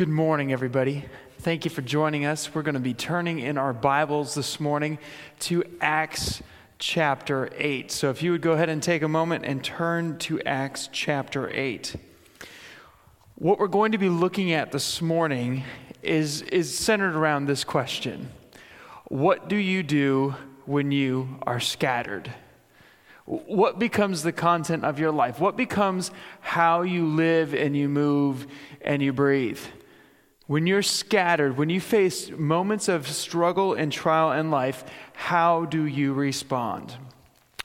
Good 0.00 0.08
morning, 0.08 0.50
everybody. 0.50 1.04
Thank 1.40 1.66
you 1.66 1.70
for 1.70 1.82
joining 1.82 2.24
us. 2.24 2.54
We're 2.54 2.62
going 2.62 2.72
to 2.72 2.80
be 2.80 2.94
turning 2.94 3.38
in 3.38 3.58
our 3.58 3.74
Bibles 3.74 4.34
this 4.34 4.58
morning 4.58 4.98
to 5.40 5.62
Acts 5.78 6.42
chapter 6.78 7.50
8. 7.54 7.92
So 7.92 8.08
if 8.08 8.22
you 8.22 8.32
would 8.32 8.40
go 8.40 8.52
ahead 8.52 8.70
and 8.70 8.82
take 8.82 9.02
a 9.02 9.08
moment 9.08 9.44
and 9.44 9.62
turn 9.62 10.16
to 10.20 10.40
Acts 10.44 10.88
chapter 10.90 11.50
8. 11.50 11.96
What 13.34 13.58
we're 13.58 13.68
going 13.68 13.92
to 13.92 13.98
be 13.98 14.08
looking 14.08 14.54
at 14.54 14.72
this 14.72 15.02
morning 15.02 15.64
is, 16.02 16.40
is 16.40 16.74
centered 16.74 17.14
around 17.14 17.44
this 17.44 17.62
question 17.62 18.30
What 19.08 19.50
do 19.50 19.56
you 19.56 19.82
do 19.82 20.34
when 20.64 20.92
you 20.92 21.40
are 21.42 21.60
scattered? 21.60 22.32
What 23.26 23.78
becomes 23.78 24.22
the 24.22 24.32
content 24.32 24.82
of 24.82 24.98
your 24.98 25.12
life? 25.12 25.40
What 25.40 25.58
becomes 25.58 26.10
how 26.40 26.80
you 26.80 27.06
live 27.06 27.52
and 27.52 27.76
you 27.76 27.86
move 27.86 28.46
and 28.80 29.02
you 29.02 29.12
breathe? 29.12 29.60
When 30.50 30.66
you're 30.66 30.82
scattered, 30.82 31.56
when 31.56 31.70
you 31.70 31.80
face 31.80 32.28
moments 32.28 32.88
of 32.88 33.06
struggle 33.06 33.74
and 33.74 33.92
trial 33.92 34.32
in 34.32 34.50
life, 34.50 34.82
how 35.12 35.64
do 35.64 35.84
you 35.84 36.12
respond? 36.12 36.92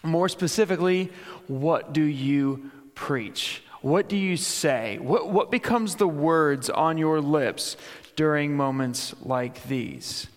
More 0.04 0.30
specifically, 0.30 1.12
what 1.48 1.94
do 1.94 2.04
you 2.04 2.70
preach? 2.94 3.63
What 3.82 4.08
do 4.08 4.16
you 4.16 4.38
say? 4.38 5.00
What, 5.00 5.32
what 5.32 5.50
becomes 5.50 5.96
the 5.96 6.08
words 6.08 6.70
on 6.70 7.00
your 7.00 7.22
lips 7.22 7.76
during 8.16 8.55
moments 8.55 9.16
like 9.24 9.63
these? 9.63 10.27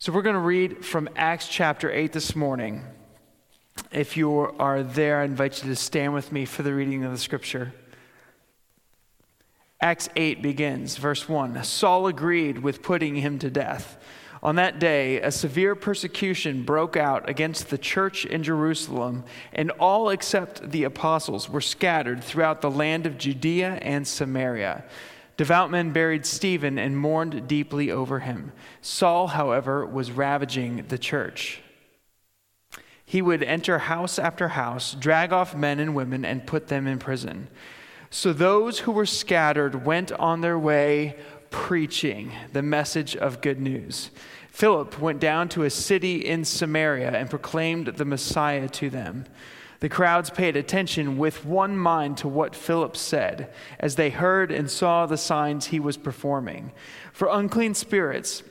So, 0.00 0.10
we're 0.10 0.22
going 0.22 0.34
to 0.34 0.40
read 0.40 0.84
from 0.84 1.08
Acts 1.14 1.46
chapter 1.46 1.92
8 1.92 2.12
this 2.12 2.34
morning. 2.34 2.82
If 3.92 4.16
you 4.16 4.32
are 4.58 4.82
there, 4.82 5.20
I 5.20 5.24
invite 5.26 5.62
you 5.62 5.68
to 5.68 5.76
stand 5.76 6.12
with 6.12 6.32
me 6.32 6.44
for 6.44 6.64
the 6.64 6.74
reading 6.74 7.04
of 7.04 7.12
the 7.12 7.18
scripture. 7.18 7.72
Acts 9.82 10.08
8 10.14 10.42
begins, 10.42 10.96
verse 10.96 11.28
1 11.28 11.64
Saul 11.64 12.06
agreed 12.06 12.58
with 12.58 12.84
putting 12.84 13.16
him 13.16 13.40
to 13.40 13.50
death. 13.50 13.98
On 14.40 14.54
that 14.54 14.78
day, 14.78 15.20
a 15.20 15.32
severe 15.32 15.74
persecution 15.74 16.62
broke 16.62 16.96
out 16.96 17.28
against 17.28 17.68
the 17.68 17.78
church 17.78 18.24
in 18.24 18.44
Jerusalem, 18.44 19.24
and 19.52 19.72
all 19.72 20.08
except 20.08 20.70
the 20.70 20.84
apostles 20.84 21.48
were 21.48 21.60
scattered 21.60 22.22
throughout 22.22 22.60
the 22.60 22.70
land 22.70 23.06
of 23.06 23.18
Judea 23.18 23.78
and 23.82 24.06
Samaria. 24.06 24.84
Devout 25.36 25.70
men 25.70 25.90
buried 25.90 26.26
Stephen 26.26 26.78
and 26.78 26.96
mourned 26.96 27.48
deeply 27.48 27.90
over 27.90 28.20
him. 28.20 28.52
Saul, 28.82 29.28
however, 29.28 29.84
was 29.84 30.12
ravaging 30.12 30.86
the 30.88 30.98
church. 30.98 31.60
He 33.04 33.20
would 33.20 33.42
enter 33.42 33.78
house 33.78 34.18
after 34.18 34.48
house, 34.48 34.94
drag 34.94 35.32
off 35.32 35.56
men 35.56 35.80
and 35.80 35.94
women, 35.94 36.24
and 36.24 36.46
put 36.46 36.68
them 36.68 36.86
in 36.86 36.98
prison. 36.98 37.48
So 38.14 38.34
those 38.34 38.80
who 38.80 38.92
were 38.92 39.06
scattered 39.06 39.86
went 39.86 40.12
on 40.12 40.42
their 40.42 40.58
way 40.58 41.16
preaching 41.48 42.30
the 42.52 42.60
message 42.60 43.16
of 43.16 43.40
good 43.40 43.58
news. 43.58 44.10
Philip 44.50 45.00
went 45.00 45.18
down 45.18 45.48
to 45.48 45.62
a 45.62 45.70
city 45.70 46.16
in 46.16 46.44
Samaria 46.44 47.10
and 47.10 47.30
proclaimed 47.30 47.86
the 47.86 48.04
Messiah 48.04 48.68
to 48.68 48.90
them. 48.90 49.24
The 49.80 49.88
crowds 49.88 50.28
paid 50.28 50.56
attention 50.56 51.16
with 51.16 51.46
one 51.46 51.74
mind 51.74 52.18
to 52.18 52.28
what 52.28 52.54
Philip 52.54 52.98
said 52.98 53.50
as 53.80 53.96
they 53.96 54.10
heard 54.10 54.52
and 54.52 54.70
saw 54.70 55.06
the 55.06 55.16
signs 55.16 55.68
he 55.68 55.80
was 55.80 55.96
performing. 55.96 56.72
For 57.14 57.28
unclean 57.32 57.72
spirits, 57.72 58.42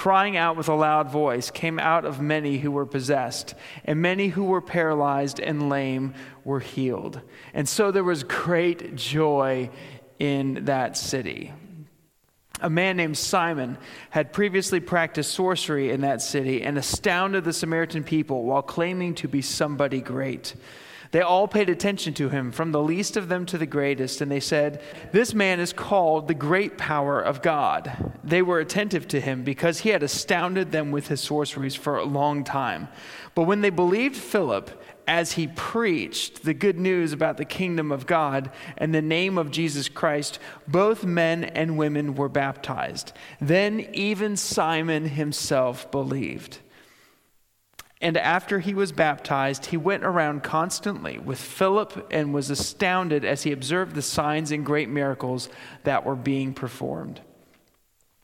crying 0.00 0.34
out 0.34 0.56
with 0.56 0.66
a 0.66 0.74
loud 0.74 1.10
voice, 1.10 1.50
came 1.50 1.78
out 1.78 2.06
of 2.06 2.22
many 2.22 2.56
who 2.56 2.70
were 2.70 2.86
possessed, 2.86 3.54
and 3.84 4.00
many 4.00 4.28
who 4.28 4.44
were 4.44 4.62
paralyzed 4.62 5.38
and 5.38 5.68
lame 5.68 6.14
were 6.42 6.58
healed. 6.58 7.20
And 7.52 7.68
so 7.68 7.90
there 7.90 8.02
was 8.02 8.22
great 8.22 8.96
joy 8.96 9.68
in 10.18 10.64
that 10.64 10.96
city. 10.96 11.52
A 12.62 12.70
man 12.70 12.96
named 12.96 13.18
Simon 13.18 13.76
had 14.08 14.32
previously 14.32 14.80
practiced 14.80 15.32
sorcery 15.32 15.90
in 15.90 16.00
that 16.00 16.22
city 16.22 16.62
and 16.62 16.78
astounded 16.78 17.44
the 17.44 17.52
Samaritan 17.52 18.02
people 18.02 18.44
while 18.44 18.62
claiming 18.62 19.14
to 19.16 19.28
be 19.28 19.42
somebody 19.42 20.00
great. 20.00 20.54
They 21.12 21.22
all 21.22 21.48
paid 21.48 21.68
attention 21.68 22.14
to 22.14 22.28
him, 22.28 22.52
from 22.52 22.70
the 22.70 22.82
least 22.82 23.16
of 23.16 23.28
them 23.28 23.44
to 23.46 23.58
the 23.58 23.66
greatest, 23.66 24.20
and 24.20 24.30
they 24.30 24.38
said, 24.38 24.80
This 25.10 25.34
man 25.34 25.58
is 25.58 25.72
called 25.72 26.28
the 26.28 26.34
great 26.34 26.78
power 26.78 27.20
of 27.20 27.42
God. 27.42 28.12
They 28.22 28.42
were 28.42 28.60
attentive 28.60 29.08
to 29.08 29.20
him 29.20 29.42
because 29.42 29.80
he 29.80 29.88
had 29.88 30.04
astounded 30.04 30.70
them 30.70 30.92
with 30.92 31.08
his 31.08 31.20
sorceries 31.20 31.74
for 31.74 31.96
a 31.96 32.04
long 32.04 32.44
time. 32.44 32.88
But 33.34 33.44
when 33.44 33.60
they 33.60 33.70
believed 33.70 34.16
Philip, 34.16 34.70
as 35.08 35.32
he 35.32 35.48
preached 35.48 36.44
the 36.44 36.54
good 36.54 36.78
news 36.78 37.12
about 37.12 37.36
the 37.36 37.44
kingdom 37.44 37.90
of 37.90 38.06
God 38.06 38.48
and 38.76 38.94
the 38.94 39.02
name 39.02 39.38
of 39.38 39.50
Jesus 39.50 39.88
Christ, 39.88 40.38
both 40.68 41.02
men 41.02 41.42
and 41.42 41.76
women 41.76 42.14
were 42.14 42.28
baptized. 42.28 43.12
Then 43.40 43.80
even 43.92 44.36
Simon 44.36 45.08
himself 45.08 45.90
believed. 45.90 46.60
And 48.00 48.16
after 48.16 48.60
he 48.60 48.72
was 48.72 48.92
baptized, 48.92 49.66
he 49.66 49.76
went 49.76 50.04
around 50.04 50.42
constantly 50.42 51.18
with 51.18 51.38
Philip 51.38 52.08
and 52.10 52.32
was 52.32 52.48
astounded 52.48 53.24
as 53.24 53.42
he 53.42 53.52
observed 53.52 53.94
the 53.94 54.02
signs 54.02 54.50
and 54.50 54.64
great 54.64 54.88
miracles 54.88 55.50
that 55.84 56.06
were 56.06 56.16
being 56.16 56.54
performed. 56.54 57.20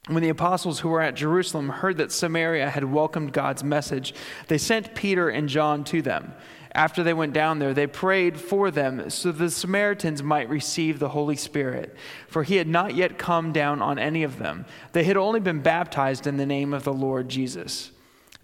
When 0.08 0.22
the 0.22 0.28
apostles 0.30 0.80
who 0.80 0.88
were 0.88 1.02
at 1.02 1.16
Jerusalem 1.16 1.68
heard 1.68 1.98
that 1.98 2.12
Samaria 2.12 2.70
had 2.70 2.84
welcomed 2.84 3.32
God's 3.32 3.64
message, 3.64 4.14
they 4.46 4.56
sent 4.56 4.94
Peter 4.94 5.28
and 5.28 5.48
John 5.48 5.84
to 5.84 6.00
them. 6.00 6.32
After 6.72 7.02
they 7.02 7.14
went 7.14 7.32
down 7.32 7.58
there, 7.58 7.74
they 7.74 7.86
prayed 7.86 8.38
for 8.38 8.70
them 8.70 9.10
so 9.10 9.32
the 9.32 9.50
Samaritans 9.50 10.22
might 10.22 10.48
receive 10.48 10.98
the 10.98 11.08
Holy 11.08 11.34
Spirit, 11.34 11.96
for 12.28 12.44
he 12.44 12.56
had 12.56 12.68
not 12.68 12.94
yet 12.94 13.18
come 13.18 13.52
down 13.52 13.82
on 13.82 13.98
any 13.98 14.22
of 14.22 14.38
them. 14.38 14.64
They 14.92 15.04
had 15.04 15.16
only 15.16 15.40
been 15.40 15.60
baptized 15.60 16.26
in 16.26 16.36
the 16.36 16.46
name 16.46 16.72
of 16.72 16.84
the 16.84 16.92
Lord 16.92 17.28
Jesus. 17.28 17.90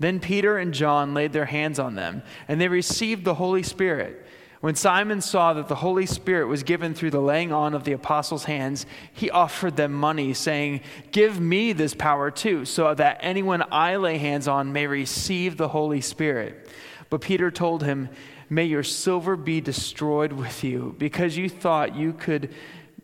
Then 0.02 0.18
Peter 0.18 0.58
and 0.58 0.74
John 0.74 1.14
laid 1.14 1.32
their 1.32 1.44
hands 1.44 1.78
on 1.78 1.94
them, 1.94 2.24
and 2.48 2.60
they 2.60 2.66
received 2.66 3.24
the 3.24 3.34
Holy 3.34 3.62
Spirit. 3.62 4.26
When 4.60 4.74
Simon 4.74 5.20
saw 5.20 5.52
that 5.52 5.68
the 5.68 5.76
Holy 5.76 6.06
Spirit 6.06 6.48
was 6.48 6.64
given 6.64 6.92
through 6.92 7.12
the 7.12 7.20
laying 7.20 7.52
on 7.52 7.72
of 7.72 7.84
the 7.84 7.92
apostles' 7.92 8.44
hands, 8.44 8.84
he 9.12 9.30
offered 9.30 9.76
them 9.76 9.92
money, 9.92 10.34
saying, 10.34 10.80
Give 11.12 11.40
me 11.40 11.72
this 11.72 11.94
power 11.94 12.32
too, 12.32 12.64
so 12.64 12.92
that 12.94 13.18
anyone 13.20 13.62
I 13.70 13.94
lay 13.94 14.18
hands 14.18 14.48
on 14.48 14.72
may 14.72 14.88
receive 14.88 15.56
the 15.56 15.68
Holy 15.68 16.00
Spirit. 16.00 16.68
But 17.08 17.20
Peter 17.20 17.52
told 17.52 17.84
him, 17.84 18.08
May 18.50 18.64
your 18.64 18.82
silver 18.82 19.36
be 19.36 19.60
destroyed 19.60 20.32
with 20.32 20.64
you, 20.64 20.96
because 20.98 21.36
you 21.36 21.48
thought 21.48 21.94
you 21.94 22.12
could 22.12 22.52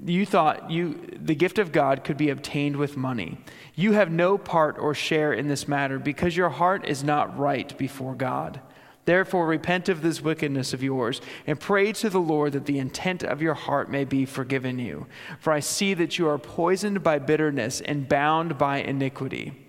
you 0.05 0.25
thought 0.25 0.71
you 0.71 1.09
the 1.21 1.35
gift 1.35 1.59
of 1.59 1.73
God 1.73 2.05
could 2.05 2.17
be 2.17 2.31
obtained 2.31 2.77
with 2.77 2.97
money. 2.97 3.39
You 3.79 3.93
have 3.93 4.11
no 4.11 4.39
part 4.39 4.77
or 4.77 4.93
share 4.93 5.33
in 5.33 5.47
this 5.47 5.69
matter 5.69 6.01
because 6.01 6.37
your 6.37 6.49
heart 6.49 6.85
is 6.85 7.05
not 7.05 7.39
right 7.39 7.79
before 7.79 8.17
God. 8.17 8.61
Therefore 9.05 9.47
repent 9.47 9.89
of 9.89 10.03
this 10.03 10.21
wickedness 10.21 10.75
of 10.75 10.83
yours 10.83 11.21
and 11.47 11.61
pray 11.61 11.93
to 11.93 12.11
the 12.11 12.19
Lord 12.19 12.55
that 12.55 12.67
the 12.67 12.81
intent 12.81 13.23
of 13.23 13.41
your 13.41 13.55
heart 13.55 13.89
may 13.89 14.05
be 14.05 14.25
forgiven 14.25 14.81
you. 14.81 15.07
For 15.39 15.53
I 15.53 15.61
see 15.61 15.95
that 15.95 16.19
you 16.19 16.27
are 16.27 16.39
poisoned 16.39 17.05
by 17.05 17.21
bitterness 17.21 17.81
and 17.81 18.09
bound 18.09 18.59
by 18.59 18.79
iniquity. 18.79 19.69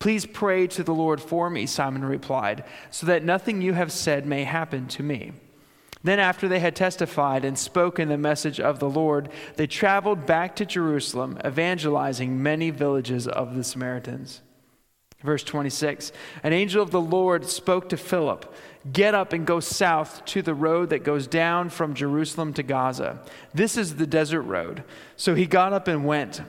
Please 0.00 0.26
pray 0.26 0.66
to 0.66 0.82
the 0.84 0.92
Lord 0.92 1.18
for 1.18 1.48
me, 1.48 1.64
Simon 1.64 2.04
replied, 2.04 2.62
so 2.90 3.06
that 3.06 3.24
nothing 3.24 3.62
you 3.62 3.72
have 3.72 3.90
said 3.90 4.26
may 4.26 4.44
happen 4.44 4.86
to 4.88 5.02
me. 5.02 5.32
Then, 6.06 6.20
after 6.20 6.46
they 6.46 6.60
had 6.60 6.76
testified 6.76 7.44
and 7.44 7.58
spoken 7.58 8.08
the 8.08 8.16
message 8.16 8.60
of 8.60 8.78
the 8.78 8.88
Lord, 8.88 9.28
they 9.56 9.66
traveled 9.66 10.24
back 10.24 10.54
to 10.54 10.64
Jerusalem, 10.64 11.36
evangelizing 11.44 12.40
many 12.40 12.70
villages 12.70 13.26
of 13.26 13.56
the 13.56 13.64
Samaritans. 13.64 14.40
Verse 15.24 15.42
26 15.42 16.12
An 16.44 16.52
angel 16.52 16.80
of 16.80 16.92
the 16.92 17.00
Lord 17.00 17.44
spoke 17.46 17.88
to 17.88 17.96
Philip 17.96 18.54
Get 18.92 19.16
up 19.16 19.32
and 19.32 19.44
go 19.44 19.58
south 19.58 20.24
to 20.26 20.42
the 20.42 20.54
road 20.54 20.90
that 20.90 21.02
goes 21.02 21.26
down 21.26 21.70
from 21.70 21.92
Jerusalem 21.92 22.52
to 22.52 22.62
Gaza. 22.62 23.18
This 23.52 23.76
is 23.76 23.96
the 23.96 24.06
desert 24.06 24.42
road. 24.42 24.84
So 25.16 25.34
he 25.34 25.44
got 25.44 25.72
up 25.72 25.88
and 25.88 26.04
went 26.04 26.40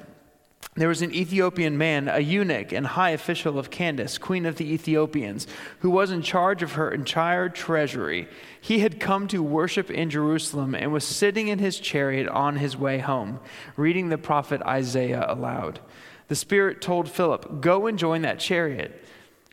there 0.78 0.88
was 0.88 1.01
an 1.01 1.13
Ethiopian 1.13 1.75
man, 1.75 2.07
a 2.07 2.19
eunuch 2.19 2.71
and 2.71 2.86
high 2.86 3.09
official 3.09 3.57
of 3.57 3.71
Candace, 3.71 4.19
queen 4.19 4.45
of 4.45 4.57
the 4.57 4.71
Ethiopians, 4.71 5.48
who 5.80 5.89
was 5.89 6.12
in 6.12 6.21
charge 6.21 6.62
of 6.62 6.74
her 6.74 6.92
entire 6.92 7.50
treasury. 7.50 8.27
He 8.62 8.80
had 8.80 9.00
come 9.00 9.27
to 9.30 9.42
worship 9.42 9.89
in 9.89 10.12
Jerusalem 10.12 10.75
and 10.75 10.94
was 10.94 11.04
sitting 11.04 11.48
in 11.48 11.57
his 11.57 11.80
chariot 11.80 12.27
on 12.27 12.57
his 12.57 12.77
way 12.77 13.00
home, 13.00 13.39
reading 13.75 14.09
the 14.09 14.19
prophet 14.19 14.62
Isaiah 14.62 15.25
aloud. 15.27 15.80
The 16.27 16.36
Spirit 16.36 16.80
told 16.80 17.09
Philip, 17.09 17.59
Go 17.59 17.88
and 17.88 17.98
join 17.98 18.21
that 18.21 18.39
chariot. 18.39 19.04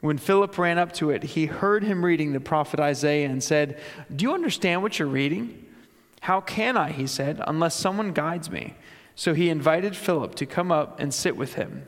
When 0.03 0.19
Philip 0.19 0.59
ran 0.59 0.77
up 0.77 0.93
to 0.95 1.09
it, 1.09 1.23
he 1.23 1.47
heard 1.47 1.85
him 1.85 2.05
reading 2.05 2.35
the 2.35 2.41
prophet 2.41 2.81
Isaiah 2.81 3.31
and 3.31 3.43
said, 3.43 3.81
Do 4.15 4.25
you 4.25 4.35
understand 4.35 4.83
what 4.83 4.99
you're 4.99 5.09
reading? 5.09 5.65
How 6.21 6.43
can 6.43 6.77
I, 6.77 6.91
he 6.91 7.07
said, 7.07 7.41
unless 7.47 7.75
someone 7.75 8.13
guides 8.13 8.51
me? 8.51 8.75
So 9.15 9.35
he 9.35 9.49
invited 9.49 9.97
Philip 9.97 10.35
to 10.37 10.47
come 10.47 10.73
up 10.73 10.99
and 11.01 11.13
sit 11.13 11.37
with 11.37 11.55
him. 11.55 11.87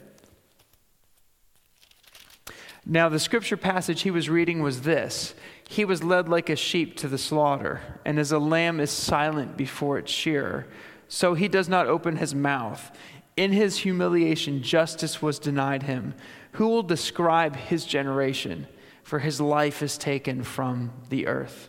Now, 2.89 3.09
the 3.09 3.19
scripture 3.19 3.57
passage 3.57 4.03
he 4.03 4.13
was 4.13 4.31
reading 4.31 4.63
was 4.63 4.83
this 4.83 5.35
He 5.69 5.85
was 5.85 6.05
led 6.05 6.29
like 6.29 6.49
a 6.49 6.57
sheep 6.57 6.97
to 6.99 7.09
the 7.09 7.19
slaughter, 7.19 7.81
and 8.05 8.19
as 8.19 8.31
a 8.31 8.39
lamb 8.39 8.79
is 8.79 8.91
silent 8.91 9.57
before 9.57 9.99
its 9.99 10.13
shearer, 10.13 10.69
so 11.09 11.35
he 11.35 11.49
does 11.49 11.69
not 11.69 11.89
open 11.89 12.17
his 12.17 12.35
mouth. 12.35 12.97
In 13.37 13.53
his 13.53 13.79
humiliation, 13.79 14.63
justice 14.63 15.21
was 15.21 15.39
denied 15.39 15.83
him. 15.83 16.15
Who 16.53 16.69
will 16.69 16.83
describe 16.83 17.57
his 17.57 17.85
generation? 17.85 18.67
For 19.03 19.19
his 19.19 19.41
life 19.41 19.83
is 19.83 19.99
taken 19.99 20.43
from 20.43 20.93
the 21.11 21.27
earth. 21.27 21.69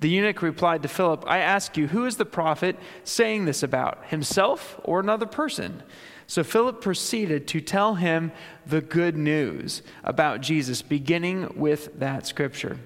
The 0.00 0.08
eunuch 0.08 0.40
replied 0.40 0.82
to 0.82 0.88
Philip, 0.88 1.24
I 1.26 1.38
ask 1.38 1.76
you, 1.76 1.86
who 1.86 2.06
is 2.06 2.16
the 2.16 2.24
prophet 2.24 2.76
saying 3.04 3.44
this 3.44 3.62
about, 3.62 4.06
himself 4.06 4.80
or 4.82 4.98
another 4.98 5.26
person? 5.26 5.82
So 6.26 6.42
Philip 6.42 6.80
proceeded 6.80 7.46
to 7.48 7.60
tell 7.60 7.96
him 7.96 8.32
the 8.66 8.80
good 8.80 9.16
news 9.16 9.82
about 10.02 10.40
Jesus, 10.40 10.80
beginning 10.80 11.52
with 11.56 11.98
that 11.98 12.26
scripture. 12.26 12.78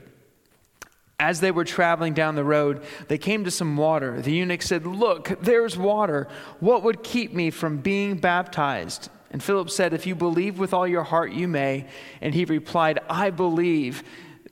As 1.21 1.41
they 1.41 1.53
were 1.53 1.65
traveling 1.65 2.15
down 2.15 2.35
the 2.35 2.43
road, 2.43 2.83
they 3.07 3.19
came 3.19 3.45
to 3.45 3.51
some 3.51 3.77
water. 3.77 4.21
The 4.21 4.33
eunuch 4.33 4.63
said, 4.63 4.85
Look, 4.85 5.41
there's 5.41 5.77
water. 5.77 6.27
What 6.59 6.83
would 6.83 7.05
keep 7.05 7.33
me 7.33 7.51
from 7.51 7.79
being 7.79 8.17
baptized? 8.17 9.11
And 9.31 9.43
Philip 9.43 9.71
said, 9.71 9.93
If 9.93 10.07
you 10.07 10.15
believe 10.15 10.59
with 10.59 10.75
all 10.75 10.89
your 10.89 11.05
heart, 11.05 11.33
you 11.33 11.47
may. 11.47 11.87
And 12.21 12.35
he 12.35 12.45
replied, 12.45 12.99
I 13.09 13.31
believe 13.31 14.03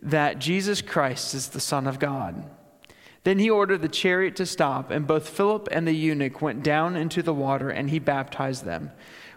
that 0.02 0.38
Jesus 0.38 0.82
Christ 0.82 1.34
is 1.34 1.49
the 1.49 1.60
Son 1.60 1.87
of 1.87 1.99
God. 1.99 2.44
Then 3.25 3.38
he 3.38 3.49
ordered 3.49 3.82
the 3.82 3.88
chariot 3.88 4.34
to 4.37 4.46
stop, 4.46 4.90
and 4.90 5.06
both 5.06 5.28
Philip 5.28 5.69
and 5.70 5.87
the 5.87 5.93
eunuch 5.93 6.43
went 6.43 6.64
down 6.64 6.96
into 6.96 7.22
the 7.22 7.32
water, 7.32 7.70
and 7.70 7.88
he 7.88 8.00
baptized 8.00 8.64
them. 8.64 8.90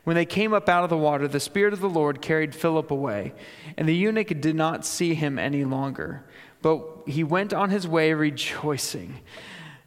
When 0.03 0.15
they 0.15 0.25
came 0.25 0.53
up 0.53 0.67
out 0.67 0.83
of 0.83 0.89
the 0.89 0.97
water, 0.97 1.27
the 1.27 1.39
Spirit 1.39 1.73
of 1.73 1.81
the 1.81 1.89
Lord 1.89 2.21
carried 2.21 2.55
Philip 2.55 2.89
away, 2.89 3.33
and 3.77 3.87
the 3.87 3.95
eunuch 3.95 4.41
did 4.41 4.55
not 4.55 4.85
see 4.85 5.13
him 5.13 5.37
any 5.37 5.63
longer, 5.63 6.23
but 6.61 6.83
he 7.05 7.23
went 7.23 7.53
on 7.53 7.69
his 7.69 7.87
way 7.87 8.13
rejoicing. 8.13 9.19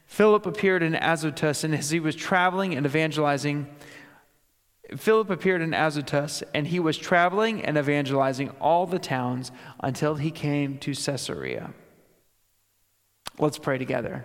Philip 0.06 0.46
appeared 0.46 0.82
in 0.82 0.94
Azotus, 0.94 1.64
and 1.64 1.74
as 1.74 1.90
he 1.90 2.00
was 2.00 2.14
traveling 2.14 2.74
and 2.74 2.86
evangelizing, 2.86 3.68
Philip 4.96 5.28
appeared 5.28 5.60
in 5.60 5.74
Azotus, 5.74 6.42
and 6.54 6.66
he 6.66 6.80
was 6.80 6.96
traveling 6.96 7.62
and 7.62 7.76
evangelizing 7.76 8.50
all 8.60 8.86
the 8.86 8.98
towns 8.98 9.52
until 9.80 10.14
he 10.14 10.30
came 10.30 10.78
to 10.78 10.94
Caesarea. 10.94 11.72
Let's 13.38 13.58
pray 13.58 13.78
together. 13.78 14.24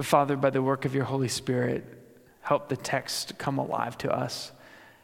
Father, 0.00 0.36
by 0.36 0.50
the 0.50 0.62
work 0.62 0.84
of 0.84 0.94
your 0.94 1.04
Holy 1.04 1.28
Spirit, 1.28 1.84
help 2.40 2.68
the 2.68 2.76
text 2.76 3.38
come 3.38 3.58
alive 3.58 3.98
to 3.98 4.12
us 4.12 4.52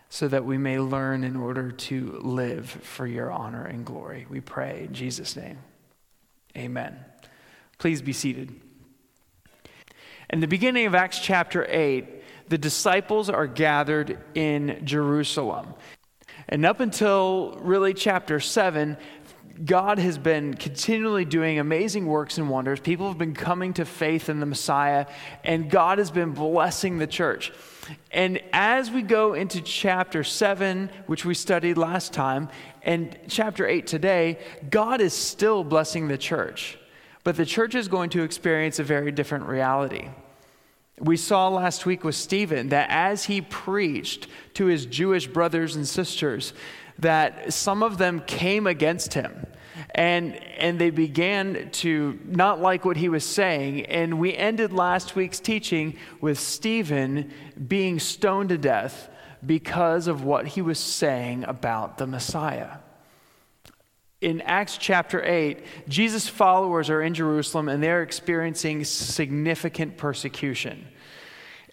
so 0.09 0.27
that 0.29 0.45
we 0.45 0.57
may 0.57 0.79
learn 0.79 1.23
in 1.23 1.37
order 1.37 1.71
to 1.71 2.19
live 2.23 2.69
for 2.69 3.07
your 3.07 3.31
honor 3.31 3.65
and 3.65 3.85
glory. 3.85 4.27
We 4.31 4.41
pray 4.41 4.85
in 4.85 4.95
Jesus' 4.95 5.37
name. 5.37 5.59
Amen. 6.57 6.99
Please 7.77 8.01
be 8.01 8.15
seated. 8.15 8.61
In 10.31 10.41
the 10.41 10.49
beginning 10.49 10.87
of 10.87 10.95
Acts 10.95 11.21
chapter 11.21 11.67
8, 11.69 12.18
the 12.49 12.59
disciples 12.59 13.29
are 13.29 13.47
gathered 13.47 14.19
in 14.35 14.81
Jerusalem. 14.85 15.75
And 16.49 16.65
up 16.65 16.81
until 16.81 17.59
really 17.61 17.95
chapter 17.95 18.41
7, 18.41 18.97
God 19.65 19.99
has 19.99 20.19
been 20.19 20.55
continually 20.55 21.25
doing 21.25 21.59
amazing 21.59 22.07
works 22.07 22.39
and 22.39 22.49
wonders. 22.49 22.79
People 22.79 23.09
have 23.09 23.19
been 23.19 23.35
coming 23.35 23.75
to 23.75 23.85
faith 23.85 24.29
in 24.29 24.41
the 24.41 24.47
Messiah, 24.47 25.07
and 25.43 25.69
God 25.69 25.99
has 25.99 26.11
been 26.11 26.33
blessing 26.33 26.99
the 26.99 27.07
church. 27.07 27.53
And 28.13 28.41
as 28.53 28.91
we 28.91 29.03
go 29.03 29.35
into 29.35 29.61
chapter 29.61 30.23
7, 30.23 30.91
which 31.07 31.25
we 31.25 31.35
studied 31.35 31.77
last 31.77 32.13
time, 32.13 32.49
and 32.83 33.19
chapter 33.29 33.67
8 33.67 33.87
today, 33.87 34.39
God 34.71 35.01
is 35.01 35.13
still 35.13 35.65
blessing 35.65 36.09
the 36.09 36.19
church. 36.19 36.79
But 37.25 37.37
the 37.37 37.47
church 37.47 37.75
is 37.75 37.89
going 37.89 38.11
to 38.11 38.23
experience 38.23 38.79
a 38.79 38.85
very 38.85 39.11
different 39.11 39.47
reality. 39.47 40.09
We 41.01 41.17
saw 41.17 41.49
last 41.49 41.87
week 41.87 42.05
with 42.05 42.15
Stephen 42.15 42.71
that 42.71 42.89
as 42.91 43.25
he 43.25 43.41
preached 43.41 44.29
to 44.55 44.67
his 44.67 44.87
Jewish 44.87 45.27
brothers 45.27 45.77
and 45.77 45.87
sisters, 45.87 46.53
that 46.99 47.53
some 47.53 47.83
of 47.83 47.99
them 47.99 48.21
came 48.21 48.67
against 48.67 49.15
him. 49.15 49.47
And 49.95 50.35
and 50.35 50.79
they 50.79 50.91
began 50.91 51.71
to 51.71 52.19
not 52.27 52.61
like 52.61 52.85
what 52.85 52.97
he 52.97 53.09
was 53.09 53.25
saying. 53.25 53.87
And 53.87 54.19
we 54.19 54.35
ended 54.35 54.73
last 54.73 55.15
week's 55.15 55.41
teaching 55.41 55.97
with 56.21 56.39
Stephen 56.39 57.33
being 57.69 58.01
stoned 58.01 58.49
to 58.49 58.59
death 58.59 59.09
because 59.47 60.09
of 60.09 60.25
what 60.25 60.49
he 60.49 60.63
was 60.63 60.79
saying 60.79 61.45
about 61.45 61.99
the 61.99 62.07
Messiah 62.07 62.79
in 64.21 64.41
Acts 64.41 64.79
chapter 64.79 65.23
8, 65.25 65.65
Jesus' 65.89 66.29
followers 66.29 66.91
are 66.91 67.03
in 67.03 67.15
Jerusalem 67.15 67.69
and 67.69 67.83
they're 67.83 68.03
experiencing 68.03 68.85
significant 68.85 69.97
persecution. 69.97 70.89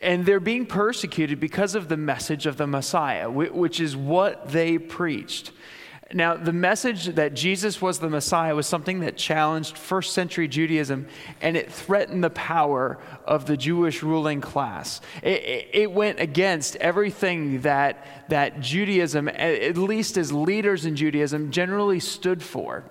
And 0.02 0.26
they're 0.26 0.40
being 0.40 0.68
persecuted 0.68 1.40
because 1.40 1.74
of 1.74 1.88
the 1.88 1.98
message 1.98 2.46
of 2.46 2.58
the 2.58 2.68
Messiah, 2.68 3.32
which 3.32 3.80
is 3.80 3.96
what 3.96 4.50
they 4.50 4.78
preached. 4.78 5.52
Now, 6.16 6.38
the 6.38 6.54
message 6.54 7.08
that 7.16 7.34
Jesus 7.34 7.82
was 7.82 8.00
the 8.00 8.10
Messiah 8.10 8.56
was 8.56 8.68
something 8.68 9.02
that 9.02 9.18
challenged 9.18 9.78
first 9.78 10.14
century 10.14 10.48
Judaism 10.48 11.10
and 11.42 11.58
it 11.58 11.70
threatened 11.70 12.24
the 12.24 12.30
power 12.30 13.00
of 13.26 13.48
the 13.48 13.58
Jewish 13.58 14.02
ruling 14.02 14.40
class. 14.40 15.02
It, 15.22 15.68
it, 15.74 15.92
went 15.92 16.22
against 16.22 16.78
everything 16.78 17.60
that, 17.62 18.30
that 18.30 18.62
Judaism, 18.62 19.28
at 19.28 19.76
least 19.76 20.16
as 20.16 20.32
leaders 20.32 20.86
in 20.86 20.96
Judaism, 20.96 21.52
generally 21.52 22.00
stood 22.00 22.42
for. 22.42 22.86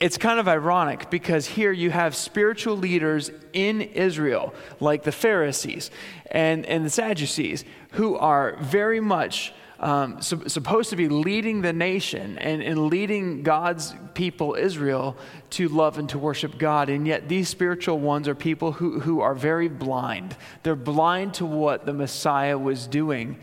It's 0.00 0.18
kind 0.18 0.40
of 0.40 0.48
ironic 0.48 1.10
because 1.10 1.46
here 1.46 1.70
you 1.70 1.92
have 1.92 2.16
spiritual 2.16 2.76
leaders 2.76 3.30
in 3.52 3.82
Israel, 3.82 4.52
like 4.80 5.04
the 5.04 5.12
Pharisees 5.12 5.92
and, 6.28 6.66
and 6.66 6.84
the 6.84 6.90
Sadducees, 6.90 7.64
who 7.92 8.16
are 8.16 8.56
very 8.62 8.98
much 8.98 9.52
um, 9.80 10.20
su- 10.20 10.48
supposed 10.48 10.90
to 10.90 10.96
be 10.96 11.08
leading 11.08 11.62
the 11.62 11.72
nation 11.72 12.38
and, 12.38 12.62
and 12.62 12.88
leading 12.88 13.42
God's 13.42 13.94
people, 14.14 14.54
Israel, 14.54 15.16
to 15.50 15.68
love 15.68 15.98
and 15.98 16.08
to 16.10 16.18
worship 16.18 16.58
God. 16.58 16.88
And 16.88 17.06
yet, 17.06 17.28
these 17.28 17.48
spiritual 17.48 17.98
ones 18.00 18.26
are 18.28 18.34
people 18.34 18.72
who, 18.72 19.00
who 19.00 19.20
are 19.20 19.34
very 19.34 19.68
blind. 19.68 20.36
They're 20.62 20.74
blind 20.76 21.34
to 21.34 21.46
what 21.46 21.86
the 21.86 21.92
Messiah 21.92 22.58
was 22.58 22.86
doing 22.86 23.38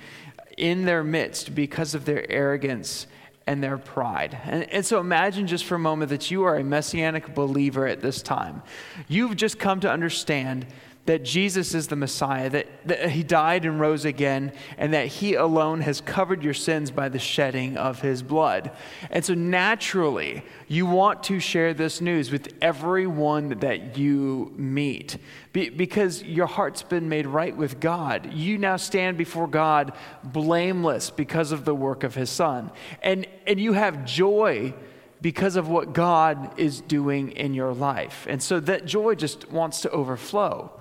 in 0.57 0.85
their 0.85 1.03
midst 1.03 1.55
because 1.55 1.95
of 1.95 2.05
their 2.05 2.29
arrogance 2.29 3.07
and 3.47 3.63
their 3.63 3.77
pride. 3.77 4.37
And, 4.45 4.69
and, 4.71 4.85
so 4.85 4.99
imagine 4.99 5.47
just 5.47 5.65
for 5.65 5.75
a 5.75 5.79
moment 5.79 6.09
that 6.09 6.31
you 6.31 6.43
are 6.43 6.57
a 6.57 6.63
messianic 6.63 7.35
believer 7.35 7.85
at 7.85 8.01
this 8.01 8.21
time. 8.21 8.63
You've 9.07 9.35
just 9.35 9.59
come 9.59 9.79
to 9.81 9.91
understand 9.91 10.65
that 11.05 11.23
Jesus 11.23 11.75
is 11.75 11.87
the 11.87 11.95
Messiah, 11.95 12.49
that, 12.49 12.67
that 12.85 13.11
he 13.11 13.21
died 13.21 13.63
and 13.63 13.79
rose 13.79 14.05
again, 14.05 14.51
and 14.77 14.93
that 14.93 15.07
he 15.07 15.35
alone 15.35 15.81
has 15.81 16.01
covered 16.01 16.43
your 16.43 16.53
sins 16.53 16.89
by 16.89 17.09
the 17.09 17.19
shedding 17.19 17.77
of 17.77 18.01
his 18.01 18.23
blood. 18.23 18.71
And 19.11 19.23
so 19.23 19.35
naturally, 19.35 20.43
you 20.67 20.87
want 20.87 21.21
to 21.23 21.39
share 21.39 21.75
this 21.75 22.01
news 22.01 22.31
with 22.31 22.53
everyone 22.59 23.49
that 23.59 23.97
you 23.97 24.51
meet 24.57 25.17
Be, 25.53 25.69
because 25.69 26.23
your 26.23 26.47
heart's 26.47 26.81
been 26.81 27.07
made 27.07 27.27
right 27.27 27.55
with 27.55 27.79
God. 27.79 28.33
You 28.33 28.57
now 28.57 28.77
stand 28.77 29.15
before 29.17 29.47
God 29.47 29.93
blameless 30.23 31.11
because 31.11 31.51
of 31.51 31.65
the 31.65 31.75
work 31.75 32.03
of 32.03 32.15
his 32.15 32.31
Son. 32.31 32.71
And, 33.03 33.27
and 33.45 33.59
you 33.59 33.73
have 33.73 34.05
joy 34.05 34.73
because 35.21 35.55
of 35.55 35.69
what 35.69 35.93
God 35.93 36.59
is 36.59 36.81
doing 36.81 37.31
in 37.31 37.53
your 37.53 37.73
life. 37.73 38.25
And 38.27 38.41
so 38.41 38.59
that 38.59 38.85
joy 38.85 39.15
just 39.15 39.49
wants 39.51 39.81
to 39.81 39.89
overflow. 39.91 40.71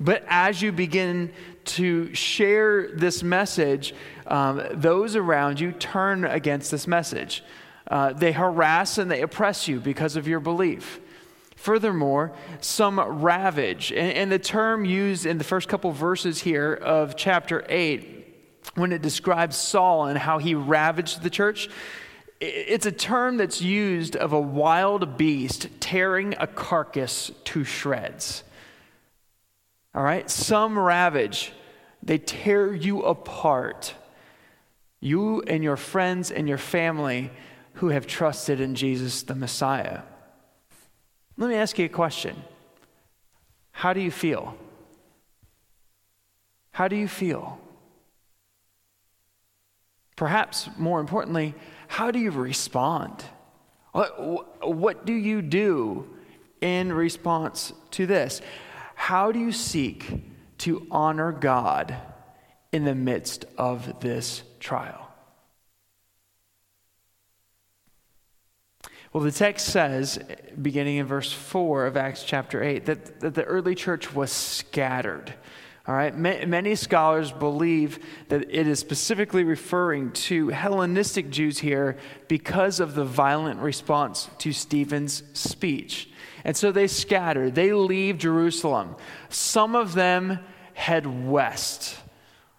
But 0.00 0.24
as 0.28 0.62
you 0.62 0.72
begin 0.72 1.30
to 1.66 2.14
share 2.14 2.88
this 2.88 3.22
message, 3.22 3.94
um, 4.26 4.62
those 4.72 5.14
around 5.14 5.60
you 5.60 5.72
turn 5.72 6.24
against 6.24 6.70
this 6.70 6.86
message. 6.86 7.44
Uh, 7.86 8.14
they 8.14 8.32
harass 8.32 8.96
and 8.98 9.10
they 9.10 9.20
oppress 9.20 9.68
you 9.68 9.78
because 9.78 10.16
of 10.16 10.26
your 10.26 10.40
belief. 10.40 11.00
Furthermore, 11.56 12.32
some 12.60 12.98
ravage, 12.98 13.92
and, 13.92 14.12
and 14.12 14.32
the 14.32 14.38
term 14.38 14.86
used 14.86 15.26
in 15.26 15.36
the 15.36 15.44
first 15.44 15.68
couple 15.68 15.92
verses 15.92 16.40
here 16.40 16.72
of 16.72 17.16
chapter 17.16 17.66
8, 17.68 18.16
when 18.76 18.92
it 18.92 19.02
describes 19.02 19.56
Saul 19.56 20.06
and 20.06 20.16
how 20.16 20.38
he 20.38 20.54
ravaged 20.54 21.22
the 21.22 21.28
church, 21.28 21.68
it's 22.40 22.86
a 22.86 22.92
term 22.92 23.36
that's 23.36 23.60
used 23.60 24.16
of 24.16 24.32
a 24.32 24.40
wild 24.40 25.18
beast 25.18 25.68
tearing 25.80 26.34
a 26.38 26.46
carcass 26.46 27.30
to 27.44 27.64
shreds. 27.64 28.44
All 29.94 30.02
right? 30.02 30.30
Some 30.30 30.78
ravage, 30.78 31.52
they 32.02 32.18
tear 32.18 32.74
you 32.74 33.02
apart. 33.02 33.94
You 35.00 35.42
and 35.42 35.64
your 35.64 35.76
friends 35.76 36.30
and 36.30 36.48
your 36.48 36.58
family 36.58 37.30
who 37.74 37.88
have 37.88 38.06
trusted 38.06 38.60
in 38.60 38.74
Jesus 38.74 39.22
the 39.22 39.34
Messiah. 39.34 40.02
Let 41.36 41.48
me 41.48 41.56
ask 41.56 41.78
you 41.78 41.86
a 41.86 41.88
question 41.88 42.36
How 43.72 43.92
do 43.92 44.00
you 44.00 44.10
feel? 44.10 44.56
How 46.72 46.88
do 46.88 46.96
you 46.96 47.08
feel? 47.08 47.58
Perhaps 50.16 50.68
more 50.76 51.00
importantly, 51.00 51.54
how 51.88 52.10
do 52.10 52.18
you 52.18 52.30
respond? 52.30 53.24
What, 53.92 54.68
what 54.68 55.04
do 55.04 55.14
you 55.14 55.42
do 55.42 56.08
in 56.60 56.92
response 56.92 57.72
to 57.92 58.06
this? 58.06 58.40
How 59.00 59.32
do 59.32 59.38
you 59.38 59.52
seek 59.52 60.22
to 60.58 60.86
honor 60.90 61.32
God 61.32 61.96
in 62.72 62.84
the 62.84 62.94
midst 62.94 63.44
of 63.58 64.00
this 64.00 64.42
trial. 64.60 65.08
Well, 69.12 69.24
the 69.24 69.32
text 69.32 69.66
says, 69.66 70.20
beginning 70.60 70.98
in 70.98 71.06
verse 71.06 71.32
4 71.32 71.86
of 71.86 71.96
Acts 71.96 72.22
chapter 72.22 72.62
8, 72.62 72.86
that, 72.86 73.20
that 73.20 73.34
the 73.34 73.42
early 73.42 73.74
church 73.74 74.14
was 74.14 74.30
scattered. 74.30 75.34
All 75.90 75.96
right, 75.96 76.16
many 76.16 76.76
scholars 76.76 77.32
believe 77.32 77.98
that 78.28 78.42
it 78.42 78.68
is 78.68 78.78
specifically 78.78 79.42
referring 79.42 80.12
to 80.12 80.50
Hellenistic 80.50 81.30
Jews 81.30 81.58
here 81.58 81.96
because 82.28 82.78
of 82.78 82.94
the 82.94 83.04
violent 83.04 83.58
response 83.58 84.30
to 84.38 84.52
Stephen's 84.52 85.24
speech. 85.32 86.08
And 86.44 86.56
so 86.56 86.70
they 86.70 86.86
scatter, 86.86 87.50
they 87.50 87.72
leave 87.72 88.18
Jerusalem. 88.18 88.94
Some 89.30 89.74
of 89.74 89.94
them 89.94 90.38
head 90.74 91.26
west. 91.26 91.96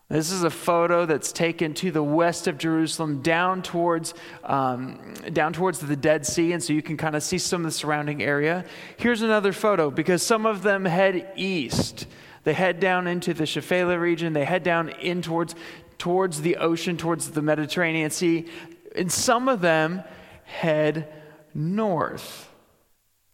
This 0.09 0.29
is 0.29 0.43
a 0.43 0.49
photo 0.49 1.05
that's 1.05 1.31
taken 1.31 1.73
to 1.75 1.89
the 1.89 2.03
west 2.03 2.47
of 2.47 2.57
Jerusalem, 2.57 3.21
down 3.21 3.61
towards, 3.61 4.13
um, 4.43 5.13
down 5.31 5.53
towards 5.53 5.79
the 5.79 5.95
Dead 5.95 6.25
Sea, 6.25 6.51
and 6.51 6.61
so 6.61 6.73
you 6.73 6.81
can 6.81 6.97
kind 6.97 7.15
of 7.15 7.23
see 7.23 7.37
some 7.37 7.61
of 7.61 7.71
the 7.71 7.71
surrounding 7.71 8.21
area. 8.21 8.65
Here's 8.97 9.21
another 9.21 9.53
photo 9.53 9.89
because 9.89 10.21
some 10.21 10.45
of 10.45 10.63
them 10.63 10.83
head 10.83 11.31
east. 11.37 12.07
They 12.43 12.53
head 12.53 12.79
down 12.79 13.07
into 13.07 13.33
the 13.33 13.43
Shephelah 13.43 13.99
region. 13.99 14.33
They 14.33 14.45
head 14.45 14.63
down 14.63 14.89
in 14.89 15.21
towards, 15.21 15.55
towards 15.97 16.41
the 16.41 16.57
ocean, 16.57 16.97
towards 16.97 17.31
the 17.31 17.41
Mediterranean 17.41 18.09
Sea. 18.09 18.47
And 18.95 19.11
some 19.11 19.47
of 19.47 19.61
them 19.61 20.03
head 20.43 21.11
north. 21.53 22.49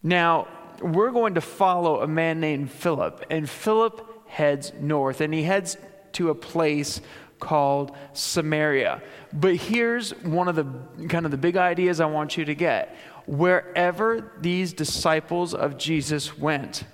Now, 0.02 0.48
we're 0.80 1.10
going 1.10 1.34
to 1.34 1.40
follow 1.40 2.00
a 2.00 2.06
man 2.06 2.40
named 2.40 2.70
Philip, 2.70 3.24
and 3.30 3.48
Philip 3.48 4.28
heads 4.28 4.72
north, 4.78 5.20
and 5.20 5.34
he 5.34 5.42
heads 5.42 5.76
to 6.12 6.30
a 6.30 6.34
place 6.34 7.00
called 7.40 7.96
Samaria. 8.12 9.02
But 9.32 9.56
here's 9.56 10.10
one 10.22 10.48
of 10.48 10.56
the 10.56 10.66
kind 11.08 11.24
of 11.24 11.30
the 11.30 11.38
big 11.38 11.56
ideas 11.56 12.00
I 12.00 12.06
want 12.06 12.36
you 12.36 12.44
to 12.44 12.54
get. 12.54 12.96
Wherever 13.26 14.32
these 14.40 14.72
disciples 14.72 15.54
of 15.54 15.78
Jesus 15.78 16.38
went, 16.38 16.84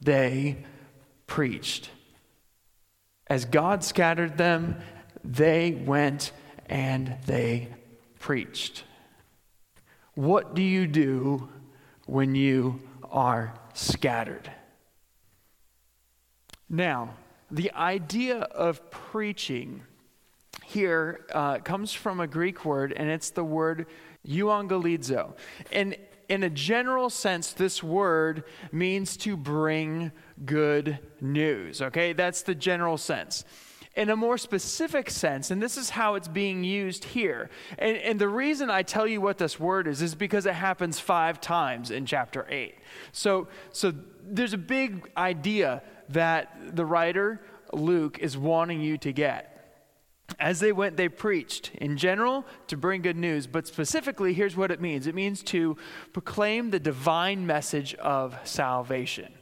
they 0.00 0.64
preached. 1.26 1.90
As 3.26 3.44
God 3.44 3.82
scattered 3.82 4.36
them, 4.36 4.76
they 5.24 5.72
went 5.72 6.32
and 6.66 7.16
they 7.26 7.68
preached. 8.18 8.84
What 10.14 10.54
do 10.54 10.62
you 10.62 10.86
do 10.86 11.48
when 12.06 12.34
you 12.34 12.80
are 13.10 13.54
scattered? 13.72 14.50
Now, 16.68 17.14
the 17.50 17.72
idea 17.72 18.38
of 18.38 18.90
preaching 18.90 19.82
here 20.64 21.26
uh, 21.32 21.58
comes 21.58 21.92
from 21.92 22.20
a 22.20 22.26
Greek 22.26 22.64
word, 22.64 22.92
and 22.92 23.08
it's 23.08 23.30
the 23.30 23.44
word 23.44 23.86
euangelizo. 24.26 25.34
And 25.70 25.96
in 26.28 26.42
a 26.42 26.50
general 26.50 27.10
sense, 27.10 27.52
this 27.52 27.82
word 27.82 28.44
means 28.72 29.16
to 29.18 29.36
bring 29.36 30.12
good 30.44 30.98
news. 31.20 31.82
Okay, 31.82 32.12
that's 32.12 32.42
the 32.42 32.54
general 32.54 32.98
sense. 32.98 33.44
In 33.96 34.10
a 34.10 34.16
more 34.16 34.38
specific 34.38 35.08
sense, 35.08 35.52
and 35.52 35.62
this 35.62 35.76
is 35.76 35.90
how 35.90 36.16
it's 36.16 36.26
being 36.26 36.64
used 36.64 37.04
here. 37.04 37.48
And, 37.78 37.96
and 37.98 38.20
the 38.20 38.28
reason 38.28 38.68
I 38.68 38.82
tell 38.82 39.06
you 39.06 39.20
what 39.20 39.38
this 39.38 39.60
word 39.60 39.86
is 39.86 40.02
is 40.02 40.16
because 40.16 40.46
it 40.46 40.54
happens 40.54 40.98
five 40.98 41.40
times 41.40 41.92
in 41.92 42.04
chapter 42.04 42.44
8. 42.48 42.74
So, 43.12 43.46
so 43.70 43.92
there's 44.24 44.52
a 44.52 44.58
big 44.58 45.10
idea 45.16 45.82
that 46.08 46.74
the 46.74 46.84
writer, 46.84 47.40
Luke, 47.72 48.18
is 48.18 48.36
wanting 48.36 48.80
you 48.80 48.98
to 48.98 49.12
get. 49.12 49.53
As 50.40 50.60
they 50.60 50.72
went, 50.72 50.96
they 50.96 51.08
preached 51.08 51.70
in 51.74 51.96
general 51.96 52.44
to 52.68 52.76
bring 52.76 53.02
good 53.02 53.16
news, 53.16 53.46
but 53.46 53.66
specifically, 53.66 54.32
here's 54.32 54.56
what 54.56 54.70
it 54.70 54.80
means 54.80 55.06
it 55.06 55.14
means 55.14 55.42
to 55.44 55.76
proclaim 56.12 56.70
the 56.70 56.80
divine 56.80 57.46
message 57.46 57.94
of 57.96 58.36
salvation. 58.44 59.32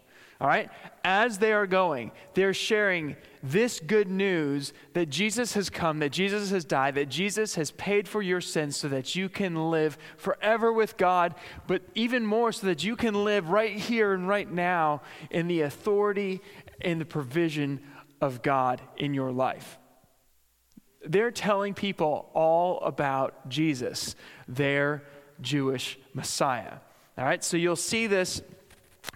All 0.40 0.48
right? 0.48 0.70
As 1.04 1.38
they 1.38 1.52
are 1.52 1.68
going, 1.68 2.10
they're 2.34 2.52
sharing 2.52 3.14
this 3.44 3.78
good 3.78 4.08
news 4.08 4.72
that 4.92 5.08
Jesus 5.08 5.54
has 5.54 5.70
come, 5.70 6.00
that 6.00 6.10
Jesus 6.10 6.50
has 6.50 6.64
died, 6.64 6.96
that 6.96 7.08
Jesus 7.08 7.54
has 7.54 7.70
paid 7.70 8.08
for 8.08 8.20
your 8.20 8.40
sins 8.40 8.76
so 8.76 8.88
that 8.88 9.14
you 9.14 9.28
can 9.28 9.70
live 9.70 9.96
forever 10.16 10.72
with 10.72 10.96
God, 10.96 11.36
but 11.68 11.82
even 11.94 12.26
more 12.26 12.50
so 12.50 12.66
that 12.66 12.82
you 12.82 12.96
can 12.96 13.22
live 13.22 13.50
right 13.50 13.76
here 13.76 14.14
and 14.14 14.26
right 14.26 14.50
now 14.50 15.02
in 15.30 15.46
the 15.46 15.60
authority 15.60 16.40
and 16.80 17.00
the 17.00 17.04
provision 17.04 17.80
of 18.20 18.42
God 18.42 18.82
in 18.96 19.14
your 19.14 19.30
life. 19.30 19.78
They're 21.04 21.30
telling 21.30 21.74
people 21.74 22.30
all 22.34 22.80
about 22.80 23.48
Jesus, 23.48 24.14
their 24.46 25.02
Jewish 25.40 25.98
Messiah. 26.14 26.78
All 27.18 27.24
right, 27.24 27.42
so 27.42 27.56
you'll 27.56 27.76
see 27.76 28.06
this 28.06 28.42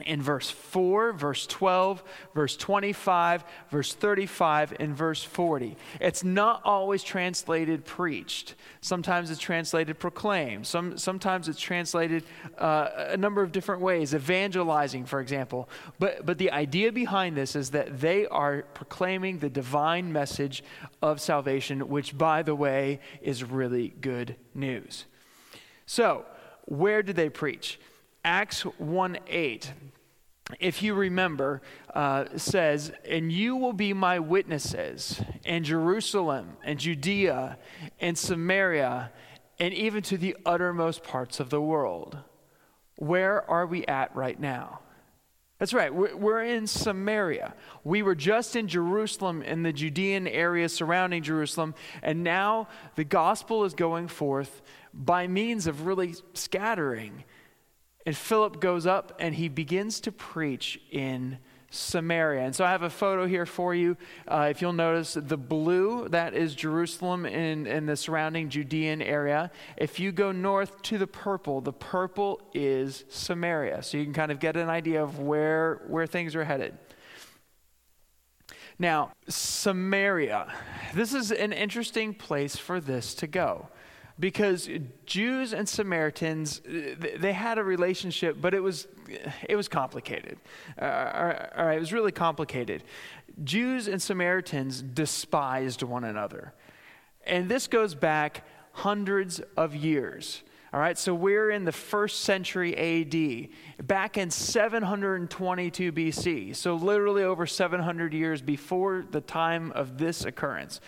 in 0.04 0.20
verse 0.20 0.50
4, 0.50 1.12
verse 1.12 1.46
12, 1.46 2.04
verse 2.34 2.56
25, 2.56 3.44
verse 3.70 3.94
35, 3.94 4.74
and 4.78 4.94
verse 4.94 5.22
40. 5.22 5.74
It's 6.00 6.22
not 6.22 6.60
always 6.64 7.02
translated 7.02 7.86
preached. 7.86 8.56
Sometimes 8.82 9.30
it's 9.30 9.40
translated 9.40 9.98
proclaimed. 9.98 10.66
Some, 10.66 10.98
sometimes 10.98 11.48
it's 11.48 11.60
translated 11.60 12.24
uh, 12.58 12.88
a 13.08 13.16
number 13.16 13.42
of 13.42 13.52
different 13.52 13.80
ways, 13.80 14.14
evangelizing, 14.14 15.06
for 15.06 15.20
example. 15.20 15.68
But, 15.98 16.26
but 16.26 16.36
the 16.36 16.50
idea 16.50 16.92
behind 16.92 17.36
this 17.36 17.56
is 17.56 17.70
that 17.70 17.98
they 17.98 18.26
are 18.26 18.62
proclaiming 18.74 19.38
the 19.38 19.48
divine 19.48 20.12
message 20.12 20.62
of 21.00 21.22
salvation, 21.22 21.88
which, 21.88 22.18
by 22.18 22.42
the 22.42 22.54
way, 22.54 23.00
is 23.22 23.42
really 23.42 23.94
good 24.00 24.36
news. 24.54 25.06
So, 25.86 26.26
where 26.66 27.02
did 27.02 27.16
they 27.16 27.30
preach? 27.30 27.78
Acts 28.26 28.62
1 28.62 29.18
8, 29.28 29.72
if 30.58 30.82
you 30.82 30.94
remember, 30.94 31.62
uh, 31.94 32.24
says, 32.34 32.90
And 33.08 33.30
you 33.30 33.54
will 33.54 33.72
be 33.72 33.92
my 33.92 34.18
witnesses 34.18 35.20
in 35.44 35.62
Jerusalem 35.62 36.56
and 36.64 36.80
Judea 36.80 37.56
and 38.00 38.18
Samaria 38.18 39.12
and 39.60 39.72
even 39.72 40.02
to 40.02 40.18
the 40.18 40.36
uttermost 40.44 41.04
parts 41.04 41.38
of 41.38 41.50
the 41.50 41.60
world. 41.60 42.18
Where 42.96 43.48
are 43.48 43.64
we 43.64 43.86
at 43.86 44.14
right 44.16 44.40
now? 44.40 44.80
That's 45.60 45.72
right, 45.72 45.94
we're 45.94 46.42
in 46.42 46.66
Samaria. 46.66 47.54
We 47.84 48.02
were 48.02 48.16
just 48.16 48.56
in 48.56 48.66
Jerusalem, 48.66 49.40
in 49.40 49.62
the 49.62 49.72
Judean 49.72 50.26
area 50.26 50.68
surrounding 50.68 51.22
Jerusalem, 51.22 51.76
and 52.02 52.24
now 52.24 52.66
the 52.96 53.04
gospel 53.04 53.64
is 53.64 53.72
going 53.72 54.08
forth 54.08 54.62
by 54.92 55.28
means 55.28 55.68
of 55.68 55.86
really 55.86 56.16
scattering 56.34 57.22
and 58.06 58.16
Philip 58.16 58.60
goes 58.60 58.86
up 58.86 59.16
and 59.18 59.34
he 59.34 59.48
begins 59.48 60.00
to 60.00 60.12
preach 60.12 60.80
in 60.92 61.38
Samaria. 61.70 62.42
And 62.42 62.54
so 62.54 62.64
I 62.64 62.70
have 62.70 62.82
a 62.82 62.90
photo 62.90 63.26
here 63.26 63.44
for 63.44 63.74
you. 63.74 63.96
Uh, 64.28 64.46
if 64.48 64.62
you'll 64.62 64.72
notice, 64.72 65.14
the 65.14 65.36
blue, 65.36 66.08
that 66.10 66.32
is 66.32 66.54
Jerusalem 66.54 67.26
and, 67.26 67.66
and 67.66 67.88
the 67.88 67.96
surrounding 67.96 68.48
Judean 68.48 69.02
area. 69.02 69.50
If 69.76 69.98
you 69.98 70.12
go 70.12 70.30
north 70.30 70.80
to 70.82 70.98
the 70.98 71.08
purple, 71.08 71.60
the 71.60 71.72
purple 71.72 72.40
is 72.54 73.04
Samaria. 73.08 73.82
So 73.82 73.98
you 73.98 74.04
can 74.04 74.14
kind 74.14 74.30
of 74.30 74.38
get 74.38 74.56
an 74.56 74.68
idea 74.68 75.02
of 75.02 75.18
where, 75.18 75.82
where 75.88 76.06
things 76.06 76.36
are 76.36 76.44
headed. 76.44 76.78
Now, 78.78 79.12
Samaria, 79.28 80.52
this 80.94 81.12
is 81.12 81.32
an 81.32 81.52
interesting 81.52 82.14
place 82.14 82.56
for 82.56 82.78
this 82.78 83.14
to 83.14 83.26
go 83.26 83.68
because 84.18 84.68
Jews 85.04 85.52
and 85.52 85.68
Samaritans 85.68 86.62
they 86.64 87.32
had 87.32 87.58
a 87.58 87.64
relationship, 87.64 88.40
but 88.40 88.54
it 88.54 88.62
was 88.62 88.88
it 89.48 89.56
was 89.56 89.68
complicated. 89.68 90.38
Uh, 90.80 91.44
all 91.56 91.66
right, 91.66 91.76
it 91.76 91.80
was 91.80 91.92
really 91.92 92.12
complicated. 92.12 92.82
Jews 93.44 93.88
and 93.88 94.00
Samaritans 94.00 94.80
despised 94.80 95.82
one 95.82 96.04
another, 96.04 96.54
and 97.26 97.48
this 97.48 97.66
goes 97.66 97.94
back 97.94 98.44
hundreds 98.72 99.40
of 99.56 99.74
years. 99.74 100.42
All 100.72 100.80
right, 100.80 100.98
so 100.98 101.14
we're 101.14 101.50
in 101.50 101.64
the 101.64 101.72
first 101.72 102.22
century 102.22 102.76
AD, 102.76 103.86
back 103.86 104.18
in 104.18 104.30
722 104.30 105.92
BC, 105.92 106.56
so 106.56 106.74
literally 106.74 107.22
over 107.22 107.46
700 107.46 108.12
years 108.12 108.42
before 108.42 109.04
the 109.10 109.20
time 109.20 109.72
of 109.72 109.96
this 109.96 110.24
occurrence. 110.24 110.80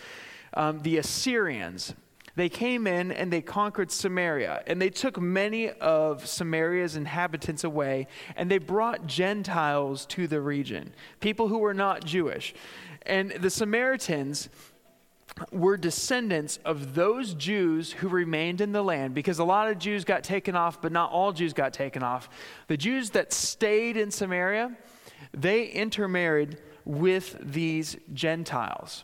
Um, 0.52 0.80
the 0.80 0.98
Assyrians, 0.98 1.94
they 2.38 2.48
came 2.48 2.86
in 2.86 3.10
and 3.10 3.32
they 3.32 3.40
conquered 3.40 3.90
Samaria, 3.90 4.62
and 4.68 4.80
they 4.80 4.90
took 4.90 5.20
many 5.20 5.70
of 5.70 6.24
Samaria's 6.24 6.94
inhabitants 6.94 7.64
away, 7.64 8.06
and 8.36 8.48
they 8.48 8.58
brought 8.58 9.08
Gentiles 9.08 10.06
to 10.06 10.28
the 10.28 10.40
region, 10.40 10.94
people 11.18 11.48
who 11.48 11.58
were 11.58 11.74
not 11.74 12.04
Jewish. 12.04 12.54
And 13.02 13.32
the 13.32 13.50
Samaritans 13.50 14.48
were 15.50 15.76
descendants 15.76 16.60
of 16.64 16.94
those 16.94 17.34
Jews 17.34 17.90
who 17.90 18.08
remained 18.08 18.60
in 18.60 18.70
the 18.70 18.82
land 18.82 19.14
because 19.14 19.40
a 19.40 19.44
lot 19.44 19.68
of 19.68 19.80
Jews 19.80 20.04
got 20.04 20.22
taken 20.22 20.54
off, 20.54 20.80
but 20.80 20.92
not 20.92 21.10
all 21.10 21.32
Jews 21.32 21.52
got 21.52 21.72
taken 21.72 22.04
off. 22.04 22.28
The 22.68 22.76
Jews 22.76 23.10
that 23.10 23.32
stayed 23.32 23.96
in 23.96 24.12
Samaria, 24.12 24.76
they 25.32 25.64
intermarried 25.66 26.58
with 26.84 27.36
these 27.40 27.96
Gentiles. 28.12 29.02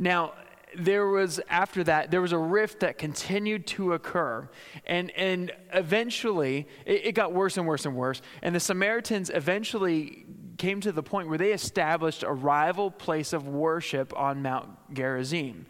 Now, 0.00 0.32
there 0.76 1.06
was 1.06 1.40
after 1.48 1.82
that 1.84 2.10
there 2.10 2.20
was 2.20 2.32
a 2.32 2.38
rift 2.38 2.80
that 2.80 2.98
continued 2.98 3.66
to 3.66 3.94
occur. 3.94 4.48
And 4.86 5.10
and 5.12 5.52
eventually 5.72 6.68
it, 6.84 7.06
it, 7.06 7.12
got 7.12 7.32
worse 7.32 7.56
and 7.56 7.66
worse 7.66 7.86
and 7.86 7.96
worse. 7.96 8.22
And 8.42 8.54
the 8.54 8.60
samaritans 8.60 9.30
eventually 9.32 10.26
came 10.58 10.80
to 10.80 10.92
the 10.92 11.02
point 11.02 11.28
where 11.28 11.38
they 11.38 11.52
established 11.52 12.22
a 12.22 12.32
rival 12.32 12.90
place 12.90 13.32
of 13.32 13.48
worship 13.48 14.16
on 14.16 14.42
mount 14.42 14.68
gerizim. 14.92 15.66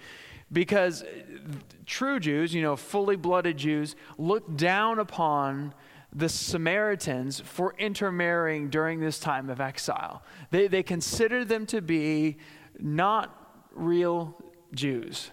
Because 0.52 1.02
uh, 1.02 1.06
true 1.86 2.20
jews 2.20 2.52
you 2.52 2.62
know 2.62 2.76
fully 2.76 3.16
blooded 3.16 3.56
jews 3.56 3.96
looked 4.18 4.56
down 4.56 4.98
upon 4.98 5.74
the 6.12 6.28
Samaritans 6.28 7.40
for 7.40 7.74
intermarrying 7.78 8.70
during 8.70 9.00
this 9.00 9.18
time 9.18 9.50
of 9.50 9.60
exile. 9.60 10.22
They, 10.50 10.66
they 10.66 10.82
considered 10.82 11.48
them 11.48 11.66
to 11.66 11.82
be 11.82 12.38
not 12.78 13.68
real 13.74 14.34
Jews. 14.74 15.30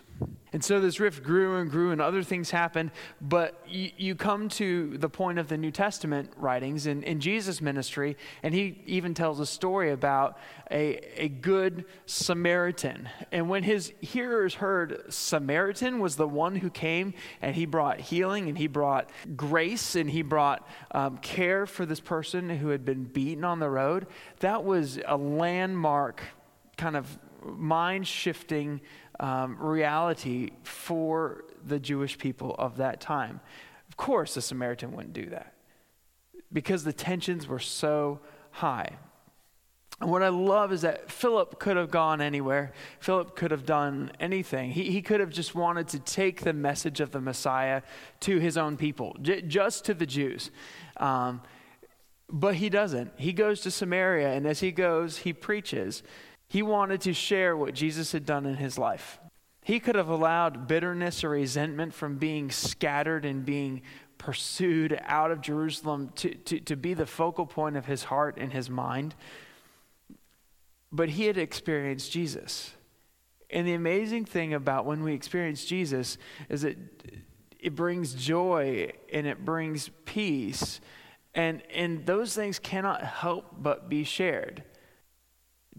And 0.54 0.64
so 0.64 0.80
this 0.80 1.00
rift 1.00 1.24
grew 1.24 1.58
and 1.58 1.70
grew, 1.70 1.92
and 1.92 2.00
other 2.00 2.22
things 2.22 2.52
happened. 2.52 2.92
But 3.20 3.60
you, 3.68 3.90
you 3.98 4.16
come 4.16 4.50
to 4.50 4.96
the 5.00 5.10
point 5.10 5.40
of 5.40 5.48
the 5.48 5.58
New 5.58 5.72
Testament 5.72 6.32
writings 6.38 6.86
in, 6.86 7.02
in 7.02 7.20
Jesus' 7.20 7.60
ministry, 7.60 8.16
and 8.44 8.54
he 8.54 8.82
even 8.86 9.16
tells 9.16 9.40
a 9.40 9.48
story 9.48 9.92
about 9.92 10.38
a, 10.70 11.00
a 11.20 11.28
good 11.28 11.86
Samaritan. 12.06 13.10
And 13.32 13.50
when 13.50 13.64
his 13.64 13.94
hearers 14.00 14.54
heard 14.54 15.12
Samaritan 15.12 16.00
was 16.00 16.16
the 16.16 16.28
one 16.28 16.56
who 16.56 16.70
came 16.70 17.16
and 17.42 17.56
he 17.56 17.66
brought 17.66 18.00
healing 18.00 18.48
and 18.48 18.58
he 18.58 18.68
brought 18.68 19.10
grace 19.36 19.96
and 19.96 20.10
he 20.10 20.22
brought 20.22 20.68
um, 20.92 21.18
care 21.18 21.66
for 21.66 21.86
this 21.88 22.00
person 22.00 22.50
who 22.50 22.70
had 22.70 22.86
been 22.86 23.06
beaten 23.06 23.44
on 23.44 23.60
the 23.60 23.70
road, 23.70 24.06
that 24.40 24.64
was 24.64 25.00
a 25.08 25.18
landmark 25.18 26.22
kind 26.78 26.96
of 26.96 27.18
mind 27.44 28.08
shifting 28.08 28.82
um, 29.20 29.58
reality 29.60 30.52
for 30.64 31.46
the 31.66 31.80
Jewish 31.80 32.18
people 32.18 32.56
of 32.58 32.78
that 32.78 33.00
time. 33.02 33.40
Of 33.88 33.98
course, 33.98 34.34
the 34.34 34.42
Samaritan 34.42 34.92
wouldn't 34.92 35.14
do 35.14 35.30
that 35.30 35.54
because 36.52 36.84
the 36.84 36.94
tensions 36.94 37.48
were 37.48 37.60
so 37.60 38.20
high. 38.52 38.98
And 40.02 40.12
what 40.12 40.24
I 40.24 40.30
love 40.30 40.74
is 40.74 40.82
that 40.82 41.10
Philip 41.12 41.60
could 41.60 41.78
have 41.78 41.92
gone 41.92 42.20
anywhere. 42.20 42.74
Philip 43.00 43.36
could 43.36 43.52
have 43.52 43.66
done 43.66 44.12
anything. 44.20 44.72
He, 44.72 44.92
he 44.92 45.02
could 45.02 45.20
have 45.20 45.30
just 45.30 45.56
wanted 45.56 45.88
to 45.90 46.00
take 46.00 46.42
the 46.42 46.54
message 46.54 47.00
of 47.00 47.12
the 47.12 47.22
Messiah 47.22 47.84
to 48.22 48.40
his 48.40 48.58
own 48.58 48.76
people, 48.76 49.16
j- 49.22 49.42
just 49.42 49.86
to 49.86 49.94
the 49.94 50.06
Jews. 50.06 50.52
Um, 50.98 51.42
but 52.30 52.56
he 52.56 52.70
doesn't. 52.70 53.14
He 53.16 53.32
goes 53.32 53.62
to 53.62 53.72
Samaria, 53.72 54.34
and 54.34 54.48
as 54.48 54.60
he 54.60 54.72
goes, 54.72 55.20
he 55.20 55.34
preaches. 55.34 56.04
He 56.54 56.62
wanted 56.62 57.02
to 57.02 57.14
share 57.14 57.58
what 57.58 57.74
Jesus 57.74 58.12
had 58.12 58.28
done 58.28 58.46
in 58.46 58.58
his 58.58 58.78
life. 58.78 59.20
He 59.64 59.80
could 59.80 59.96
have 59.96 60.10
allowed 60.10 60.68
bitterness 60.68 61.24
or 61.24 61.30
resentment 61.30 61.96
from 61.96 62.18
being 62.18 62.52
scattered 62.52 63.26
and 63.26 63.44
being 63.44 63.82
pursued 64.20 65.02
out 65.06 65.32
of 65.32 65.42
Jerusalem 65.42 66.12
to, 66.18 66.36
to, 66.36 66.60
to 66.60 66.76
be 66.76 66.94
the 66.94 67.08
focal 67.08 67.48
point 67.48 67.76
of 67.76 67.88
his 67.88 68.04
heart 68.04 68.38
and 68.38 68.54
his 68.54 68.70
mind. 68.70 69.16
But 70.92 71.10
he 71.10 71.26
had 71.26 71.40
experienced 71.40 72.12
Jesus. 72.12 72.74
And 73.50 73.68
the 73.68 73.74
amazing 73.74 74.26
thing 74.26 74.54
about 74.54 74.86
when 74.86 75.02
we 75.02 75.16
experience 75.16 75.66
Jesus 75.66 76.20
is 76.50 76.62
that 76.62 76.78
it 77.60 77.74
brings 77.74 78.14
joy 78.14 78.92
and 79.12 79.26
it 79.26 79.44
brings 79.44 79.90
peace. 80.06 80.82
And, 81.34 81.64
and 81.74 82.06
those 82.06 82.36
things 82.36 82.60
cannot 82.60 83.02
help 83.02 83.56
but 83.58 83.90
be 83.90 84.04
shared 84.04 84.64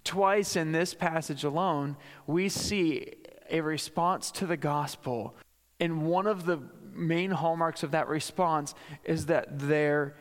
twice 0.04 0.56
in 0.56 0.72
this 0.72 0.94
passage 0.94 1.44
alone, 1.44 1.96
we 2.26 2.48
see 2.48 3.12
a 3.50 3.60
response 3.60 4.30
to 4.32 4.46
the 4.46 4.56
gospel. 4.56 5.34
And 5.80 6.06
one 6.06 6.26
of 6.26 6.46
the 6.46 6.60
main 6.92 7.30
hallmarks 7.30 7.82
of 7.82 7.90
that 7.92 8.08
response 8.08 8.74
is 9.04 9.26
that 9.26 9.58
there 9.58 10.16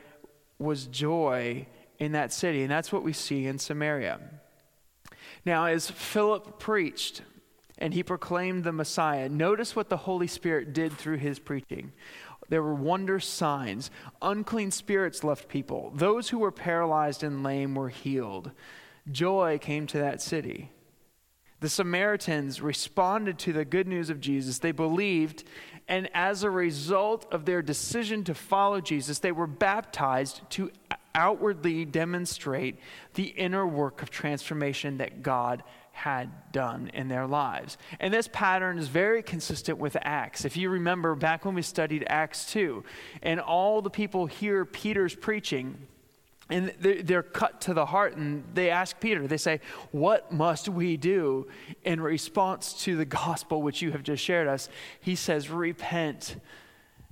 was 0.58 0.88
joy 0.88 1.68
in 2.00 2.14
that 2.14 2.34
city. 2.34 2.64
And 2.64 2.72
that's 2.72 2.92
what 2.92 3.04
we 3.04 3.14
see 3.14 3.46
in 3.46 3.60
Samaria. 3.60 4.20
Now, 5.46 5.66
as 5.66 5.90
Philip 5.90 6.60
preached 6.60 7.22
and 7.78 7.94
he 7.94 8.04
proclaimed 8.04 8.64
the 8.64 8.72
Messiah, 8.72 9.30
notice 9.30 9.76
what 9.76 9.90
the 9.90 9.98
Holy 9.98 10.28
Spirit 10.28 10.74
did 10.74 10.94
through 10.94 11.18
his 11.18 11.40
preaching. 11.40 11.92
There 12.50 12.64
were 12.64 12.76
wonder 12.76 13.20
signs. 13.20 13.90
Unclean 14.22 14.72
spirits 14.72 15.24
left 15.24 15.48
people. 15.48 15.92
Those 15.96 16.30
who 16.30 16.40
were 16.40 16.52
paralyzed 16.52 17.24
and 17.24 17.44
lame 17.44 17.76
were 17.76 17.90
healed 17.90 18.52
joy 19.12 19.60
came 19.60 19.88
to 19.88 19.98
that 20.00 20.22
city. 20.22 20.72
The 21.60 21.70
Samaritans 21.70 22.62
responded 22.62 23.40
to 23.40 23.54
the 23.54 23.64
good 23.64 23.88
news 23.88 24.10
of 24.10 24.20
Jesus. 24.20 24.60
They 24.60 24.74
believed, 24.74 25.46
and 25.88 26.10
as 26.14 26.44
a 26.44 26.50
result 26.50 27.26
of 27.32 27.46
their 27.46 27.62
decision 27.62 28.26
to 28.26 28.34
follow 28.34 28.82
Jesus, 28.82 29.20
they 29.20 29.32
were 29.32 29.48
baptized 29.48 30.42
to 30.52 30.72
outwardly 31.16 31.86
demonstrate 31.86 32.80
the 33.14 33.28
inner 33.28 33.66
work 33.66 34.02
of 34.02 34.10
transformation 34.10 34.98
that 34.98 35.24
God 35.24 35.64
had 35.94 36.52
done 36.52 36.90
in 36.94 37.08
their 37.08 37.28
lives. 37.28 37.78
And 38.00 38.14
this 38.14 38.28
pattern 38.28 38.80
is 38.80 38.88
very 38.88 39.22
consistent 39.22 39.78
with 39.78 39.96
Acts. 40.02 40.44
If 40.44 40.58
you 40.58 40.70
remember 40.70 41.16
back 41.16 41.46
when 41.46 41.54
we 41.54 41.62
studied 41.62 42.04
Acts 42.08 42.52
2, 42.52 42.84
and 43.22 43.40
all 43.40 43.82
the 43.82 43.92
people 43.92 44.26
hear 44.26 44.66
Peter's 44.66 45.16
preaching, 45.16 45.78
and 46.50 46.74
they're 46.80 47.24
cut 47.24 47.62
to 47.62 47.74
the 47.74 47.86
heart 47.86 48.18
and 48.18 48.44
they 48.54 48.70
ask 48.70 49.00
Peter, 49.00 49.28
they 49.28 49.38
say, 49.38 49.62
What 49.92 50.32
must 50.32 50.68
we 50.68 50.98
do 50.98 51.48
in 51.84 52.02
response 52.02 52.74
to 52.84 52.98
the 52.98 53.06
gospel 53.06 53.62
which 53.62 53.82
you 53.82 53.92
have 53.92 54.04
just 54.04 54.24
shared 54.24 54.48
us? 54.48 54.70
He 55.00 55.16
says, 55.16 55.50
Repent 55.50 56.36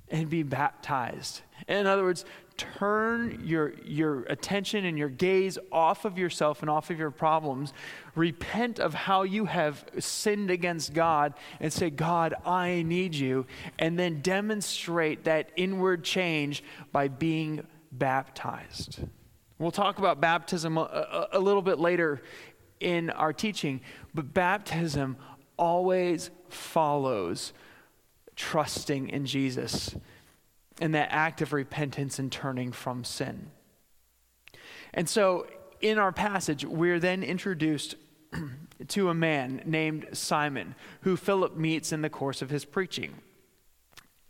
and 0.10 0.30
be 0.30 0.44
baptized. 0.44 1.42
In 1.70 1.88
other 1.88 2.04
words, 2.04 2.26
turn 2.58 3.42
your, 3.46 3.74
your 3.86 4.24
attention 4.24 4.84
and 4.86 4.98
your 4.98 5.10
gaze 5.10 5.58
off 5.72 6.04
of 6.04 6.18
yourself 6.18 6.62
and 6.62 6.70
off 6.70 6.90
of 6.90 7.00
your 7.00 7.12
problems. 7.12 7.74
Repent 8.14 8.80
of 8.80 8.94
how 8.94 9.24
you 9.24 9.46
have 9.46 9.86
sinned 9.98 10.52
against 10.52 10.94
God 10.94 11.34
and 11.62 11.72
say, 11.72 11.90
God, 11.90 12.34
I 12.46 12.84
need 12.84 13.16
you. 13.16 13.46
And 13.80 13.98
then 13.98 14.22
demonstrate 14.22 15.24
that 15.24 15.50
inward 15.56 16.04
change 16.04 16.64
by 16.92 17.08
being 17.08 17.66
baptized. 17.92 19.00
We'll 19.62 19.70
talk 19.70 20.00
about 20.00 20.20
baptism 20.20 20.76
a, 20.76 21.28
a, 21.34 21.40
little 21.40 21.62
bit 21.62 21.78
later 21.78 22.24
in 22.80 23.12
our 23.12 23.32
teaching, 23.32 23.82
but 24.12 24.34
baptism 24.34 25.18
always 25.56 26.32
follows 26.50 27.54
trusting 28.36 29.10
in 29.10 29.28
Jesus 29.28 29.96
and 30.80 30.96
that 30.96 31.10
act 31.12 31.44
of 31.44 31.54
repentance 31.54 32.18
and 32.18 32.32
turning 32.32 32.72
from 32.72 33.04
sin. 33.04 33.52
And 34.96 35.08
so 35.08 35.46
in 35.80 36.00
our 36.00 36.12
passage, 36.12 36.66
we're 36.66 37.00
then 37.00 37.22
introduced 37.22 37.94
to 38.88 39.10
a 39.10 39.14
man 39.14 39.62
named 39.64 40.08
Simon, 40.14 40.74
who 41.02 41.16
Philip 41.16 41.56
meets 41.56 41.92
in 41.92 42.02
the 42.02 42.10
course 42.10 42.42
of 42.42 42.50
his 42.50 42.66
preaching 42.66 43.14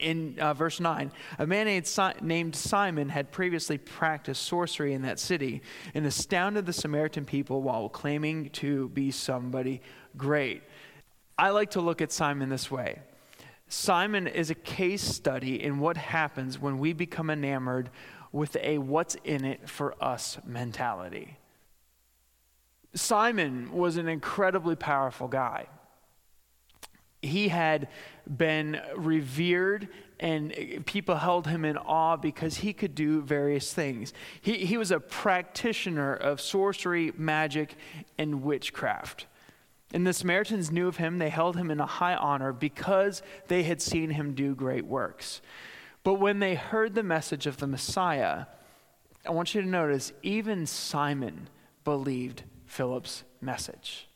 in 0.01 0.37
uh, 0.39 0.53
verse 0.53 0.79
9, 0.79 1.11
a 1.39 1.47
man 1.47 1.83
named 2.21 2.55
Simon 2.55 3.09
had 3.09 3.31
previously 3.31 3.77
practiced 3.77 4.43
sorcery 4.43 4.93
in 4.93 5.03
that 5.03 5.19
city 5.19 5.61
and 5.93 6.05
astounded 6.05 6.65
the 6.65 6.73
Samaritan 6.73 7.25
people 7.25 7.61
while 7.61 7.87
claiming 7.89 8.49
to 8.51 8.89
be 8.89 9.11
somebody 9.11 9.81
great. 10.17 10.63
I 11.37 11.49
like 11.49 11.71
to 11.71 11.81
look 11.81 12.01
at 12.01 12.11
Simon 12.11 12.49
this 12.49 12.69
way 12.69 12.99
Simon 13.67 14.27
is 14.27 14.49
a 14.49 14.55
case 14.55 15.01
study 15.01 15.63
in 15.63 15.79
what 15.79 15.95
happens 15.95 16.59
when 16.59 16.77
we 16.77 16.91
become 16.91 17.29
enamored 17.29 17.89
with 18.31 18.57
a 18.57 18.77
what's 18.77 19.15
in 19.23 19.45
it 19.45 19.69
for 19.69 19.95
us 20.03 20.37
mentality. 20.45 21.37
Simon 22.93 23.71
was 23.71 23.95
an 23.95 24.09
incredibly 24.09 24.75
powerful 24.75 25.27
guy 25.27 25.67
he 27.21 27.49
had 27.49 27.87
been 28.37 28.81
revered 28.95 29.87
and 30.19 30.83
people 30.85 31.15
held 31.15 31.47
him 31.47 31.65
in 31.65 31.77
awe 31.77 32.15
because 32.15 32.57
he 32.57 32.73
could 32.73 32.93
do 32.93 33.21
various 33.21 33.73
things. 33.73 34.13
He, 34.39 34.65
he 34.65 34.77
was 34.77 34.91
a 34.91 34.99
practitioner 34.99 36.13
of 36.13 36.39
sorcery, 36.39 37.11
magic, 37.17 37.75
and 38.19 38.43
witchcraft. 38.43 39.25
And 39.93 40.05
the 40.05 40.13
Samaritans 40.13 40.71
knew 40.71 40.87
of 40.87 40.97
him. 40.97 41.17
They 41.17 41.29
held 41.29 41.57
him 41.57 41.71
in 41.71 41.79
a 41.79 41.85
high 41.85 42.15
honor 42.15 42.53
because 42.53 43.23
they 43.47 43.63
had 43.63 43.81
seen 43.81 44.11
him 44.11 44.33
do 44.33 44.53
great 44.53 44.85
works. 44.85 45.41
But 46.03 46.15
when 46.15 46.39
they 46.39 46.55
heard 46.55 46.93
the 46.93 47.03
message 47.03 47.47
of 47.47 47.57
the 47.57 47.67
Messiah, 47.67 48.45
I 49.25 49.31
want 49.31 49.53
you 49.53 49.61
to 49.61 49.67
notice 49.67 50.13
even 50.21 50.65
Simon 50.65 51.49
believed 51.83 52.43
Philip's 52.65 53.23
message. 53.41 54.07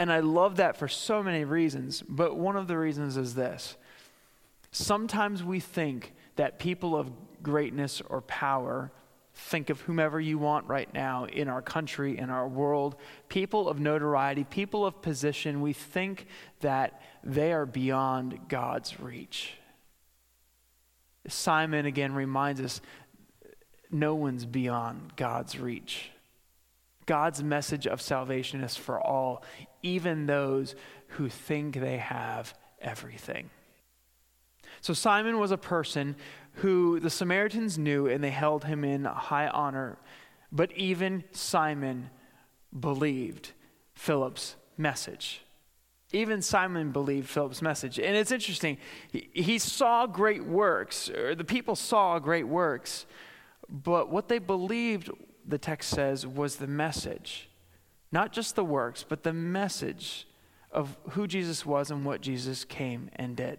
And 0.00 0.10
I 0.10 0.18
love 0.20 0.56
that 0.56 0.76
for 0.76 0.88
so 0.88 1.22
many 1.22 1.44
reasons, 1.44 2.02
but 2.08 2.34
one 2.34 2.56
of 2.56 2.66
the 2.66 2.76
reasons 2.76 3.16
is 3.16 3.34
this. 3.34 3.76
Sometimes 4.72 5.44
we 5.44 5.60
think 5.60 6.14
that 6.36 6.58
people 6.58 6.96
of 6.96 7.12
greatness 7.42 8.02
or 8.08 8.22
power 8.22 8.90
Think 9.32 9.70
of 9.70 9.80
whomever 9.80 10.20
you 10.20 10.38
want 10.38 10.66
right 10.66 10.92
now 10.92 11.24
in 11.24 11.48
our 11.48 11.62
country, 11.62 12.18
in 12.18 12.30
our 12.30 12.48
world, 12.48 12.96
people 13.28 13.68
of 13.68 13.80
notoriety, 13.80 14.44
people 14.44 14.84
of 14.84 15.00
position. 15.02 15.60
We 15.60 15.72
think 15.72 16.26
that 16.60 17.00
they 17.22 17.52
are 17.52 17.64
beyond 17.64 18.48
God's 18.48 19.00
reach. 19.00 19.54
Simon 21.28 21.86
again 21.86 22.12
reminds 22.12 22.60
us 22.60 22.80
no 23.90 24.14
one's 24.14 24.44
beyond 24.44 25.16
God's 25.16 25.58
reach. 25.58 26.10
God's 27.10 27.42
message 27.42 27.88
of 27.88 28.00
salvation 28.00 28.62
is 28.62 28.76
for 28.76 29.04
all, 29.04 29.42
even 29.82 30.26
those 30.26 30.76
who 31.08 31.28
think 31.28 31.74
they 31.74 31.96
have 31.96 32.54
everything. 32.80 33.50
So 34.80 34.92
Simon 34.92 35.40
was 35.40 35.50
a 35.50 35.58
person 35.58 36.14
who 36.62 37.00
the 37.00 37.10
Samaritans 37.10 37.76
knew 37.76 38.06
and 38.06 38.22
they 38.22 38.30
held 38.30 38.62
him 38.62 38.84
in 38.84 39.06
high 39.06 39.48
honor. 39.48 39.98
But 40.52 40.70
even 40.76 41.24
Simon 41.32 42.10
believed 42.78 43.54
Philip's 43.94 44.54
message. 44.78 45.42
Even 46.12 46.40
Simon 46.40 46.92
believed 46.92 47.28
Philip's 47.28 47.60
message. 47.60 47.98
And 47.98 48.16
it's 48.16 48.30
interesting, 48.30 48.78
he, 49.10 49.28
he, 49.34 49.58
saw 49.58 50.06
great 50.06 50.44
works, 50.44 51.10
or 51.10 51.34
the 51.34 51.42
people 51.42 51.74
saw 51.74 52.20
great 52.20 52.46
works, 52.46 53.04
but 53.68 54.10
what 54.10 54.28
they 54.28 54.38
believed, 54.38 55.10
the 55.46 55.58
text 55.58 55.90
says, 55.90 56.26
was 56.26 56.56
the 56.56 56.66
message. 56.66 57.48
Not 58.12 58.32
just 58.32 58.56
the 58.56 58.64
works, 58.64 59.04
but 59.08 59.22
the 59.22 59.32
message 59.32 60.26
of 60.72 60.96
who 61.10 61.26
Jesus 61.26 61.64
was 61.64 61.90
and 61.90 62.04
what 62.04 62.20
Jesus 62.20 62.64
came 62.64 63.10
and 63.16 63.36
did. 63.36 63.58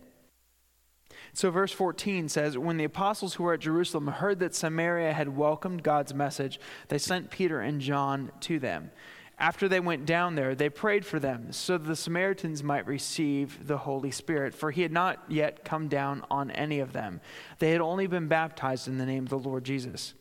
So, 1.33 1.49
verse 1.49 1.71
14 1.71 2.29
says 2.29 2.57
When 2.57 2.77
the 2.77 2.83
apostles 2.83 3.35
who 3.35 3.43
were 3.43 3.53
at 3.53 3.61
Jerusalem 3.61 4.07
heard 4.07 4.39
that 4.39 4.55
Samaria 4.55 5.13
had 5.13 5.35
welcomed 5.35 5.83
God's 5.83 6.13
message, 6.13 6.59
they 6.89 6.97
sent 6.97 7.31
Peter 7.31 7.61
and 7.61 7.79
John 7.79 8.31
to 8.41 8.59
them. 8.59 8.91
After 9.39 9.67
they 9.67 9.79
went 9.79 10.05
down 10.05 10.35
there, 10.35 10.53
they 10.53 10.69
prayed 10.69 11.03
for 11.03 11.19
them 11.19 11.51
so 11.51 11.77
that 11.77 11.87
the 11.87 11.95
Samaritans 11.95 12.61
might 12.63 12.85
receive 12.85 13.65
the 13.65 13.79
Holy 13.79 14.11
Spirit, 14.11 14.53
for 14.53 14.69
he 14.69 14.83
had 14.83 14.91
not 14.91 15.23
yet 15.29 15.65
come 15.65 15.87
down 15.87 16.23
on 16.29 16.51
any 16.51 16.79
of 16.79 16.93
them. 16.93 17.21
They 17.57 17.71
had 17.71 17.81
only 17.81 18.05
been 18.05 18.27
baptized 18.27 18.87
in 18.87 18.99
the 18.99 19.05
name 19.05 19.23
of 19.23 19.29
the 19.29 19.39
Lord 19.39 19.63
Jesus. 19.63 20.13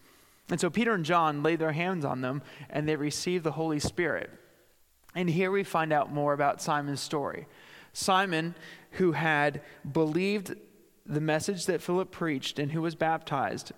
And 0.50 0.60
so 0.60 0.68
Peter 0.68 0.92
and 0.92 1.04
John 1.04 1.42
laid 1.42 1.60
their 1.60 1.72
hands 1.72 2.04
on 2.04 2.20
them, 2.20 2.42
and 2.68 2.88
they 2.88 2.96
received 2.96 3.44
the 3.44 3.52
Holy 3.52 3.78
Spirit. 3.78 4.30
And 5.14 5.30
here 5.30 5.50
we 5.50 5.64
find 5.64 5.92
out 5.92 6.12
more 6.12 6.32
about 6.32 6.60
Simon's 6.60 7.00
story. 7.00 7.46
Simon, 7.92 8.54
who 8.92 9.12
had 9.12 9.62
believed 9.90 10.54
the 11.06 11.20
message 11.20 11.66
that 11.66 11.82
Philip 11.82 12.10
preached 12.10 12.58
and 12.58 12.72
who 12.72 12.82
was 12.82 12.94
baptized, 12.94 13.72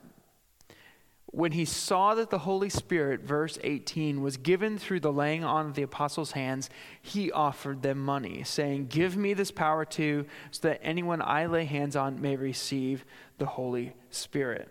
when 1.26 1.52
he 1.52 1.64
saw 1.64 2.14
that 2.14 2.28
the 2.28 2.40
Holy 2.40 2.68
Spirit, 2.68 3.22
verse 3.22 3.58
18, 3.64 4.20
was 4.20 4.36
given 4.36 4.76
through 4.76 5.00
the 5.00 5.12
laying 5.12 5.44
on 5.44 5.66
of 5.66 5.74
the 5.74 5.82
apostles' 5.82 6.32
hands, 6.32 6.68
he 7.00 7.32
offered 7.32 7.80
them 7.80 7.98
money, 7.98 8.42
saying, 8.44 8.88
Give 8.88 9.16
me 9.16 9.32
this 9.32 9.50
power 9.50 9.86
too, 9.86 10.26
so 10.50 10.68
that 10.68 10.80
anyone 10.82 11.22
I 11.22 11.46
lay 11.46 11.64
hands 11.64 11.96
on 11.96 12.20
may 12.20 12.36
receive 12.36 13.06
the 13.38 13.46
Holy 13.46 13.94
Spirit. 14.10 14.68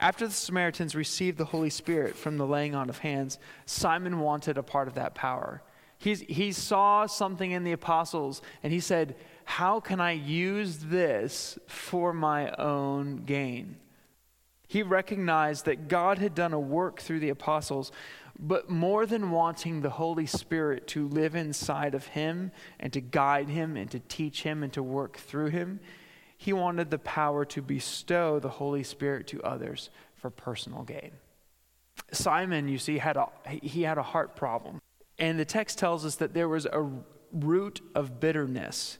After 0.00 0.26
the 0.26 0.32
Samaritans 0.32 0.94
received 0.94 1.38
the 1.38 1.46
Holy 1.46 1.70
Spirit 1.70 2.16
from 2.16 2.38
the 2.38 2.46
laying 2.46 2.74
on 2.74 2.88
of 2.88 2.98
hands, 2.98 3.38
Simon 3.64 4.20
wanted 4.20 4.58
a 4.58 4.62
part 4.62 4.88
of 4.88 4.94
that 4.94 5.14
power. 5.14 5.62
He's, 5.98 6.20
he 6.20 6.52
saw 6.52 7.06
something 7.06 7.50
in 7.50 7.64
the 7.64 7.72
apostles 7.72 8.42
and 8.62 8.72
he 8.72 8.80
said, 8.80 9.16
How 9.44 9.80
can 9.80 10.00
I 10.00 10.12
use 10.12 10.78
this 10.78 11.58
for 11.66 12.12
my 12.12 12.50
own 12.52 13.24
gain? 13.24 13.76
He 14.68 14.82
recognized 14.82 15.64
that 15.66 15.88
God 15.88 16.18
had 16.18 16.34
done 16.34 16.52
a 16.52 16.60
work 16.60 17.00
through 17.00 17.20
the 17.20 17.28
apostles, 17.28 17.92
but 18.38 18.68
more 18.68 19.06
than 19.06 19.30
wanting 19.30 19.80
the 19.80 19.90
Holy 19.90 20.26
Spirit 20.26 20.86
to 20.88 21.08
live 21.08 21.34
inside 21.34 21.94
of 21.94 22.08
him 22.08 22.50
and 22.80 22.92
to 22.92 23.00
guide 23.00 23.48
him 23.48 23.76
and 23.76 23.90
to 23.90 24.00
teach 24.00 24.42
him 24.42 24.62
and 24.62 24.72
to 24.72 24.82
work 24.82 25.16
through 25.16 25.50
him, 25.50 25.80
he 26.36 26.52
wanted 26.52 26.90
the 26.90 26.98
power 26.98 27.44
to 27.46 27.62
bestow 27.62 28.38
the 28.38 28.48
Holy 28.48 28.82
Spirit 28.82 29.26
to 29.28 29.42
others 29.42 29.90
for 30.14 30.30
personal 30.30 30.82
gain. 30.82 31.12
Simon, 32.12 32.68
you 32.68 32.78
see, 32.78 32.98
had 32.98 33.16
a, 33.16 33.28
he 33.46 33.82
had 33.82 33.98
a 33.98 34.02
heart 34.02 34.36
problem. 34.36 34.80
And 35.18 35.38
the 35.38 35.44
text 35.44 35.78
tells 35.78 36.04
us 36.04 36.16
that 36.16 36.34
there 36.34 36.48
was 36.48 36.66
a 36.66 36.90
root 37.32 37.80
of 37.94 38.20
bitterness 38.20 38.98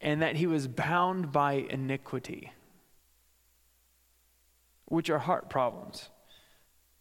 and 0.00 0.22
that 0.22 0.36
he 0.36 0.46
was 0.46 0.66
bound 0.66 1.30
by 1.30 1.52
iniquity 1.68 2.52
which 4.92 5.08
are 5.08 5.20
heart 5.20 5.48
problems. 5.48 6.10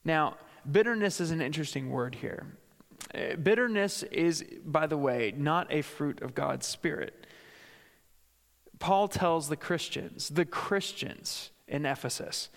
Now, 0.05 0.37
bitterness 0.71 1.19
is 1.19 1.31
an 1.31 1.41
interesting 1.41 1.89
word 1.89 2.15
here. 2.15 2.47
Uh, 3.13 3.35
bitterness 3.35 4.03
is, 4.03 4.45
by 4.65 4.87
the 4.87 4.97
way, 4.97 5.33
not 5.35 5.67
a 5.69 5.81
fruit 5.81 6.21
of 6.21 6.33
God's 6.33 6.65
Spirit. 6.65 7.20
Paul 8.81 9.07
tells 9.07 9.47
the 9.47 9.55
Christians, 9.55 10.27
the 10.29 10.43
Christians 10.43 11.51
in 11.67 11.85
Ephesus, 11.85 12.49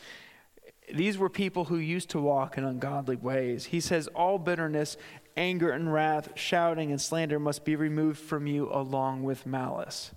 these 0.92 1.18
were 1.18 1.28
people 1.28 1.66
who 1.66 1.76
used 1.76 2.10
to 2.10 2.20
walk 2.20 2.58
in 2.58 2.64
ungodly 2.64 3.16
ways. 3.16 3.66
He 3.66 3.78
says, 3.78 4.08
All 4.08 4.38
bitterness, 4.38 4.96
anger, 5.36 5.70
and 5.70 5.92
wrath, 5.92 6.30
shouting, 6.34 6.90
and 6.90 7.00
slander 7.00 7.38
must 7.38 7.64
be 7.64 7.76
removed 7.76 8.18
from 8.18 8.46
you 8.46 8.68
along 8.72 9.22
with 9.22 9.46
malice. 9.46 10.12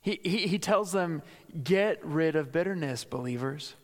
He, 0.00 0.18
he, 0.22 0.46
he 0.46 0.58
tells 0.58 0.92
them, 0.92 1.22
Get 1.62 2.04
rid 2.04 2.34
of 2.34 2.50
bitterness, 2.50 3.04
believers. 3.04 3.74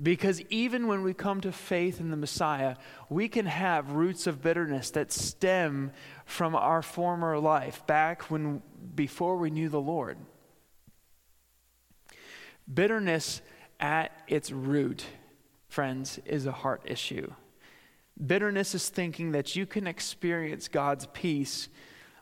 Because 0.00 0.42
even 0.50 0.88
when 0.88 1.02
we 1.02 1.14
come 1.14 1.40
to 1.40 1.52
faith 1.52 2.00
in 2.00 2.10
the 2.10 2.16
Messiah, 2.16 2.76
we 3.08 3.28
can 3.28 3.46
have 3.46 3.92
roots 3.92 4.26
of 4.26 4.42
bitterness 4.42 4.90
that 4.90 5.10
stem 5.10 5.90
from 6.26 6.54
our 6.54 6.82
former 6.82 7.38
life, 7.38 7.86
back 7.86 8.30
when 8.30 8.62
before 8.94 9.36
we 9.38 9.48
knew 9.48 9.70
the 9.70 9.80
Lord. 9.80 10.18
Bitterness 12.72 13.40
at 13.80 14.12
its 14.28 14.50
root, 14.50 15.06
friends, 15.68 16.18
is 16.26 16.44
a 16.44 16.52
heart 16.52 16.82
issue. 16.84 17.32
Bitterness 18.24 18.74
is 18.74 18.88
thinking 18.88 19.32
that 19.32 19.56
you 19.56 19.66
can 19.66 19.86
experience 19.86 20.68
God's 20.68 21.06
peace 21.12 21.68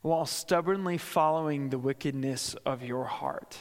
while 0.02 0.26
stubbornly 0.26 0.98
following 0.98 1.70
the 1.70 1.78
wickedness 1.78 2.54
of 2.66 2.82
your 2.84 3.04
heart. 3.04 3.56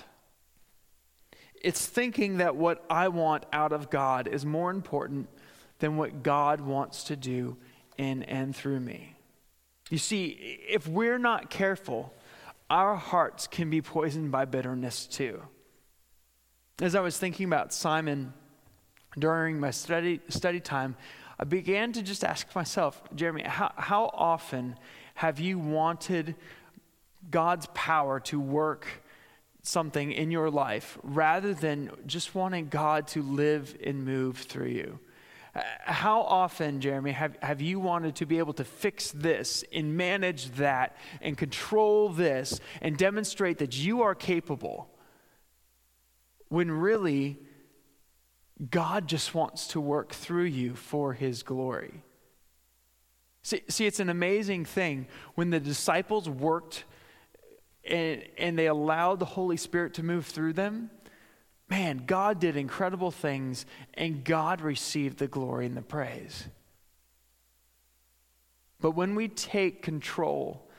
It's 1.63 1.85
thinking 1.85 2.37
that 2.37 2.57
what 2.57 2.85
I 2.89 3.07
want 3.07 3.45
out 3.53 3.71
of 3.71 3.89
God 3.89 4.27
is 4.27 4.45
more 4.45 4.69
important 4.69 5.29
than 5.79 5.97
what 5.97 6.21
God 6.21 6.61
wants 6.61 7.05
to 7.05 7.15
do 7.15 7.57
in 7.97 8.23
and 8.23 8.55
through 8.55 8.81
me. 8.81 9.15
You 9.89 9.97
see, 9.97 10.59
if 10.67 10.87
we're 10.87 11.17
not 11.17 11.49
careful, 11.49 12.13
our 12.69 12.95
hearts 12.95 13.47
can 13.47 13.69
be 13.69 13.81
poisoned 13.81 14.31
by 14.31 14.45
bitterness 14.45 15.05
too. 15.05 15.41
As 16.81 16.95
I 16.95 17.01
was 17.01 17.17
thinking 17.17 17.45
about 17.45 17.73
Simon 17.73 18.33
during 19.17 19.59
my 19.59 19.71
study, 19.71 20.19
study 20.27 20.59
time, 20.59 20.95
I 21.39 21.45
began 21.45 21.91
to 21.93 22.01
just 22.01 22.23
ask 22.23 22.53
myself, 22.55 23.01
Jeremy, 23.15 23.43
how, 23.43 23.71
how 23.75 24.05
often 24.13 24.77
have 25.15 25.39
you 25.39 25.59
wanted 25.59 26.35
God's 27.29 27.67
power 27.73 28.19
to 28.21 28.39
work 28.39 28.87
something 29.63 30.11
in 30.11 30.29
your 30.29 30.51
life 30.51 30.97
rather 31.03 31.53
than 31.53 31.89
just 32.05 32.35
wanting 32.35 32.67
God 32.67 33.07
to 33.07 33.23
live 33.23 33.75
and 33.83 34.05
move 34.05 34.37
through 34.37 34.67
you. 34.67 34.99
Uh, 35.55 35.61
how 35.83 36.21
often, 36.21 36.81
Jeremy, 36.81 37.11
have, 37.11 37.37
have 37.41 37.61
you 37.61 37.79
wanted 37.79 38.15
to 38.17 38.25
be 38.25 38.39
able 38.39 38.53
to 38.53 38.65
fix 38.65 39.11
this 39.11 39.63
and 39.71 39.95
manage 39.95 40.51
that 40.51 40.97
and 41.21 41.37
control 41.37 42.09
this 42.09 42.59
and 42.81 42.97
demonstrate 42.97 43.59
that 43.59 43.77
you 43.77 44.01
are 44.01 44.15
capable 44.15 44.89
when 46.49 46.69
really 46.69 47.39
God 48.69 49.07
just 49.07 49.33
wants 49.33 49.67
to 49.67 49.79
work 49.79 50.11
through 50.11 50.45
you 50.45 50.75
for 50.75 51.13
his 51.13 51.41
glory? 51.43 52.03
See, 53.43 53.61
see, 53.67 53.85
it's 53.85 53.99
an 53.99 54.09
amazing 54.09 54.65
thing 54.65 55.07
when 55.35 55.51
the 55.51 55.59
disciples 55.59 56.29
worked 56.29 56.85
and, 57.85 58.23
and 58.37 58.57
they 58.57 58.67
allowed 58.67 59.19
the 59.19 59.25
Holy 59.25 59.57
Spirit 59.57 59.95
to 59.95 60.03
move 60.03 60.25
through 60.25 60.53
them, 60.53 60.89
man, 61.69 62.03
God 62.05 62.39
did 62.39 62.55
incredible 62.55 63.11
things 63.11 63.65
and 63.93 64.23
God 64.23 64.61
received 64.61 65.17
the 65.17 65.27
glory 65.27 65.65
and 65.65 65.75
the 65.75 65.81
praise. 65.81 66.47
But 68.79 68.91
when 68.91 69.15
we 69.15 69.27
take 69.29 69.81
control 69.81 70.69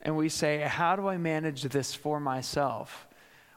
and 0.00 0.16
we 0.16 0.28
say, 0.28 0.60
How 0.60 0.96
do 0.96 1.06
I 1.06 1.16
manage 1.16 1.62
this 1.62 1.94
for 1.94 2.18
myself? 2.18 3.06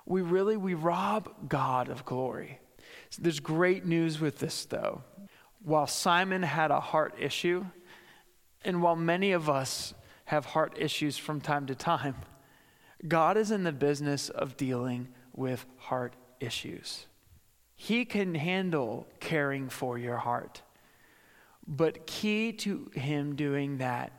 We 0.06 0.22
really 0.22 0.58
we 0.58 0.76
rob 0.76 1.50
God 1.50 1.90
of 1.90 2.06
glory. 2.06 2.60
So 3.10 3.24
there's 3.24 3.40
great 3.40 3.86
news 3.86 4.20
with 4.20 4.40
this 4.40 4.66
though. 4.66 5.02
While 5.64 5.88
Simon 5.88 6.44
had 6.44 6.70
a 6.70 6.80
heart 6.80 7.16
issue, 7.20 7.66
and 8.64 8.84
while 8.84 8.96
many 8.96 9.32
of 9.32 9.50
us 9.50 9.96
have 10.26 10.46
heart 10.46 10.76
issues 10.78 11.18
from 11.18 11.42
time 11.42 11.66
to 11.68 11.76
time, 11.76 12.16
God 13.08 13.38
is 13.38 13.52
in 13.52 13.64
the 13.64 13.72
business 13.72 14.30
of 14.30 14.58
dealing 14.58 15.10
with 15.34 15.66
heart 15.78 16.16
issues. 16.40 17.08
He 17.76 18.06
can 18.06 18.36
handle 18.36 19.08
caring 19.20 19.70
for 19.70 19.98
your 19.98 20.18
heart. 20.18 20.62
But 21.68 22.08
key 22.08 22.54
to 22.54 22.92
Him 22.94 23.36
doing 23.36 23.78
that 23.80 24.12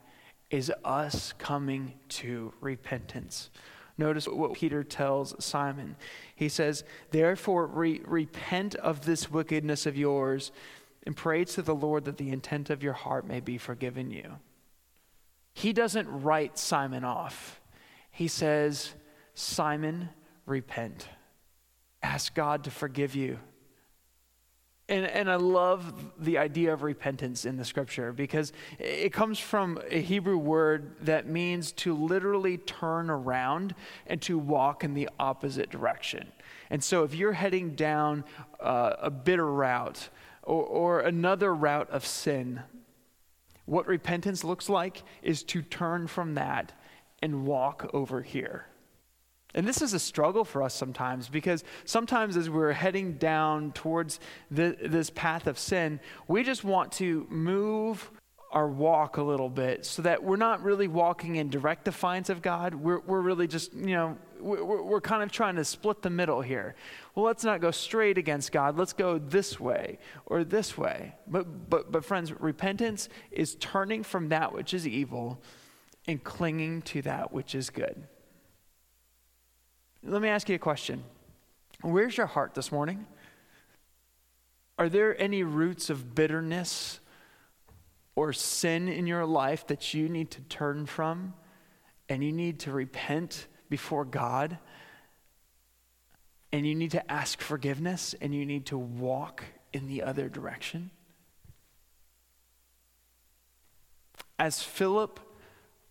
is 0.51 0.73
us 0.85 1.33
coming 1.39 1.95
to 2.09 2.53
repentance. 2.61 3.51
Notice 3.99 4.29
what 4.29 4.53
Peter 4.55 4.85
tells 4.85 5.35
Simon. 5.43 5.97
He 6.35 6.49
says, 6.49 6.85
Therefore, 7.11 7.67
re- 7.67 8.03
repent 8.05 8.75
of 8.77 9.07
this 9.07 9.31
wickedness 9.31 9.87
of 9.87 9.97
yours 9.97 10.53
and 11.05 11.17
pray 11.17 11.45
to 11.47 11.63
the 11.63 11.75
Lord 11.75 12.05
that 12.05 12.19
the 12.19 12.31
intent 12.31 12.69
of 12.69 12.83
your 12.83 12.93
heart 12.93 13.27
may 13.27 13.41
be 13.41 13.57
forgiven 13.57 14.11
you. 14.11 14.37
He 15.55 15.73
doesn't 15.73 16.09
write 16.09 16.59
Simon 16.59 17.05
off. 17.05 17.61
He 18.17 18.29
says, 18.29 18.95
Simon, 19.35 20.09
repent. 20.47 21.07
Ask 22.03 22.35
God 22.35 22.65
to 22.65 22.71
forgive 22.71 23.15
you. 23.15 23.39
And, 24.89 25.05
and 25.05 25.31
I 25.31 25.35
love 25.35 25.93
the 26.19 26.39
idea 26.39 26.73
of 26.73 26.83
repentance 26.83 27.45
in 27.45 27.59
the 27.59 27.65
scripture 27.65 28.15
because 28.15 28.55
it 28.79 29.13
comes 29.13 29.39
from 29.39 29.79
a 29.91 30.01
Hebrew 30.01 30.39
word 30.39 30.97
that 31.03 31.29
means 31.29 31.73
to 31.73 31.93
literally 31.93 32.57
turn 32.57 33.11
around 33.11 33.75
and 34.07 34.23
to 34.23 34.39
walk 34.39 34.83
in 34.83 34.95
the 34.95 35.11
opposite 35.21 35.69
direction. 35.69 36.33
And 36.71 36.83
so 36.83 37.05
if 37.05 37.15
you're 37.15 37.35
heading 37.35 37.75
down 37.75 38.25
uh, 38.61 38.95
a 38.99 39.11
bitter 39.11 39.53
route 39.53 40.09
or, 40.43 40.65
or 40.65 41.01
another 41.01 41.55
route 41.55 41.91
of 41.91 42.07
sin, 42.07 42.63
what 43.67 43.87
repentance 43.87 44.43
looks 44.43 44.71
like 44.71 45.03
is 45.21 45.43
to 45.43 45.61
turn 45.61 46.07
from 46.07 46.37
that 46.37 46.73
and 47.23 47.47
walk 47.47 47.91
over 47.93 48.23
here. 48.23 48.67
And 49.55 49.67
this 49.67 49.81
is 49.81 49.95
a 49.95 49.99
struggle 49.99 50.45
for 50.45 50.63
us 50.63 50.75
sometimes 50.75 51.29
because 51.29 51.65
sometimes 51.87 52.37
as 52.37 52.51
we're 52.51 52.73
heading 52.73 53.15
down 53.15 53.73
towards 53.73 54.21
the, 54.51 54.77
this 54.83 55.09
path 55.09 55.47
of 55.47 55.59
sin, 55.59 55.99
we 56.29 56.43
just 56.43 56.63
want 56.63 56.93
to 56.93 57.27
move 57.31 58.11
our 58.53 58.69
walk 58.69 59.17
a 59.17 59.23
little 59.23 59.49
bit 59.49 59.85
so 59.85 60.03
that 60.03 60.23
we're 60.23 60.37
not 60.37 60.63
really 60.63 60.89
walking 60.89 61.37
in 61.37 61.49
direct 61.49 61.85
defiance 61.87 62.29
of 62.29 62.43
God. 62.43 62.75
We're, 62.75 63.01
we're 63.01 63.21
really 63.21 63.47
just, 63.47 63.73
you 63.73 63.95
know, 63.95 64.19
we're, 64.39 64.83
we're 64.83 65.01
kind 65.01 65.23
of 65.23 65.33
trying 65.33 65.57
to 65.57 65.65
split 65.65 66.03
the 66.03 66.11
middle 66.11 66.43
here. 66.43 66.75
Well, 67.15 67.25
let's 67.25 67.43
not 67.43 67.61
go 67.61 67.71
straight 67.71 68.19
against 68.19 68.53
God. 68.53 68.77
Let's 68.79 68.93
go 68.93 69.19
this 69.19 69.59
way 69.59 69.99
or 70.27 70.45
this 70.45 70.77
way. 70.77 71.15
But, 71.27 71.71
but, 71.71 71.91
but 71.91 72.05
friends, 72.05 72.33
repentance 72.33 73.09
is 73.31 73.57
turning 73.57 74.03
from 74.03 74.29
that 74.29 74.53
which 74.53 74.75
is 74.75 74.87
evil 74.87 75.41
and 76.07 76.23
clinging 76.23 76.83
to 76.83 77.03
that 77.03 77.33
which 77.33 77.55
is 77.55 77.71
good. 77.71 78.07
Let 80.03 80.23
me 80.23 80.29
ask 80.29 80.49
you 80.49 80.55
a 80.55 80.59
question 80.59 81.03
Where's 81.83 82.17
your 82.17 82.27
heart 82.27 82.55
this 82.55 82.71
morning? 82.71 83.07
Are 84.79 84.89
there 84.89 85.21
any 85.21 85.43
roots 85.43 85.91
of 85.91 86.15
bitterness 86.15 87.01
or 88.15 88.33
sin 88.33 88.89
in 88.89 89.07
your 89.07 89.25
life 89.25 89.67
that 89.69 89.95
you 89.95 90.09
need 90.09 90.31
to 90.33 90.43
turn 90.43 90.87
from 90.87 91.35
and 92.09 92.23
you 92.23 92.33
need 92.33 92.61
to 92.61 92.73
repent 92.73 93.47
before 93.69 94.05
God? 94.05 94.59
And 96.53 96.67
you 96.67 96.75
need 96.75 96.93
to 96.93 97.11
ask 97.11 97.41
forgiveness 97.41 98.15
and 98.21 98.35
you 98.35 98.47
need 98.47 98.67
to 98.67 98.79
walk 98.79 99.45
in 99.73 99.89
the 99.89 100.03
other 100.03 100.29
direction? 100.29 100.91
As 104.39 104.63
Philip 104.63 105.21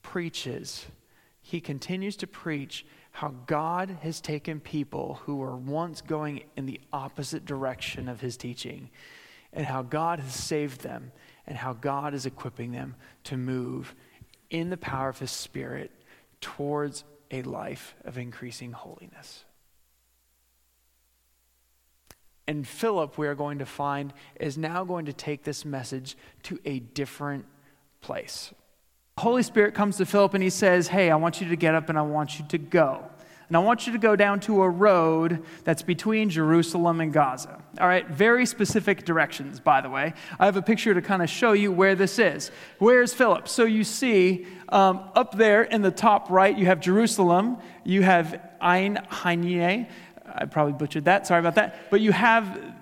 preaches, 0.06 0.86
he 1.42 1.60
continues 1.60 2.16
to 2.18 2.28
preach 2.28 2.86
how 3.12 3.34
God 3.48 3.98
has 4.02 4.22
taken 4.22 4.60
people 4.60 5.20
who 5.24 5.38
were 5.38 5.58
once 5.58 6.02
going 6.02 6.44
in 6.56 6.68
the 6.68 6.80
opposite 6.94 7.44
direction 7.44 8.08
of 8.08 8.22
his 8.22 8.38
teaching, 8.38 8.92
and 9.52 9.66
how 9.66 9.82
God 9.82 10.20
has 10.20 10.36
saved 10.36 10.82
them, 10.82 11.12
and 11.48 11.58
how 11.58 11.74
God 11.74 12.14
is 12.14 12.28
equipping 12.28 12.72
them 12.72 12.96
to 13.24 13.36
move 13.36 13.96
in 14.52 14.70
the 14.70 14.78
power 14.78 15.10
of 15.10 15.18
his 15.18 15.32
Spirit 15.32 15.92
towards 16.40 17.04
a 17.32 17.42
life 17.42 17.96
of 18.06 18.20
increasing 18.20 18.74
holiness. 18.74 19.44
And 22.48 22.68
Philip, 22.68 23.18
we 23.18 23.28
are 23.28 23.34
going 23.34 23.58
to 23.58 23.66
find, 23.66 24.14
is 24.40 24.56
now 24.56 24.84
going 24.84 25.06
to 25.06 25.14
take 25.14 25.44
this 25.44 25.66
message 25.66 26.16
to 26.44 26.60
a 26.64 26.78
different 26.80 27.46
place. 28.02 28.54
Holy 29.18 29.44
Spirit 29.44 29.74
comes 29.74 29.96
to 29.96 30.06
Philip 30.06 30.34
and 30.34 30.44
he 30.44 30.50
says, 30.50 30.90
Hey, 30.90 31.10
I 31.10 31.16
want 31.16 31.40
you 31.40 31.48
to 31.48 31.56
get 31.56 31.74
up 31.74 31.88
and 31.88 31.98
I 31.98 32.02
want 32.02 32.38
you 32.38 32.44
to 32.50 32.58
go. 32.58 33.02
And 33.48 33.56
I 33.56 33.62
want 33.62 33.88
you 33.88 33.94
to 33.94 34.00
go 34.00 34.18
down 34.18 34.42
to 34.42 34.62
a 34.62 34.70
road 34.70 35.42
that's 35.64 35.84
between 35.84 36.30
Jerusalem 36.30 37.00
and 37.00 37.14
Gaza. 37.14 37.62
All 37.80 37.88
right, 37.88 38.06
very 38.10 38.46
specific 38.46 39.06
directions, 39.06 39.62
by 39.62 39.80
the 39.80 39.90
way. 39.90 40.14
I 40.38 40.46
have 40.46 40.58
a 40.58 40.62
picture 40.62 40.94
to 40.94 41.02
kind 41.02 41.22
of 41.22 41.30
show 41.30 41.54
you 41.54 41.72
where 41.72 41.96
this 41.96 42.20
is. 42.20 42.52
Where's 42.80 43.14
Philip? 43.14 43.48
So 43.48 43.64
you 43.64 43.86
see 43.86 44.48
um, 44.68 45.10
up 45.16 45.38
there 45.38 45.64
in 45.64 45.82
the 45.82 45.92
top 45.92 46.30
right, 46.30 46.58
you 46.58 46.66
have 46.66 46.82
Jerusalem, 46.82 47.60
you 47.86 48.02
have 48.02 48.42
Ein 48.60 48.96
Hainye. 49.10 49.88
I 50.26 50.46
probably 50.46 50.74
butchered 50.74 51.06
that, 51.06 51.26
sorry 51.26 51.40
about 51.40 51.56
that. 51.56 51.90
But 51.90 52.02
you 52.02 52.12
have 52.12 52.75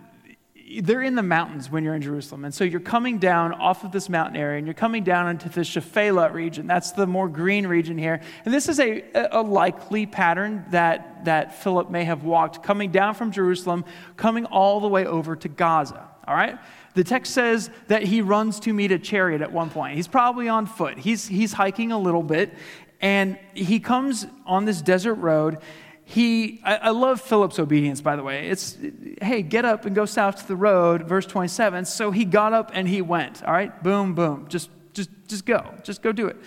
they're 0.82 1.04
in 1.04 1.16
the 1.16 1.24
mountains 1.24 1.70
when 1.70 1.84
you're 1.84 1.96
in 1.96 2.02
Jerusalem. 2.02 2.46
And 2.46 2.54
so 2.54 2.64
you're 2.64 2.80
coming 2.80 3.20
down 3.20 3.54
off 3.54 3.84
of 3.84 3.92
this 3.92 4.10
mountain 4.10 4.36
area 4.36 4.58
and 4.58 4.68
you're 4.68 4.74
coming 4.74 5.04
down 5.04 5.30
into 5.30 5.50
the 5.50 5.62
Shephelah 5.62 6.34
region. 6.34 6.68
That's 6.68 6.92
the 6.92 7.06
more 7.06 7.28
green 7.28 7.68
region 7.68 7.98
here. 7.98 8.22
And 8.46 8.54
this 8.54 8.70
is 8.70 8.80
a, 8.80 9.04
a 9.32 9.42
likely 9.42 10.06
pattern 10.06 10.66
that, 10.72 11.26
that 11.26 11.56
Philip 11.62 11.90
may 11.90 12.04
have 12.06 12.24
walked 12.24 12.64
coming 12.64 12.92
down 12.92 13.16
from 13.16 13.32
Jerusalem, 13.32 13.86
coming 14.18 14.46
all 14.46 14.80
the 14.80 14.88
way 14.88 15.06
over 15.06 15.36
to 15.36 15.48
Gaza. 15.48 16.10
All 16.28 16.36
right? 16.36 16.58
The 16.94 17.04
text 17.04 17.34
says 17.34 17.70
that 17.88 18.04
he 18.04 18.22
runs 18.22 18.60
to 18.62 18.74
meet 18.74 18.92
a 18.92 19.00
chariot 19.00 19.42
at 19.42 19.52
one 19.52 19.70
point. 19.70 19.96
He's 19.96 20.08
probably 20.08 20.48
on 20.48 20.66
foot. 20.66 20.98
He's, 20.98 21.28
he's 21.28 21.54
hiking 21.54 21.92
a 21.92 22.00
little 22.00 22.24
bit. 22.24 22.54
And 23.02 23.38
he 23.54 23.82
comes 23.82 24.26
on 24.46 24.64
this 24.64 24.82
desert 24.82 25.16
road 25.16 25.58
he, 26.06 26.62
I, 26.64 26.76
I, 26.76 26.90
love 26.90 27.22
Philip's 27.22 27.60
obedience, 27.60 28.02
by 28.02 28.16
the 28.16 28.24
way. 28.24 28.50
It's, 28.50 28.78
hey, 29.22 29.42
get 29.42 29.64
up 29.64 29.86
and 29.86 29.96
go 29.96 30.06
south 30.06 30.42
to 30.42 30.48
the 30.48 30.56
road, 30.56 31.04
verse 31.04 31.26
27. 31.26 31.86
So 31.86 32.12
he 32.12 32.26
got 32.26 32.54
up 32.54 32.72
and 32.74 32.88
he 32.88 33.02
went, 33.02 33.44
all 33.44 33.54
right? 33.54 33.82
Boom, 33.82 34.14
boom. 34.14 34.48
Just, 34.50 34.70
just, 34.94 35.10
just 35.28 35.46
go. 35.46 35.74
Just 35.84 36.02
go 36.02 36.12
do 36.12 36.28
it. 36.28 36.38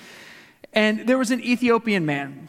And 0.73 1.07
there 1.07 1.17
was 1.17 1.31
an 1.31 1.41
Ethiopian 1.41 2.05
man. 2.05 2.49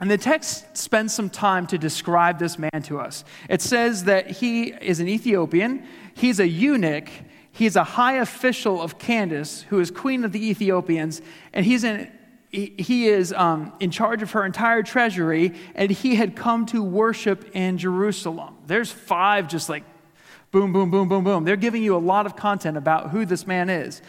And 0.00 0.10
the 0.10 0.18
text 0.18 0.76
spends 0.76 1.12
some 1.12 1.28
time 1.30 1.66
to 1.68 1.78
describe 1.78 2.38
this 2.38 2.58
man 2.58 2.82
to 2.84 3.00
us. 3.00 3.24
It 3.48 3.60
says 3.60 4.04
that 4.04 4.30
he 4.30 4.72
is 4.72 5.00
an 5.00 5.08
Ethiopian, 5.08 5.84
he's 6.14 6.40
a 6.40 6.48
eunuch, 6.48 7.08
he's 7.50 7.76
a 7.76 7.84
high 7.84 8.14
official 8.14 8.82
of 8.82 8.98
Candace, 8.98 9.62
who 9.62 9.80
is 9.80 9.90
queen 9.90 10.24
of 10.24 10.32
the 10.32 10.50
Ethiopians, 10.50 11.22
and 11.52 11.64
he's 11.64 11.84
an 11.84 12.10
he 12.54 13.08
is 13.08 13.32
um, 13.32 13.72
in 13.80 13.90
charge 13.90 14.22
of 14.22 14.30
her 14.32 14.44
entire 14.44 14.82
treasury, 14.82 15.54
and 15.74 15.90
he 15.90 16.14
had 16.14 16.36
come 16.36 16.66
to 16.66 16.82
worship 16.82 17.50
in 17.54 17.78
Jerusalem. 17.78 18.56
There's 18.66 18.90
five 18.90 19.48
just 19.48 19.68
like 19.68 19.84
boom, 20.50 20.72
boom, 20.72 20.90
boom, 20.90 21.08
boom, 21.08 21.24
boom. 21.24 21.44
They're 21.44 21.56
giving 21.56 21.82
you 21.82 21.96
a 21.96 21.98
lot 21.98 22.26
of 22.26 22.36
content 22.36 22.76
about 22.76 23.10
who 23.10 23.26
this 23.26 23.46
man 23.46 23.68
is. 23.68 24.00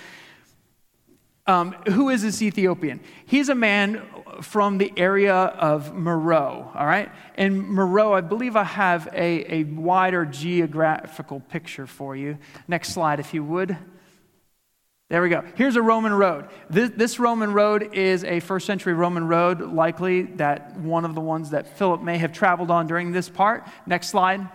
Um, 1.48 1.74
who 1.88 2.10
is 2.10 2.22
this 2.22 2.42
Ethiopian? 2.42 3.00
He's 3.26 3.50
a 3.50 3.56
man 3.56 4.02
from 4.42 4.78
the 4.78 4.92
area 4.98 5.34
of 5.34 5.94
Meroe, 5.94 6.76
all 6.76 6.86
right? 6.86 7.12
And 7.36 7.64
Meroe, 7.70 8.14
I 8.14 8.22
believe 8.22 8.56
I 8.56 8.64
have 8.64 9.08
a, 9.14 9.54
a 9.54 9.64
wider 9.64 10.26
geographical 10.26 11.40
picture 11.40 11.88
for 11.88 12.16
you. 12.16 12.38
Next 12.68 12.94
slide, 12.94 13.20
if 13.20 13.34
you 13.34 13.44
would. 13.44 13.78
There 15.08 15.22
we 15.22 15.30
go. 15.30 15.44
Here's 15.54 15.76
a 15.76 15.84
Roman 15.84 16.14
road. 16.14 16.48
This, 16.68 16.90
this, 16.96 17.20
Roman 17.20 17.54
road 17.54 17.94
is 17.94 18.24
a 18.24 18.40
first 18.40 18.66
century 18.66 18.94
Roman 18.94 19.28
road, 19.28 19.62
likely 19.62 20.24
that 20.24 20.80
one 20.80 21.06
of 21.06 21.14
the 21.14 21.22
ones 21.22 21.52
that 21.52 21.78
Philip 21.78 22.02
may 22.02 22.18
have 22.18 22.34
traveled 22.34 22.72
on 22.72 22.88
during 22.88 23.12
this 23.12 23.30
part. 23.30 23.68
Next 23.86 24.08
slide, 24.08 24.50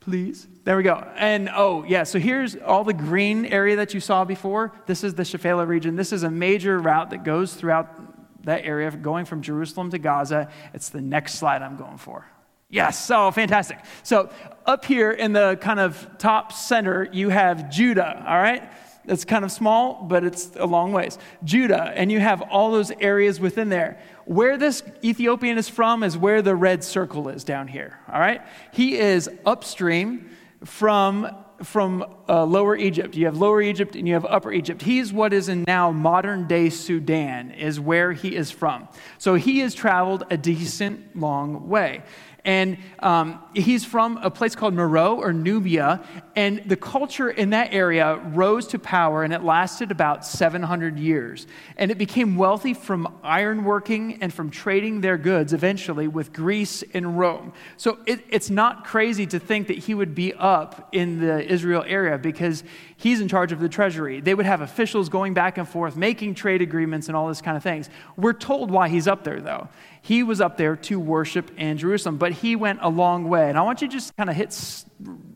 please. 0.00 0.46
There 0.64 0.76
we 0.76 0.82
go. 0.82 0.96
And 1.16 1.48
oh, 1.48 1.82
yeah, 1.84 2.02
so 2.02 2.18
here's 2.18 2.56
all 2.56 2.84
the 2.84 2.92
green 2.92 3.46
area 3.46 3.76
that 3.76 3.94
you 3.94 4.00
saw 4.00 4.26
before. 4.26 4.70
This 4.84 5.02
is 5.02 5.14
the 5.14 5.22
Shephelah 5.22 5.66
region. 5.66 5.96
This 5.96 6.12
is 6.12 6.24
a 6.24 6.30
major 6.30 6.78
route 6.78 7.08
that 7.10 7.24
goes 7.24 7.54
throughout 7.54 8.44
that 8.44 8.66
area, 8.66 8.90
going 8.90 9.24
from 9.24 9.40
Jerusalem 9.40 9.90
to 9.92 9.98
Gaza. 9.98 10.50
It's 10.74 10.90
the 10.90 11.00
next 11.00 11.36
slide 11.36 11.62
I'm 11.62 11.78
going 11.78 11.96
for. 11.96 12.26
Yes, 12.68 13.10
oh, 13.10 13.30
fantastic. 13.30 13.78
So 14.02 14.28
up 14.66 14.84
here 14.84 15.10
in 15.10 15.32
the 15.32 15.56
kind 15.58 15.80
of 15.80 16.06
top 16.18 16.52
center, 16.52 17.08
you 17.10 17.30
have 17.30 17.70
Judah, 17.70 18.26
all 18.28 18.36
right? 18.36 18.70
It's 19.08 19.24
kind 19.24 19.44
of 19.44 19.50
small, 19.50 20.04
but 20.04 20.24
it's 20.24 20.50
a 20.56 20.66
long 20.66 20.92
ways. 20.92 21.18
Judah, 21.42 21.92
and 21.94 22.12
you 22.12 22.20
have 22.20 22.42
all 22.42 22.70
those 22.70 22.90
areas 22.90 23.40
within 23.40 23.68
there. 23.68 24.00
Where 24.26 24.56
this 24.56 24.82
Ethiopian 25.02 25.58
is 25.58 25.68
from 25.68 26.02
is 26.02 26.16
where 26.16 26.42
the 26.42 26.54
red 26.54 26.84
circle 26.84 27.28
is 27.28 27.44
down 27.44 27.68
here, 27.68 27.98
all 28.12 28.20
right? 28.20 28.42
He 28.72 28.98
is 28.98 29.30
upstream 29.46 30.30
from 30.64 31.44
from 31.62 32.04
uh, 32.28 32.44
Lower 32.44 32.76
Egypt. 32.76 33.16
You 33.16 33.26
have 33.26 33.36
Lower 33.36 33.60
Egypt 33.60 33.96
and 33.96 34.06
you 34.06 34.14
have 34.14 34.24
Upper 34.24 34.52
Egypt. 34.52 34.82
He's 34.82 35.12
what 35.12 35.32
is 35.32 35.48
in 35.48 35.64
now 35.66 35.90
modern 35.90 36.46
day 36.46 36.70
Sudan, 36.70 37.50
is 37.50 37.80
where 37.80 38.12
he 38.12 38.36
is 38.36 38.50
from. 38.50 38.88
So 39.18 39.34
he 39.34 39.58
has 39.60 39.74
traveled 39.74 40.24
a 40.30 40.36
decent 40.36 41.16
long 41.16 41.68
way. 41.68 42.02
And 42.44 42.78
um, 43.00 43.40
he's 43.54 43.84
from 43.84 44.16
a 44.18 44.30
place 44.30 44.54
called 44.54 44.74
Meroe 44.74 45.16
or 45.18 45.32
Nubia. 45.32 46.02
And 46.36 46.62
the 46.66 46.76
culture 46.76 47.28
in 47.28 47.50
that 47.50 47.74
area 47.74 48.16
rose 48.16 48.68
to 48.68 48.78
power, 48.78 49.24
and 49.24 49.32
it 49.32 49.42
lasted 49.42 49.90
about 49.90 50.24
700 50.24 50.98
years. 50.98 51.46
And 51.76 51.90
it 51.90 51.98
became 51.98 52.36
wealthy 52.36 52.74
from 52.74 53.18
ironworking 53.24 54.18
and 54.20 54.32
from 54.32 54.50
trading 54.50 55.00
their 55.00 55.18
goods 55.18 55.52
eventually 55.52 56.08
with 56.08 56.32
Greece 56.32 56.84
and 56.94 57.18
Rome. 57.18 57.52
So 57.76 57.98
it, 58.06 58.24
it's 58.30 58.50
not 58.50 58.84
crazy 58.84 59.26
to 59.26 59.38
think 59.38 59.66
that 59.66 59.78
he 59.78 59.94
would 59.94 60.14
be 60.14 60.32
up 60.34 60.88
in 60.92 61.20
the 61.20 61.44
Israel 61.44 61.84
area 61.86 62.18
because 62.18 62.62
he's 62.96 63.20
in 63.20 63.28
charge 63.28 63.52
of 63.52 63.60
the 63.60 63.68
treasury. 63.68 64.20
They 64.20 64.34
would 64.34 64.46
have 64.46 64.60
officials 64.60 65.08
going 65.08 65.34
back 65.34 65.58
and 65.58 65.68
forth, 65.68 65.96
making 65.96 66.34
trade 66.34 66.62
agreements 66.62 67.08
and 67.08 67.16
all 67.16 67.28
this 67.28 67.40
kind 67.40 67.56
of 67.56 67.62
things. 67.62 67.90
We're 68.16 68.32
told 68.32 68.70
why 68.70 68.88
he's 68.88 69.08
up 69.08 69.24
there, 69.24 69.40
though. 69.40 69.68
He 70.08 70.22
was 70.22 70.40
up 70.40 70.56
there 70.56 70.74
to 70.74 70.98
worship 70.98 71.50
in 71.58 71.76
Jerusalem, 71.76 72.16
but 72.16 72.32
he 72.32 72.56
went 72.56 72.78
a 72.80 72.88
long 72.88 73.28
way. 73.28 73.50
And 73.50 73.58
I 73.58 73.60
want 73.60 73.82
you 73.82 73.88
to 73.88 73.92
just 73.92 74.16
kind 74.16 74.30
of 74.30 74.36
hit 74.36 74.84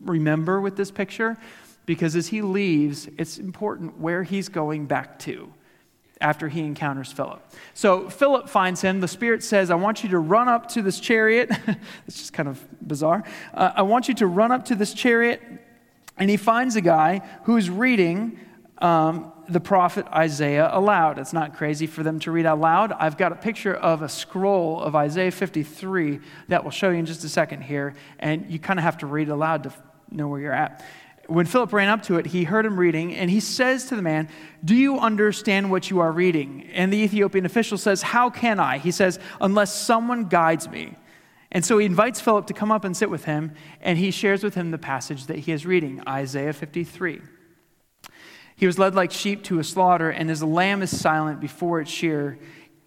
remember 0.01 0.59
with 0.59 0.75
this 0.75 0.89
picture 0.89 1.37
because 1.85 2.15
as 2.15 2.25
he 2.25 2.41
leaves, 2.41 3.07
it's 3.19 3.37
important 3.37 3.99
where 3.99 4.23
he's 4.23 4.49
going 4.49 4.87
back 4.87 5.19
to 5.19 5.53
after 6.19 6.47
he 6.47 6.61
encounters 6.61 7.11
Philip. 7.11 7.47
So 7.75 8.09
Philip 8.09 8.49
finds 8.49 8.81
him. 8.81 8.99
The 8.99 9.07
Spirit 9.07 9.43
says, 9.43 9.69
I 9.69 9.75
want 9.75 10.01
you 10.01 10.09
to 10.09 10.17
run 10.17 10.49
up 10.49 10.69
to 10.69 10.81
this 10.81 10.99
chariot. 10.99 11.51
it's 12.07 12.17
just 12.17 12.33
kind 12.33 12.49
of 12.49 12.59
bizarre. 12.81 13.23
Uh, 13.53 13.73
I 13.75 13.83
want 13.83 14.07
you 14.07 14.15
to 14.15 14.25
run 14.25 14.51
up 14.51 14.65
to 14.65 14.75
this 14.75 14.95
chariot. 14.95 15.39
And 16.17 16.31
he 16.31 16.37
finds 16.37 16.75
a 16.75 16.81
guy 16.81 17.21
who's 17.43 17.69
reading 17.69 18.39
um, 18.79 19.32
the 19.47 19.59
prophet 19.59 20.05
Isaiah 20.07 20.69
aloud. 20.71 21.19
It's 21.19 21.33
not 21.33 21.55
crazy 21.55 21.87
for 21.87 22.03
them 22.03 22.19
to 22.21 22.31
read 22.31 22.45
out 22.45 22.59
loud. 22.59 22.91
I've 22.93 23.17
got 23.17 23.31
a 23.31 23.35
picture 23.35 23.73
of 23.73 24.01
a 24.01 24.09
scroll 24.09 24.79
of 24.81 24.95
Isaiah 24.95 25.31
53 25.31 26.19
that 26.47 26.63
will 26.63 26.71
show 26.71 26.89
you 26.89 26.97
in 26.97 27.05
just 27.05 27.23
a 27.23 27.29
second 27.29 27.61
here, 27.61 27.93
and 28.19 28.49
you 28.51 28.59
kind 28.59 28.79
of 28.79 28.83
have 28.83 28.97
to 28.99 29.05
read 29.05 29.29
aloud 29.29 29.63
to 29.63 29.73
know 30.09 30.27
where 30.27 30.39
you're 30.39 30.53
at. 30.53 30.83
When 31.27 31.45
Philip 31.45 31.71
ran 31.71 31.87
up 31.87 32.03
to 32.03 32.17
it, 32.17 32.25
he 32.25 32.43
heard 32.43 32.65
him 32.65 32.77
reading, 32.77 33.15
and 33.15 33.29
he 33.29 33.39
says 33.39 33.85
to 33.85 33.95
the 33.95 34.01
man, 34.01 34.27
Do 34.63 34.75
you 34.75 34.99
understand 34.99 35.71
what 35.71 35.89
you 35.89 36.01
are 36.01 36.11
reading? 36.11 36.69
And 36.73 36.91
the 36.91 36.97
Ethiopian 36.97 37.45
official 37.45 37.77
says, 37.77 38.01
How 38.01 38.29
can 38.29 38.59
I? 38.59 38.77
He 38.77 38.91
says, 38.91 39.19
Unless 39.39 39.73
someone 39.73 40.25
guides 40.25 40.69
me. 40.69 40.97
And 41.51 41.63
so 41.63 41.77
he 41.77 41.85
invites 41.85 42.19
Philip 42.19 42.47
to 42.47 42.53
come 42.53 42.71
up 42.71 42.83
and 42.83 42.97
sit 42.97 43.09
with 43.09 43.25
him, 43.25 43.53
and 43.79 43.97
he 43.97 44.11
shares 44.11 44.43
with 44.43 44.55
him 44.55 44.71
the 44.71 44.77
passage 44.77 45.27
that 45.27 45.39
he 45.39 45.51
is 45.51 45.65
reading, 45.65 46.01
Isaiah 46.07 46.51
53. 46.51 47.21
He 48.63 48.67
was 48.67 48.79
led 48.79 48.95
like 48.95 49.11
sheep 49.11 49.43
to 49.43 49.59
a 49.59 49.63
slaughter, 49.65 50.09
and 50.09 50.31
as 50.31 50.39
a 50.39 50.45
lamb 50.45 50.81
is 50.81 50.97
silent 50.97 51.41
before 51.41 51.81
its 51.81 51.91
shearer, 51.91 52.37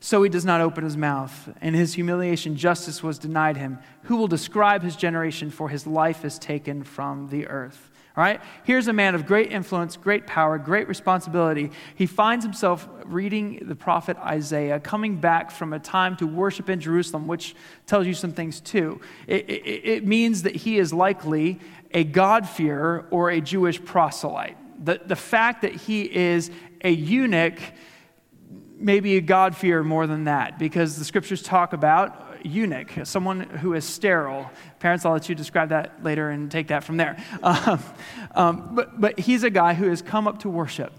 so 0.01 0.23
he 0.23 0.31
does 0.31 0.47
not 0.47 0.63
open 0.63 0.85
his 0.85 0.97
mouth. 0.97 1.51
In 1.61 1.75
his 1.75 1.93
humiliation, 1.93 2.57
justice 2.57 3.03
was 3.03 3.19
denied 3.19 3.59
him. 3.59 3.81
Who 4.05 4.17
will 4.17 4.27
describe 4.27 4.83
his 4.83 4.97
generation? 4.97 5.51
For 5.51 5.69
his 5.69 5.87
life 5.87 6.25
is 6.25 6.39
taken 6.39 6.83
from 6.83 7.29
the 7.29 7.47
earth. 7.49 7.91
All 8.17 8.25
right? 8.25 8.41
Here's 8.65 8.89
a 8.89 8.95
man 8.95 9.15
of 9.15 9.27
great 9.27 9.53
influence, 9.53 9.99
great 9.99 10.27
power, 10.27 10.57
great 10.57 10.89
responsibility. 10.89 11.73
He 11.95 12.07
finds 12.07 12.43
himself 12.43 12.89
reading 13.05 13.65
the 13.67 13.77
prophet 13.77 14.17
Isaiah, 14.17 14.81
coming 14.81 15.17
back 15.17 15.51
from 15.51 15.75
a 15.75 15.79
time 15.79 16.17
to 16.17 16.27
worship 16.27 16.71
in 16.71 16.81
Jerusalem, 16.81 17.27
which 17.27 17.55
tells 17.85 18.07
you 18.07 18.15
some 18.15 18.33
things 18.33 18.63
too. 18.63 18.99
It, 19.27 19.47
it, 19.51 19.87
it 19.87 20.07
means 20.07 20.45
that 20.45 20.57
he 20.57 20.79
is 20.79 20.95
likely 20.95 21.61
a 21.93 22.03
God-fearer 22.03 23.09
or 23.11 23.29
a 23.29 23.43
Jewish 23.43 23.85
proselyte 23.85 24.57
the, 24.83 25.01
the 25.05 25.17
fact 25.17 25.63
that 25.63 25.75
he 25.75 26.03
is 26.03 26.51
a 26.83 26.91
eunuch 26.91 27.59
maybe 28.79 29.17
a 29.17 29.21
God 29.21 29.57
fear 29.57 29.83
more 29.83 30.07
than 30.07 30.25
that, 30.25 30.59
because 30.59 30.99
the 30.99 31.05
scriptures 31.05 31.43
talk 31.43 31.73
about 31.73 32.45
eunuch, 32.45 32.93
someone 33.05 33.41
who 33.41 33.75
is 33.75 33.85
sterile. 33.85 34.51
Parents, 34.79 35.05
I'll 35.05 35.13
let 35.13 35.29
you 35.29 35.35
describe 35.35 35.71
that 35.71 36.03
later 36.05 36.31
and 36.31 36.51
take 36.51 36.69
that 36.69 36.85
from 36.85 36.97
there. 36.97 37.17
Um, 37.43 37.83
um, 38.35 38.75
but, 38.75 39.01
but 39.01 39.19
he's 39.19 39.45
a 39.45 39.51
guy 39.51 39.75
who 39.75 39.89
has 39.89 40.03
come 40.03 40.29
up 40.29 40.41
to 40.41 40.49
worship, 40.49 40.93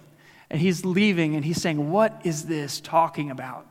and 0.49 0.59
he's 0.59 0.85
leaving, 0.85 1.35
and 1.35 1.45
he's 1.45 1.61
saying, 1.61 1.91
What 1.91 2.21
is 2.23 2.45
this 2.45 2.79
talking 2.81 3.31
about? 3.31 3.67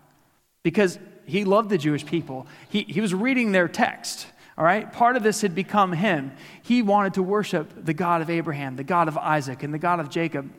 Because 0.62 0.98
he 1.24 1.44
loved 1.44 1.70
the 1.70 1.78
Jewish 1.78 2.04
people, 2.06 2.46
he, 2.68 2.82
he 2.82 3.00
was 3.00 3.14
reading 3.14 3.52
their 3.52 3.68
text. 3.68 4.26
All 4.58 4.64
right? 4.64 4.90
Part 4.90 5.16
of 5.16 5.22
this 5.22 5.42
had 5.42 5.54
become 5.54 5.92
him. 5.92 6.32
He 6.62 6.80
wanted 6.80 7.14
to 7.14 7.22
worship 7.22 7.84
the 7.84 7.92
God 7.92 8.22
of 8.22 8.30
Abraham, 8.30 8.76
the 8.76 8.84
God 8.84 9.08
of 9.08 9.18
Isaac, 9.18 9.62
and 9.62 9.72
the 9.72 9.78
God 9.78 10.00
of 10.00 10.08
Jacob. 10.08 10.50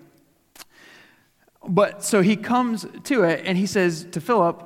But 1.68 2.04
so 2.04 2.22
he 2.22 2.36
comes 2.36 2.86
to 3.06 3.24
it 3.24 3.44
and 3.46 3.58
he 3.58 3.66
says 3.66 4.06
to 4.12 4.22
Philip, 4.22 4.64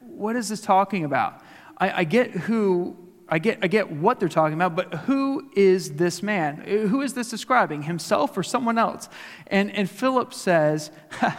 What 0.00 0.34
is 0.34 0.48
this 0.48 0.60
talking 0.60 1.04
about? 1.04 1.42
I, 1.76 2.00
I 2.00 2.04
get 2.04 2.30
who. 2.30 2.96
I 3.28 3.40
get, 3.40 3.58
I 3.60 3.66
get 3.66 3.90
what 3.90 4.20
they're 4.20 4.28
talking 4.28 4.54
about, 4.54 4.76
but 4.76 5.00
who 5.00 5.50
is 5.56 5.94
this 5.94 6.22
man? 6.22 6.58
Who 6.58 7.00
is 7.02 7.14
this 7.14 7.28
describing? 7.28 7.82
Himself 7.82 8.38
or 8.38 8.44
someone 8.44 8.78
else? 8.78 9.08
And, 9.48 9.72
and 9.72 9.90
Philip 9.90 10.32
says, 10.32 10.92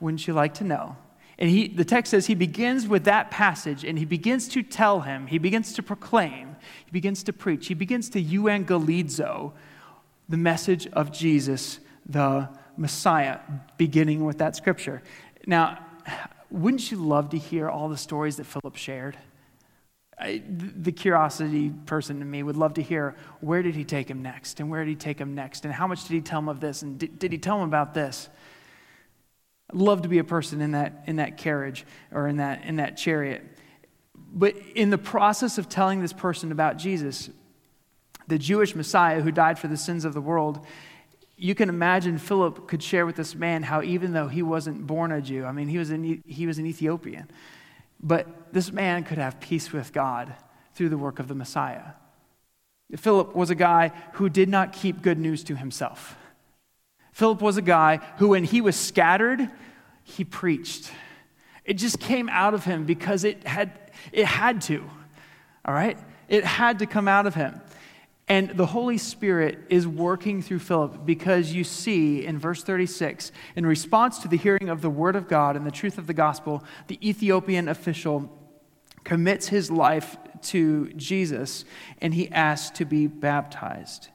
Wouldn't 0.00 0.26
you 0.26 0.34
like 0.34 0.52
to 0.56 0.64
know? 0.64 0.96
And 1.40 1.48
he, 1.48 1.68
the 1.68 1.86
text 1.86 2.10
says 2.10 2.26
he 2.26 2.34
begins 2.34 2.86
with 2.86 3.04
that 3.04 3.30
passage 3.30 3.82
and 3.82 3.98
he 3.98 4.04
begins 4.04 4.46
to 4.48 4.62
tell 4.62 5.00
him, 5.00 5.26
he 5.26 5.38
begins 5.38 5.72
to 5.72 5.82
proclaim, 5.82 6.56
he 6.84 6.90
begins 6.92 7.22
to 7.24 7.32
preach, 7.32 7.68
he 7.68 7.74
begins 7.74 8.10
to 8.10 8.22
euangelizo 8.22 9.52
the 10.28 10.36
message 10.36 10.86
of 10.88 11.10
Jesus, 11.10 11.80
the 12.06 12.48
Messiah, 12.76 13.40
beginning 13.78 14.24
with 14.24 14.38
that 14.38 14.54
scripture. 14.54 15.02
Now, 15.46 15.84
wouldn't 16.50 16.90
you 16.90 16.98
love 16.98 17.30
to 17.30 17.38
hear 17.38 17.70
all 17.70 17.88
the 17.88 17.96
stories 17.96 18.36
that 18.36 18.44
Philip 18.44 18.76
shared? 18.76 19.16
I, 20.18 20.42
the 20.46 20.92
curiosity 20.92 21.70
person 21.86 22.20
in 22.20 22.30
me 22.30 22.42
would 22.42 22.58
love 22.58 22.74
to 22.74 22.82
hear 22.82 23.16
where 23.40 23.62
did 23.62 23.74
he 23.74 23.84
take 23.84 24.10
him 24.10 24.20
next 24.20 24.60
and 24.60 24.68
where 24.68 24.84
did 24.84 24.90
he 24.90 24.96
take 24.96 25.18
him 25.18 25.34
next 25.34 25.64
and 25.64 25.72
how 25.72 25.86
much 25.86 26.02
did 26.02 26.12
he 26.12 26.20
tell 26.20 26.40
him 26.40 26.48
of 26.50 26.60
this 26.60 26.82
and 26.82 26.98
did, 26.98 27.18
did 27.18 27.32
he 27.32 27.38
tell 27.38 27.56
him 27.56 27.66
about 27.66 27.94
this 27.94 28.28
I'd 29.72 29.78
love 29.78 30.02
to 30.02 30.08
be 30.08 30.18
a 30.18 30.24
person 30.24 30.60
in 30.60 30.72
that, 30.72 31.04
in 31.06 31.16
that 31.16 31.36
carriage 31.36 31.86
or 32.12 32.26
in 32.26 32.38
that, 32.38 32.64
in 32.64 32.76
that 32.76 32.96
chariot. 32.96 33.44
But 34.32 34.56
in 34.74 34.90
the 34.90 34.98
process 34.98 35.58
of 35.58 35.68
telling 35.68 36.00
this 36.00 36.12
person 36.12 36.50
about 36.50 36.76
Jesus, 36.76 37.30
the 38.26 38.38
Jewish 38.38 38.74
Messiah 38.74 39.20
who 39.20 39.30
died 39.30 39.58
for 39.58 39.68
the 39.68 39.76
sins 39.76 40.04
of 40.04 40.14
the 40.14 40.20
world, 40.20 40.66
you 41.36 41.54
can 41.54 41.68
imagine 41.68 42.18
Philip 42.18 42.68
could 42.68 42.82
share 42.82 43.06
with 43.06 43.16
this 43.16 43.34
man 43.34 43.62
how 43.62 43.82
even 43.82 44.12
though 44.12 44.28
he 44.28 44.42
wasn't 44.42 44.86
born 44.86 45.12
a 45.12 45.22
Jew, 45.22 45.44
I 45.44 45.52
mean, 45.52 45.68
he 45.68 45.78
was 45.78 45.90
an, 45.90 46.22
he 46.26 46.46
was 46.46 46.58
an 46.58 46.66
Ethiopian, 46.66 47.30
but 48.02 48.52
this 48.52 48.72
man 48.72 49.04
could 49.04 49.18
have 49.18 49.40
peace 49.40 49.72
with 49.72 49.92
God 49.92 50.34
through 50.74 50.88
the 50.88 50.98
work 50.98 51.18
of 51.18 51.28
the 51.28 51.34
Messiah. 51.34 51.92
Philip 52.96 53.36
was 53.36 53.50
a 53.50 53.54
guy 53.54 53.92
who 54.14 54.28
did 54.28 54.48
not 54.48 54.72
keep 54.72 55.00
good 55.00 55.18
news 55.18 55.44
to 55.44 55.54
himself. 55.56 56.16
Philip 57.12 57.42
was 57.42 57.56
a 57.56 57.62
guy 57.62 58.00
who, 58.18 58.28
when 58.28 58.44
he 58.44 58.60
was 58.60 58.76
scattered, 58.76 59.48
he 60.02 60.24
preached. 60.24 60.90
It 61.64 61.74
just 61.74 62.00
came 62.00 62.28
out 62.28 62.54
of 62.54 62.64
him 62.64 62.84
because 62.84 63.24
it 63.24 63.46
had, 63.46 63.72
it 64.12 64.26
had 64.26 64.62
to, 64.62 64.82
all 65.64 65.74
right? 65.74 65.98
It 66.28 66.44
had 66.44 66.78
to 66.80 66.86
come 66.86 67.08
out 67.08 67.26
of 67.26 67.34
him. 67.34 67.60
And 68.30 68.50
the 68.50 68.66
Holy 68.66 68.96
Spirit 68.96 69.58
is 69.70 69.88
working 69.88 70.40
through 70.40 70.60
Philip 70.60 71.04
because 71.04 71.52
you 71.52 71.64
see 71.64 72.24
in 72.24 72.38
verse 72.38 72.62
36, 72.62 73.32
in 73.56 73.66
response 73.66 74.20
to 74.20 74.28
the 74.28 74.36
hearing 74.36 74.68
of 74.68 74.82
the 74.82 74.90
word 74.90 75.16
of 75.16 75.26
God 75.26 75.56
and 75.56 75.66
the 75.66 75.72
truth 75.72 75.98
of 75.98 76.06
the 76.06 76.14
gospel, 76.14 76.62
the 76.86 76.98
Ethiopian 77.06 77.68
official 77.68 78.30
commits 79.02 79.48
his 79.48 79.68
life 79.68 80.16
to 80.42 80.92
Jesus 80.92 81.64
and 82.00 82.14
he 82.14 82.30
asks 82.30 82.78
to 82.78 82.84
be 82.84 83.08
baptized. 83.08 84.08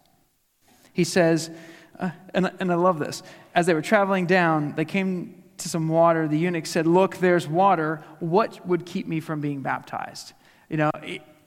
He 0.94 1.04
says, 1.04 1.52
uh, 2.00 2.12
and, 2.34 2.52
and 2.60 2.72
I 2.72 2.76
love 2.76 3.00
this. 3.00 3.24
As 3.54 3.66
they 3.66 3.74
were 3.74 3.82
traveling 3.82 4.26
down, 4.26 4.74
they 4.76 4.86
came 4.86 5.44
to 5.58 5.70
some 5.70 5.88
water. 5.88 6.28
The 6.28 6.38
eunuch 6.38 6.66
said, 6.66 6.88
Look, 6.88 7.18
there's 7.18 7.48
water. 7.48 8.04
What 8.20 8.66
would 8.68 8.86
keep 8.86 9.08
me 9.08 9.20
from 9.20 9.42
being 9.42 9.62
baptized? 9.62 10.34
You 10.70 10.78
know, 10.78 10.92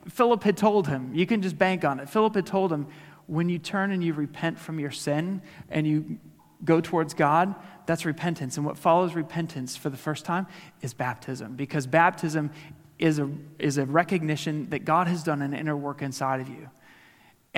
Philip 0.07 0.43
had 0.43 0.57
told 0.57 0.87
him, 0.87 1.13
you 1.13 1.25
can 1.25 1.41
just 1.41 1.57
bank 1.57 1.83
on 1.83 1.99
it. 1.99 2.09
Philip 2.09 2.35
had 2.35 2.45
told 2.45 2.71
him, 2.71 2.87
when 3.27 3.49
you 3.49 3.59
turn 3.59 3.91
and 3.91 4.03
you 4.03 4.13
repent 4.13 4.57
from 4.57 4.79
your 4.79 4.91
sin 4.91 5.41
and 5.69 5.85
you 5.85 6.17
go 6.63 6.81
towards 6.81 7.13
God, 7.13 7.53
that's 7.85 8.05
repentance. 8.05 8.57
And 8.57 8.65
what 8.65 8.77
follows 8.77 9.13
repentance 9.13 9.75
for 9.75 9.89
the 9.89 9.97
first 9.97 10.25
time 10.25 10.47
is 10.81 10.93
baptism, 10.93 11.55
because 11.55 11.85
baptism 11.85 12.51
is 12.97 13.19
a, 13.19 13.29
is 13.59 13.77
a 13.77 13.85
recognition 13.85 14.69
that 14.71 14.83
God 14.83 15.07
has 15.07 15.23
done 15.23 15.41
an 15.41 15.53
inner 15.53 15.77
work 15.77 16.01
inside 16.01 16.41
of 16.41 16.49
you. 16.49 16.69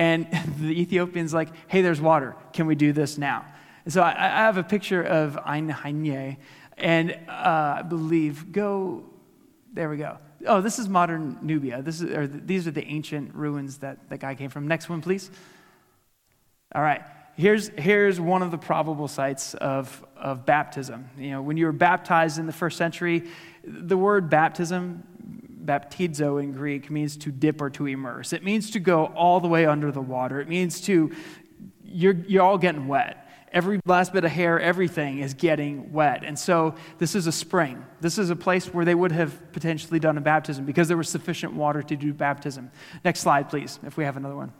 And 0.02 0.26
the 0.58 0.80
Ethiopian's 0.80 1.32
like, 1.32 1.48
hey, 1.68 1.80
there's 1.80 2.00
water. 2.00 2.34
Can 2.52 2.66
we 2.66 2.74
do 2.74 2.92
this 2.92 3.18
now? 3.18 3.44
And 3.84 3.94
so 3.94 4.02
I, 4.02 4.10
I 4.10 4.44
have 4.46 4.56
a 4.56 4.64
picture 4.64 5.02
of 5.02 5.38
Ein 5.44 5.70
Hanya, 5.70 6.38
and 6.76 7.12
uh, 7.28 7.76
I 7.78 7.82
believe, 7.82 8.50
go, 8.50 9.04
there 9.72 9.88
we 9.88 9.98
go. 9.98 10.18
Oh, 10.44 10.60
this 10.60 10.80
is 10.80 10.88
modern 10.88 11.38
Nubia. 11.42 11.82
This 11.82 12.00
is, 12.00 12.10
or 12.10 12.26
these 12.26 12.66
are 12.66 12.72
the 12.72 12.84
ancient 12.84 13.32
ruins 13.32 13.78
that 13.78 14.08
the 14.08 14.18
guy 14.18 14.34
came 14.34 14.50
from. 14.50 14.66
Next 14.66 14.88
one, 14.88 15.02
please. 15.02 15.30
All 16.74 16.82
right. 16.82 17.02
Here's, 17.36 17.68
here's 17.68 18.20
one 18.20 18.42
of 18.42 18.50
the 18.50 18.58
probable 18.58 19.06
sites 19.06 19.54
of, 19.54 20.04
of 20.16 20.44
baptism. 20.44 21.08
You 21.16 21.30
know, 21.30 21.42
when 21.42 21.56
you 21.56 21.66
were 21.66 21.72
baptized 21.72 22.38
in 22.38 22.46
the 22.46 22.52
first 22.52 22.76
century, 22.76 23.28
the 23.64 23.96
word 23.96 24.28
baptism, 24.28 25.04
baptizo 25.64 26.42
in 26.42 26.52
Greek, 26.52 26.90
means 26.90 27.16
to 27.18 27.30
dip 27.30 27.60
or 27.60 27.70
to 27.70 27.86
immerse. 27.86 28.32
It 28.32 28.44
means 28.44 28.70
to 28.70 28.80
go 28.80 29.06
all 29.06 29.40
the 29.40 29.48
way 29.48 29.66
under 29.66 29.90
the 29.90 30.00
water. 30.00 30.40
It 30.40 30.48
means 30.48 30.80
to, 30.82 31.12
you're, 31.84 32.14
you're 32.14 32.42
all 32.42 32.58
getting 32.58 32.88
wet. 32.88 33.18
Every 33.52 33.80
last 33.84 34.14
bit 34.14 34.24
of 34.24 34.30
hair, 34.30 34.58
everything 34.58 35.18
is 35.18 35.34
getting 35.34 35.92
wet. 35.92 36.24
And 36.24 36.38
so 36.38 36.74
this 36.98 37.14
is 37.14 37.26
a 37.26 37.32
spring. 37.32 37.84
This 38.00 38.16
is 38.16 38.30
a 38.30 38.36
place 38.36 38.72
where 38.72 38.86
they 38.86 38.94
would 38.94 39.12
have 39.12 39.52
potentially 39.52 39.98
done 39.98 40.16
a 40.16 40.22
baptism 40.22 40.64
because 40.64 40.88
there 40.88 40.96
was 40.96 41.10
sufficient 41.10 41.52
water 41.52 41.82
to 41.82 41.96
do 41.96 42.14
baptism. 42.14 42.70
Next 43.04 43.20
slide, 43.20 43.50
please, 43.50 43.78
if 43.84 43.98
we 43.98 44.04
have 44.04 44.16
another 44.16 44.36
one. 44.36 44.52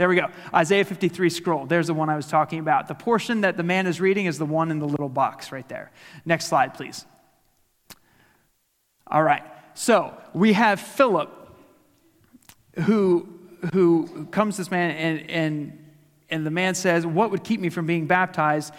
There 0.00 0.08
we 0.08 0.16
go. 0.16 0.28
Isaiah 0.52 0.84
53 0.84 1.28
scroll. 1.28 1.66
There's 1.66 1.88
the 1.88 1.94
one 1.94 2.08
I 2.08 2.16
was 2.16 2.26
talking 2.26 2.58
about. 2.58 2.88
The 2.88 2.94
portion 2.94 3.42
that 3.42 3.56
the 3.56 3.62
man 3.62 3.86
is 3.86 4.00
reading 4.00 4.26
is 4.26 4.38
the 4.38 4.46
one 4.46 4.70
in 4.70 4.78
the 4.78 4.88
little 4.88 5.10
box 5.10 5.52
right 5.52 5.68
there. 5.68 5.92
Next 6.24 6.46
slide, 6.46 6.74
please. 6.74 7.04
All 9.06 9.22
right. 9.22 9.42
So 9.74 10.14
we 10.32 10.52
have 10.52 10.80
Philip 10.80 11.36
who, 12.80 13.28
who 13.72 14.26
comes 14.26 14.56
to 14.56 14.62
this 14.62 14.70
man 14.70 14.90
and, 14.90 15.30
and 15.30 15.80
and 16.30 16.46
the 16.46 16.50
man 16.50 16.74
says, 16.74 17.04
What 17.04 17.30
would 17.32 17.44
keep 17.44 17.60
me 17.60 17.68
from 17.68 17.86
being 17.86 18.06
baptized? 18.06 18.72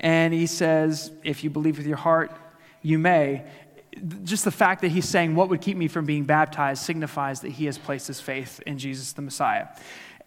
And 0.00 0.34
he 0.34 0.46
says, 0.46 1.10
If 1.22 1.44
you 1.44 1.50
believe 1.50 1.78
with 1.78 1.86
your 1.86 1.96
heart, 1.96 2.32
you 2.82 2.98
may. 2.98 3.44
Just 4.24 4.44
the 4.44 4.50
fact 4.50 4.82
that 4.82 4.88
he's 4.88 5.08
saying, 5.08 5.34
What 5.34 5.48
would 5.48 5.60
keep 5.60 5.76
me 5.76 5.88
from 5.88 6.04
being 6.04 6.24
baptized 6.24 6.82
signifies 6.82 7.40
that 7.40 7.52
he 7.52 7.66
has 7.66 7.78
placed 7.78 8.08
his 8.08 8.20
faith 8.20 8.60
in 8.66 8.78
Jesus 8.78 9.12
the 9.12 9.22
Messiah. 9.22 9.68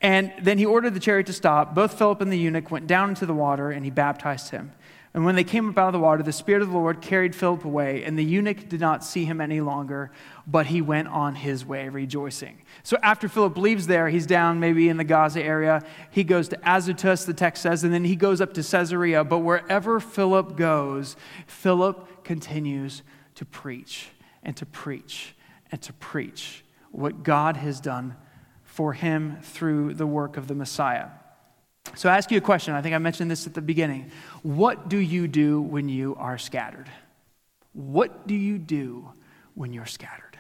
And 0.02 0.32
then 0.42 0.58
he 0.58 0.66
ordered 0.66 0.94
the 0.94 1.00
chariot 1.00 1.28
to 1.28 1.34
stop. 1.34 1.76
Both 1.76 1.98
Philip 1.98 2.22
and 2.22 2.32
the 2.32 2.38
eunuch 2.38 2.72
went 2.72 2.88
down 2.88 3.10
into 3.10 3.26
the 3.26 3.34
water, 3.34 3.70
and 3.70 3.84
he 3.84 3.92
baptized 3.92 4.50
him. 4.50 4.72
And 5.14 5.26
when 5.26 5.36
they 5.36 5.44
came 5.44 5.68
up 5.68 5.78
out 5.78 5.88
of 5.88 5.94
the 5.94 6.00
water, 6.00 6.22
the 6.22 6.32
Spirit 6.32 6.62
of 6.62 6.70
the 6.70 6.78
Lord 6.78 7.02
carried 7.02 7.36
Philip 7.36 7.66
away, 7.66 8.04
and 8.04 8.18
the 8.18 8.24
eunuch 8.24 8.70
did 8.70 8.80
not 8.80 9.04
see 9.04 9.26
him 9.26 9.42
any 9.42 9.60
longer, 9.60 10.12
but 10.46 10.68
he 10.68 10.82
went 10.82 11.08
on 11.08 11.34
his 11.34 11.66
way 11.66 11.90
rejoicing. 11.90 12.62
So 12.84 12.98
after 13.02 13.28
Philip 13.28 13.58
leaves 13.58 13.88
there, 13.88 14.10
he's 14.10 14.28
down 14.28 14.60
maybe 14.60 14.88
in 14.88 14.98
the 14.98 15.04
Gaza 15.04 15.44
area. 15.44 15.84
He 16.12 16.24
goes 16.24 16.48
to 16.50 16.58
Azotus, 16.58 17.26
the 17.26 17.34
text 17.34 17.64
says, 17.64 17.84
and 17.84 17.92
then 17.92 18.06
he 18.06 18.16
goes 18.16 18.40
up 18.40 18.54
to 18.54 18.64
Caesarea. 18.64 19.24
But 19.24 19.40
wherever 19.40 20.00
Philip 20.00 20.56
goes, 20.56 21.16
Philip 21.48 22.24
continues 22.24 23.02
to 23.34 23.46
preach 23.46 24.10
and 24.44 24.56
to 24.58 24.66
preach 24.66 25.34
and 25.72 25.82
to 25.82 25.94
preach 25.94 26.64
what 26.92 27.24
God 27.24 27.58
has 27.58 27.80
done 27.80 28.16
for 28.64 28.94
him 28.94 29.38
through 29.42 29.96
the 29.96 30.08
work 30.08 30.38
of 30.38 30.48
the 30.48 30.56
Messiah. 30.56 31.08
So 31.96 32.10
I 32.10 32.18
ask 32.18 32.32
you 32.32 32.38
a 32.38 32.42
question. 32.42 32.74
I 32.74 32.82
think 32.82 32.96
I 32.96 32.98
mentioned 32.98 33.30
this 33.30 33.48
at 33.48 33.54
the 33.54 33.62
beginning. 33.62 34.12
What 34.44 34.90
do 34.90 34.98
you 34.98 35.28
do 35.28 35.62
when 35.62 35.90
you 35.90 36.16
are 36.16 36.38
scattered? 36.38 36.90
What 37.74 38.28
do 38.28 38.36
you 38.36 38.58
do 38.58 39.12
when 39.54 39.74
you're 39.74 39.86
scattered? 39.86 40.38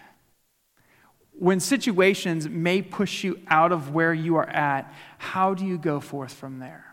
When 1.33 1.59
situations 1.59 2.49
may 2.49 2.81
push 2.81 3.23
you 3.23 3.39
out 3.47 3.71
of 3.71 3.93
where 3.93 4.13
you 4.13 4.35
are 4.37 4.49
at, 4.49 4.93
how 5.17 5.53
do 5.53 5.65
you 5.65 5.77
go 5.77 5.99
forth 5.99 6.33
from 6.33 6.59
there? 6.59 6.85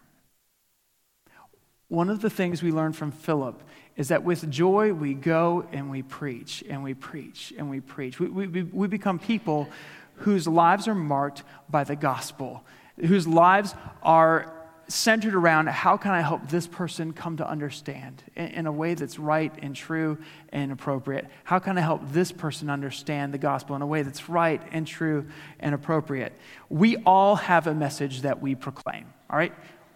One 1.89 2.11
of 2.11 2.21
the 2.21 2.31
things 2.31 2.63
we 2.63 2.73
learn 2.73 2.93
from 2.93 3.13
Philip 3.13 3.63
is 3.97 4.09
that 4.09 4.25
with 4.25 4.51
joy 4.51 4.93
we 4.93 5.15
go 5.15 5.67
and 5.73 5.91
we 5.91 6.03
preach 6.03 6.63
and 6.69 6.83
we 6.83 6.95
preach 6.95 7.53
and 7.57 7.71
we 7.71 7.81
preach. 7.81 8.19
We, 8.21 8.29
we, 8.29 8.63
we 8.63 8.89
become 8.89 9.19
people 9.19 9.69
whose 10.17 10.47
lives 10.47 10.89
are 10.89 10.95
marked 10.95 11.43
by 11.69 11.85
the 11.85 11.97
gospel 11.97 12.65
whose 12.99 13.27
lives 13.27 13.75
are 14.03 14.53
centered 14.89 15.35
around 15.35 15.69
how 15.69 15.97
can 15.97 16.13
I 16.13 16.21
help 16.21 16.49
this 16.49 16.67
person 16.67 17.13
come 17.13 17.39
to 17.39 17.49
understand 17.49 18.23
in, 18.37 18.47
in, 18.49 18.67
a 18.67 18.73
way 18.73 18.95
that's 18.95 19.19
right 19.19 19.53
and 19.61 19.75
true 19.75 20.19
and 20.51 20.71
appropriate? 20.71 21.27
How 21.45 21.59
can 21.59 21.77
I 21.77 21.81
help 21.81 22.03
this 22.13 22.31
person 22.31 22.71
understand 22.71 23.35
the 23.35 23.39
gospel 23.39 23.75
in 23.75 23.83
a 23.83 23.87
way 23.87 24.03
that's 24.03 24.29
right 24.29 24.63
and 24.71 24.87
true 24.87 25.27
and 25.59 25.75
appropriate? 25.75 26.33
We 26.69 26.99
all 26.99 27.37
have 27.37 27.67
a 27.67 27.75
message 27.75 28.23
that 28.23 28.41
we 28.41 28.55
proclaim, 28.55 29.07
all 29.29 29.37
right? 29.37 29.53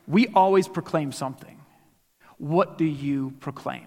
We 0.09 0.29
always 0.29 0.67
proclaim 0.67 1.13
something. 1.13 1.61
What 2.39 2.79
do 2.79 2.85
you 2.85 3.35
proclaim? 3.41 3.87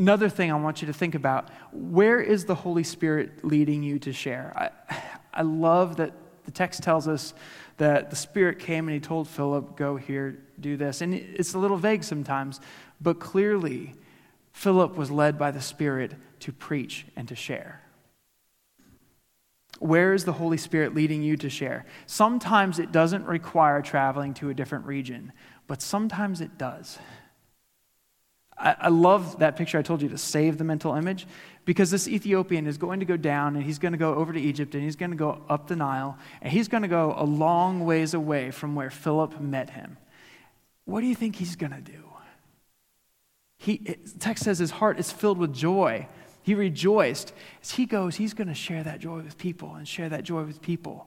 Another 0.00 0.30
thing 0.30 0.50
I 0.50 0.54
want 0.54 0.80
you 0.80 0.86
to 0.86 0.94
think 0.94 1.14
about 1.14 1.50
where 1.72 2.22
is 2.22 2.46
the 2.46 2.54
Holy 2.54 2.84
Spirit 2.84 3.44
leading 3.44 3.82
you 3.82 3.98
to 3.98 4.14
share? 4.14 4.50
I, 4.56 4.96
I 5.34 5.42
love 5.42 5.96
that 5.96 6.14
the 6.46 6.50
text 6.50 6.82
tells 6.82 7.06
us 7.06 7.34
that 7.76 8.08
the 8.08 8.16
Spirit 8.16 8.58
came 8.58 8.88
and 8.88 8.94
he 8.94 9.00
told 9.00 9.28
Philip, 9.28 9.76
Go 9.76 9.96
here, 9.96 10.38
do 10.58 10.78
this. 10.78 11.02
And 11.02 11.12
it's 11.12 11.52
a 11.52 11.58
little 11.58 11.76
vague 11.76 12.02
sometimes, 12.02 12.62
but 12.98 13.20
clearly, 13.20 13.92
Philip 14.54 14.96
was 14.96 15.10
led 15.10 15.38
by 15.38 15.50
the 15.50 15.60
Spirit 15.60 16.14
to 16.40 16.50
preach 16.50 17.04
and 17.14 17.28
to 17.28 17.34
share. 17.36 17.82
Where 19.80 20.14
is 20.14 20.24
the 20.24 20.32
Holy 20.32 20.56
Spirit 20.56 20.94
leading 20.94 21.22
you 21.22 21.36
to 21.36 21.50
share? 21.50 21.84
Sometimes 22.06 22.78
it 22.78 22.90
doesn't 22.90 23.26
require 23.26 23.82
traveling 23.82 24.32
to 24.34 24.48
a 24.48 24.54
different 24.54 24.86
region, 24.86 25.32
but 25.66 25.82
sometimes 25.82 26.40
it 26.40 26.56
does. 26.56 26.98
I, 28.60 28.76
I 28.82 28.88
love 28.88 29.38
that 29.38 29.56
picture 29.56 29.78
I 29.78 29.82
told 29.82 30.02
you 30.02 30.08
to 30.10 30.18
save 30.18 30.58
the 30.58 30.64
mental 30.64 30.94
image 30.94 31.26
because 31.64 31.90
this 31.90 32.06
Ethiopian 32.06 32.66
is 32.66 32.78
going 32.78 33.00
to 33.00 33.06
go 33.06 33.16
down 33.16 33.56
and 33.56 33.64
he's 33.64 33.78
going 33.78 33.92
to 33.92 33.98
go 33.98 34.14
over 34.14 34.32
to 34.32 34.40
Egypt 34.40 34.74
and 34.74 34.84
he's 34.84 34.96
going 34.96 35.10
to 35.10 35.16
go 35.16 35.42
up 35.48 35.66
the 35.66 35.76
Nile 35.76 36.18
and 36.42 36.52
he's 36.52 36.68
going 36.68 36.82
to 36.82 36.88
go 36.88 37.14
a 37.16 37.24
long 37.24 37.84
ways 37.84 38.14
away 38.14 38.50
from 38.50 38.74
where 38.74 38.90
Philip 38.90 39.40
met 39.40 39.70
him. 39.70 39.96
What 40.84 41.00
do 41.00 41.06
you 41.06 41.14
think 41.14 41.36
he's 41.36 41.56
going 41.56 41.72
to 41.72 41.80
do? 41.80 42.04
He, 43.58 43.78
text 44.18 44.44
says 44.44 44.58
his 44.58 44.70
heart 44.70 44.98
is 44.98 45.12
filled 45.12 45.38
with 45.38 45.54
joy. 45.54 46.08
He 46.42 46.54
rejoiced. 46.54 47.32
As 47.62 47.72
he 47.72 47.84
goes, 47.84 48.16
he's 48.16 48.32
going 48.32 48.48
to 48.48 48.54
share 48.54 48.82
that 48.82 49.00
joy 49.00 49.16
with 49.16 49.36
people 49.36 49.74
and 49.74 49.86
share 49.86 50.08
that 50.08 50.24
joy 50.24 50.44
with 50.44 50.62
people. 50.62 51.06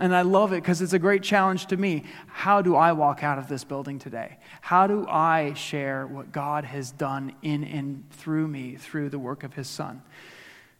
And 0.00 0.12
I 0.12 0.22
love 0.22 0.52
it 0.52 0.56
because 0.56 0.82
it's 0.82 0.92
a 0.92 0.98
great 0.98 1.22
challenge 1.22 1.66
to 1.66 1.76
me. 1.76 2.02
How 2.26 2.62
do 2.62 2.74
I 2.74 2.90
walk 2.90 3.22
out 3.22 3.38
of 3.38 3.46
this 3.46 3.62
building 3.62 4.00
today? 4.00 4.38
How 4.60 4.88
do 4.88 5.06
I 5.08 5.54
share 5.54 6.04
what 6.08 6.32
God 6.32 6.64
has 6.64 6.90
done 6.90 7.32
in 7.42 7.62
and 7.62 8.02
through 8.10 8.48
me 8.48 8.74
through 8.74 9.10
the 9.10 9.20
work 9.20 9.44
of 9.44 9.54
His 9.54 9.68
Son? 9.68 10.02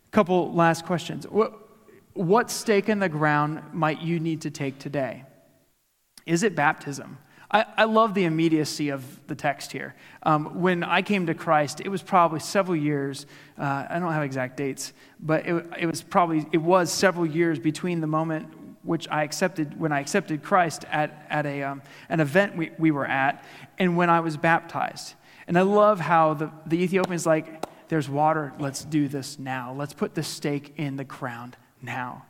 A 0.08 0.10
couple 0.10 0.52
last 0.52 0.84
questions. 0.84 1.28
What, 1.28 1.56
what 2.14 2.50
stake 2.50 2.88
in 2.88 2.98
the 2.98 3.08
ground 3.08 3.62
might 3.72 4.02
you 4.02 4.18
need 4.18 4.40
to 4.40 4.50
take 4.50 4.80
today? 4.80 5.22
Is 6.26 6.42
it 6.42 6.56
baptism? 6.56 7.18
I, 7.52 7.66
I 7.76 7.84
love 7.84 8.14
the 8.14 8.24
immediacy 8.24 8.88
of 8.88 9.04
the 9.28 9.36
text 9.36 9.70
here. 9.70 9.94
Um, 10.24 10.60
when 10.60 10.82
I 10.82 11.02
came 11.02 11.26
to 11.26 11.34
Christ, 11.34 11.80
it 11.80 11.88
was 11.88 12.02
probably 12.02 12.40
several 12.40 12.76
years. 12.76 13.26
Uh, 13.56 13.86
I 13.88 14.00
don't 14.00 14.12
have 14.12 14.24
exact 14.24 14.56
dates, 14.56 14.92
but 15.20 15.46
it, 15.46 15.66
it 15.78 15.86
was 15.86 16.02
probably 16.02 16.46
it 16.50 16.58
was 16.58 16.90
several 16.90 17.26
years 17.26 17.60
between 17.60 18.00
the 18.00 18.08
moment 18.08 18.48
which 18.84 19.08
I 19.08 19.24
accepted 19.24 19.80
when 19.80 19.92
I 19.92 20.00
accepted 20.00 20.42
Christ 20.42 20.84
at, 20.90 21.26
at 21.30 21.46
a, 21.46 21.62
um, 21.62 21.82
an 22.08 22.20
event 22.20 22.56
we, 22.56 22.70
we 22.78 22.90
were 22.90 23.06
at, 23.06 23.44
and 23.78 23.96
when 23.96 24.10
I 24.10 24.20
was 24.20 24.36
baptized. 24.36 25.14
And 25.46 25.58
I 25.58 25.62
love 25.62 26.00
how 26.00 26.34
the, 26.34 26.50
the 26.66 26.82
Ethiopian's 26.82 27.26
like, 27.26 27.64
there's 27.88 28.08
water, 28.08 28.52
let's 28.58 28.84
do 28.84 29.08
this 29.08 29.38
now. 29.38 29.72
Let's 29.72 29.92
put 29.92 30.14
the 30.14 30.22
stake 30.22 30.74
in 30.76 30.96
the 30.96 31.04
ground 31.04 31.56
now. 31.82 32.24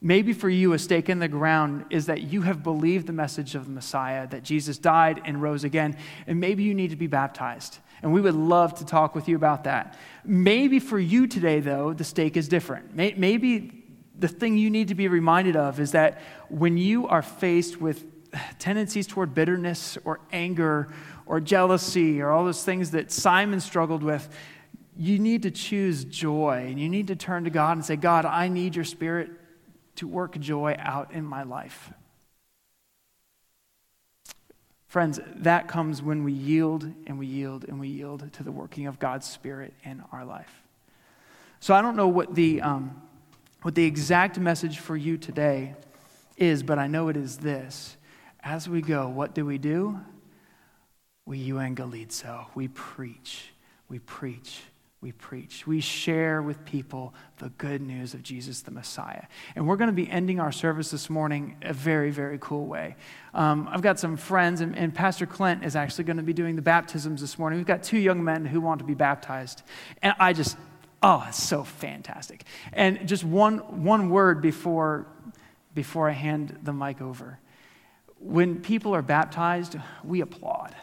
Maybe 0.00 0.32
for 0.32 0.48
you, 0.48 0.72
a 0.72 0.78
stake 0.78 1.08
in 1.08 1.18
the 1.18 1.28
ground 1.28 1.86
is 1.90 2.06
that 2.06 2.22
you 2.22 2.42
have 2.42 2.62
believed 2.62 3.06
the 3.06 3.12
message 3.12 3.54
of 3.54 3.64
the 3.64 3.72
Messiah, 3.72 4.28
that 4.28 4.42
Jesus 4.42 4.78
died 4.78 5.22
and 5.24 5.40
rose 5.40 5.64
again, 5.64 5.96
and 6.26 6.38
maybe 6.38 6.62
you 6.62 6.74
need 6.74 6.90
to 6.90 6.96
be 6.96 7.06
baptized. 7.06 7.78
And 8.02 8.12
we 8.12 8.20
would 8.20 8.34
love 8.34 8.74
to 8.74 8.84
talk 8.84 9.14
with 9.14 9.26
you 9.26 9.36
about 9.36 9.64
that. 9.64 9.98
Maybe 10.24 10.80
for 10.80 10.98
you 10.98 11.26
today, 11.26 11.60
though, 11.60 11.94
the 11.94 12.04
stake 12.04 12.36
is 12.36 12.46
different. 12.46 12.94
Maybe 12.94 13.85
the 14.18 14.28
thing 14.28 14.56
you 14.56 14.70
need 14.70 14.88
to 14.88 14.94
be 14.94 15.08
reminded 15.08 15.56
of 15.56 15.80
is 15.80 15.92
that 15.92 16.20
when 16.48 16.76
you 16.76 17.06
are 17.06 17.22
faced 17.22 17.80
with 17.80 18.04
tendencies 18.58 19.06
toward 19.06 19.34
bitterness 19.34 19.98
or 20.04 20.20
anger 20.32 20.88
or 21.26 21.40
jealousy 21.40 22.20
or 22.20 22.30
all 22.30 22.44
those 22.44 22.62
things 22.62 22.92
that 22.92 23.10
Simon 23.12 23.60
struggled 23.60 24.02
with, 24.02 24.28
you 24.96 25.18
need 25.18 25.42
to 25.42 25.50
choose 25.50 26.04
joy 26.04 26.66
and 26.68 26.80
you 26.80 26.88
need 26.88 27.08
to 27.08 27.16
turn 27.16 27.44
to 27.44 27.50
God 27.50 27.76
and 27.76 27.84
say, 27.84 27.96
God, 27.96 28.24
I 28.24 28.48
need 28.48 28.74
your 28.74 28.84
spirit 28.84 29.30
to 29.96 30.08
work 30.08 30.38
joy 30.38 30.76
out 30.78 31.12
in 31.12 31.24
my 31.24 31.42
life. 31.42 31.92
Friends, 34.86 35.20
that 35.36 35.68
comes 35.68 36.00
when 36.00 36.24
we 36.24 36.32
yield 36.32 36.90
and 37.06 37.18
we 37.18 37.26
yield 37.26 37.64
and 37.64 37.78
we 37.78 37.88
yield 37.88 38.32
to 38.32 38.42
the 38.42 38.52
working 38.52 38.86
of 38.86 38.98
God's 38.98 39.26
Spirit 39.26 39.74
in 39.84 40.02
our 40.12 40.24
life. 40.24 40.62
So 41.60 41.74
I 41.74 41.82
don't 41.82 41.96
know 41.96 42.08
what 42.08 42.34
the 42.34 42.62
um, 42.62 43.02
what 43.66 43.74
the 43.74 43.84
exact 43.84 44.38
message 44.38 44.78
for 44.78 44.96
you 44.96 45.18
today 45.18 45.74
is, 46.36 46.62
but 46.62 46.78
I 46.78 46.86
know 46.86 47.08
it 47.08 47.16
is 47.16 47.38
this. 47.38 47.96
As 48.44 48.68
we 48.68 48.80
go, 48.80 49.08
what 49.08 49.34
do 49.34 49.44
we 49.44 49.58
do? 49.58 49.98
We 51.24 51.48
evangelizo. 51.48 52.46
We 52.54 52.68
preach. 52.68 53.48
We 53.88 53.98
preach. 53.98 54.62
we 55.00 55.12
preach. 55.12 55.66
We 55.66 55.80
share 55.80 56.42
with 56.42 56.64
people 56.64 57.12
the 57.38 57.48
good 57.50 57.82
news 57.82 58.14
of 58.14 58.22
Jesus 58.22 58.60
the 58.60 58.70
Messiah. 58.70 59.22
And 59.54 59.66
we're 59.66 59.76
going 59.76 59.90
to 59.90 59.92
be 59.92 60.08
ending 60.08 60.40
our 60.40 60.52
service 60.52 60.90
this 60.90 61.10
morning 61.10 61.56
a 61.62 61.72
very, 61.72 62.10
very 62.10 62.38
cool 62.40 62.66
way. 62.66 62.96
Um, 63.34 63.68
I've 63.70 63.82
got 63.82 63.98
some 63.98 64.16
friends, 64.16 64.60
and, 64.60 64.76
and 64.76 64.94
Pastor 64.94 65.26
Clint 65.26 65.64
is 65.64 65.76
actually 65.76 66.04
going 66.04 66.16
to 66.16 66.22
be 66.22 66.32
doing 66.32 66.56
the 66.56 66.62
baptisms 66.62 67.20
this 67.20 67.38
morning. 67.38 67.58
We've 67.58 67.66
got 67.66 67.82
two 67.82 67.98
young 67.98 68.22
men 68.24 68.44
who 68.44 68.60
want 68.60 68.78
to 68.78 68.84
be 68.84 68.94
baptized. 68.94 69.62
And 70.02 70.14
I 70.18 70.32
just, 70.32 70.56
oh, 71.02 71.24
it's 71.28 71.42
so 71.42 71.64
fantastic. 71.64 72.44
And 72.72 73.06
just 73.08 73.24
one, 73.24 73.84
one 73.84 74.10
word 74.10 74.40
before, 74.40 75.06
before 75.74 76.08
I 76.08 76.12
hand 76.12 76.58
the 76.62 76.72
mic 76.72 77.00
over. 77.00 77.38
When 78.18 78.60
people 78.60 78.94
are 78.94 79.02
baptized, 79.02 79.76
we 80.02 80.20
applaud. 80.20 80.74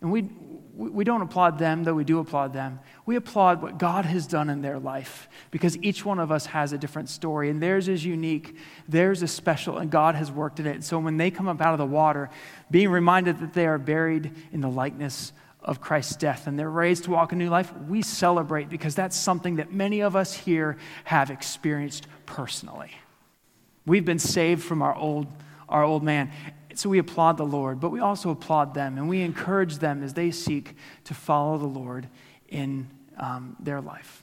And 0.00 0.10
we, 0.10 0.28
we 0.74 1.04
don't 1.04 1.22
applaud 1.22 1.58
them, 1.58 1.84
though 1.84 1.94
we 1.94 2.04
do 2.04 2.18
applaud 2.18 2.52
them. 2.52 2.80
We 3.06 3.16
applaud 3.16 3.62
what 3.62 3.78
God 3.78 4.04
has 4.04 4.26
done 4.26 4.50
in 4.50 4.60
their 4.60 4.78
life 4.78 5.28
because 5.50 5.78
each 5.78 6.04
one 6.04 6.18
of 6.18 6.32
us 6.32 6.46
has 6.46 6.72
a 6.72 6.78
different 6.78 7.08
story, 7.08 7.50
and 7.50 7.62
theirs 7.62 7.88
is 7.88 8.04
unique, 8.04 8.56
theirs 8.88 9.22
is 9.22 9.30
special, 9.30 9.78
and 9.78 9.90
God 9.90 10.14
has 10.14 10.30
worked 10.30 10.60
in 10.60 10.66
it. 10.66 10.82
So 10.84 10.98
when 10.98 11.16
they 11.16 11.30
come 11.30 11.48
up 11.48 11.60
out 11.60 11.72
of 11.72 11.78
the 11.78 11.86
water, 11.86 12.30
being 12.70 12.90
reminded 12.90 13.38
that 13.40 13.54
they 13.54 13.66
are 13.66 13.78
buried 13.78 14.32
in 14.52 14.60
the 14.60 14.68
likeness 14.68 15.32
of 15.64 15.80
Christ's 15.80 16.16
death 16.16 16.46
and 16.46 16.58
they're 16.58 16.70
raised 16.70 17.04
to 17.04 17.10
walk 17.10 17.32
a 17.32 17.36
new 17.36 17.48
life, 17.48 17.72
we 17.88 18.02
celebrate 18.02 18.68
because 18.68 18.94
that's 18.94 19.16
something 19.16 19.56
that 19.56 19.72
many 19.72 20.00
of 20.00 20.16
us 20.16 20.34
here 20.34 20.76
have 21.04 21.30
experienced 21.30 22.06
personally. 22.26 22.90
We've 23.86 24.04
been 24.04 24.18
saved 24.18 24.62
from 24.62 24.82
our 24.82 24.94
old, 24.94 25.26
our 25.68 25.84
old 25.84 26.02
man. 26.02 26.32
So 26.74 26.88
we 26.88 26.98
applaud 26.98 27.36
the 27.36 27.46
Lord, 27.46 27.80
but 27.80 27.90
we 27.90 28.00
also 28.00 28.30
applaud 28.30 28.74
them 28.74 28.98
and 28.98 29.08
we 29.08 29.22
encourage 29.22 29.78
them 29.78 30.02
as 30.02 30.14
they 30.14 30.30
seek 30.30 30.74
to 31.04 31.14
follow 31.14 31.58
the 31.58 31.66
Lord 31.66 32.08
in 32.48 32.88
um, 33.18 33.56
their 33.60 33.80
life. 33.80 34.21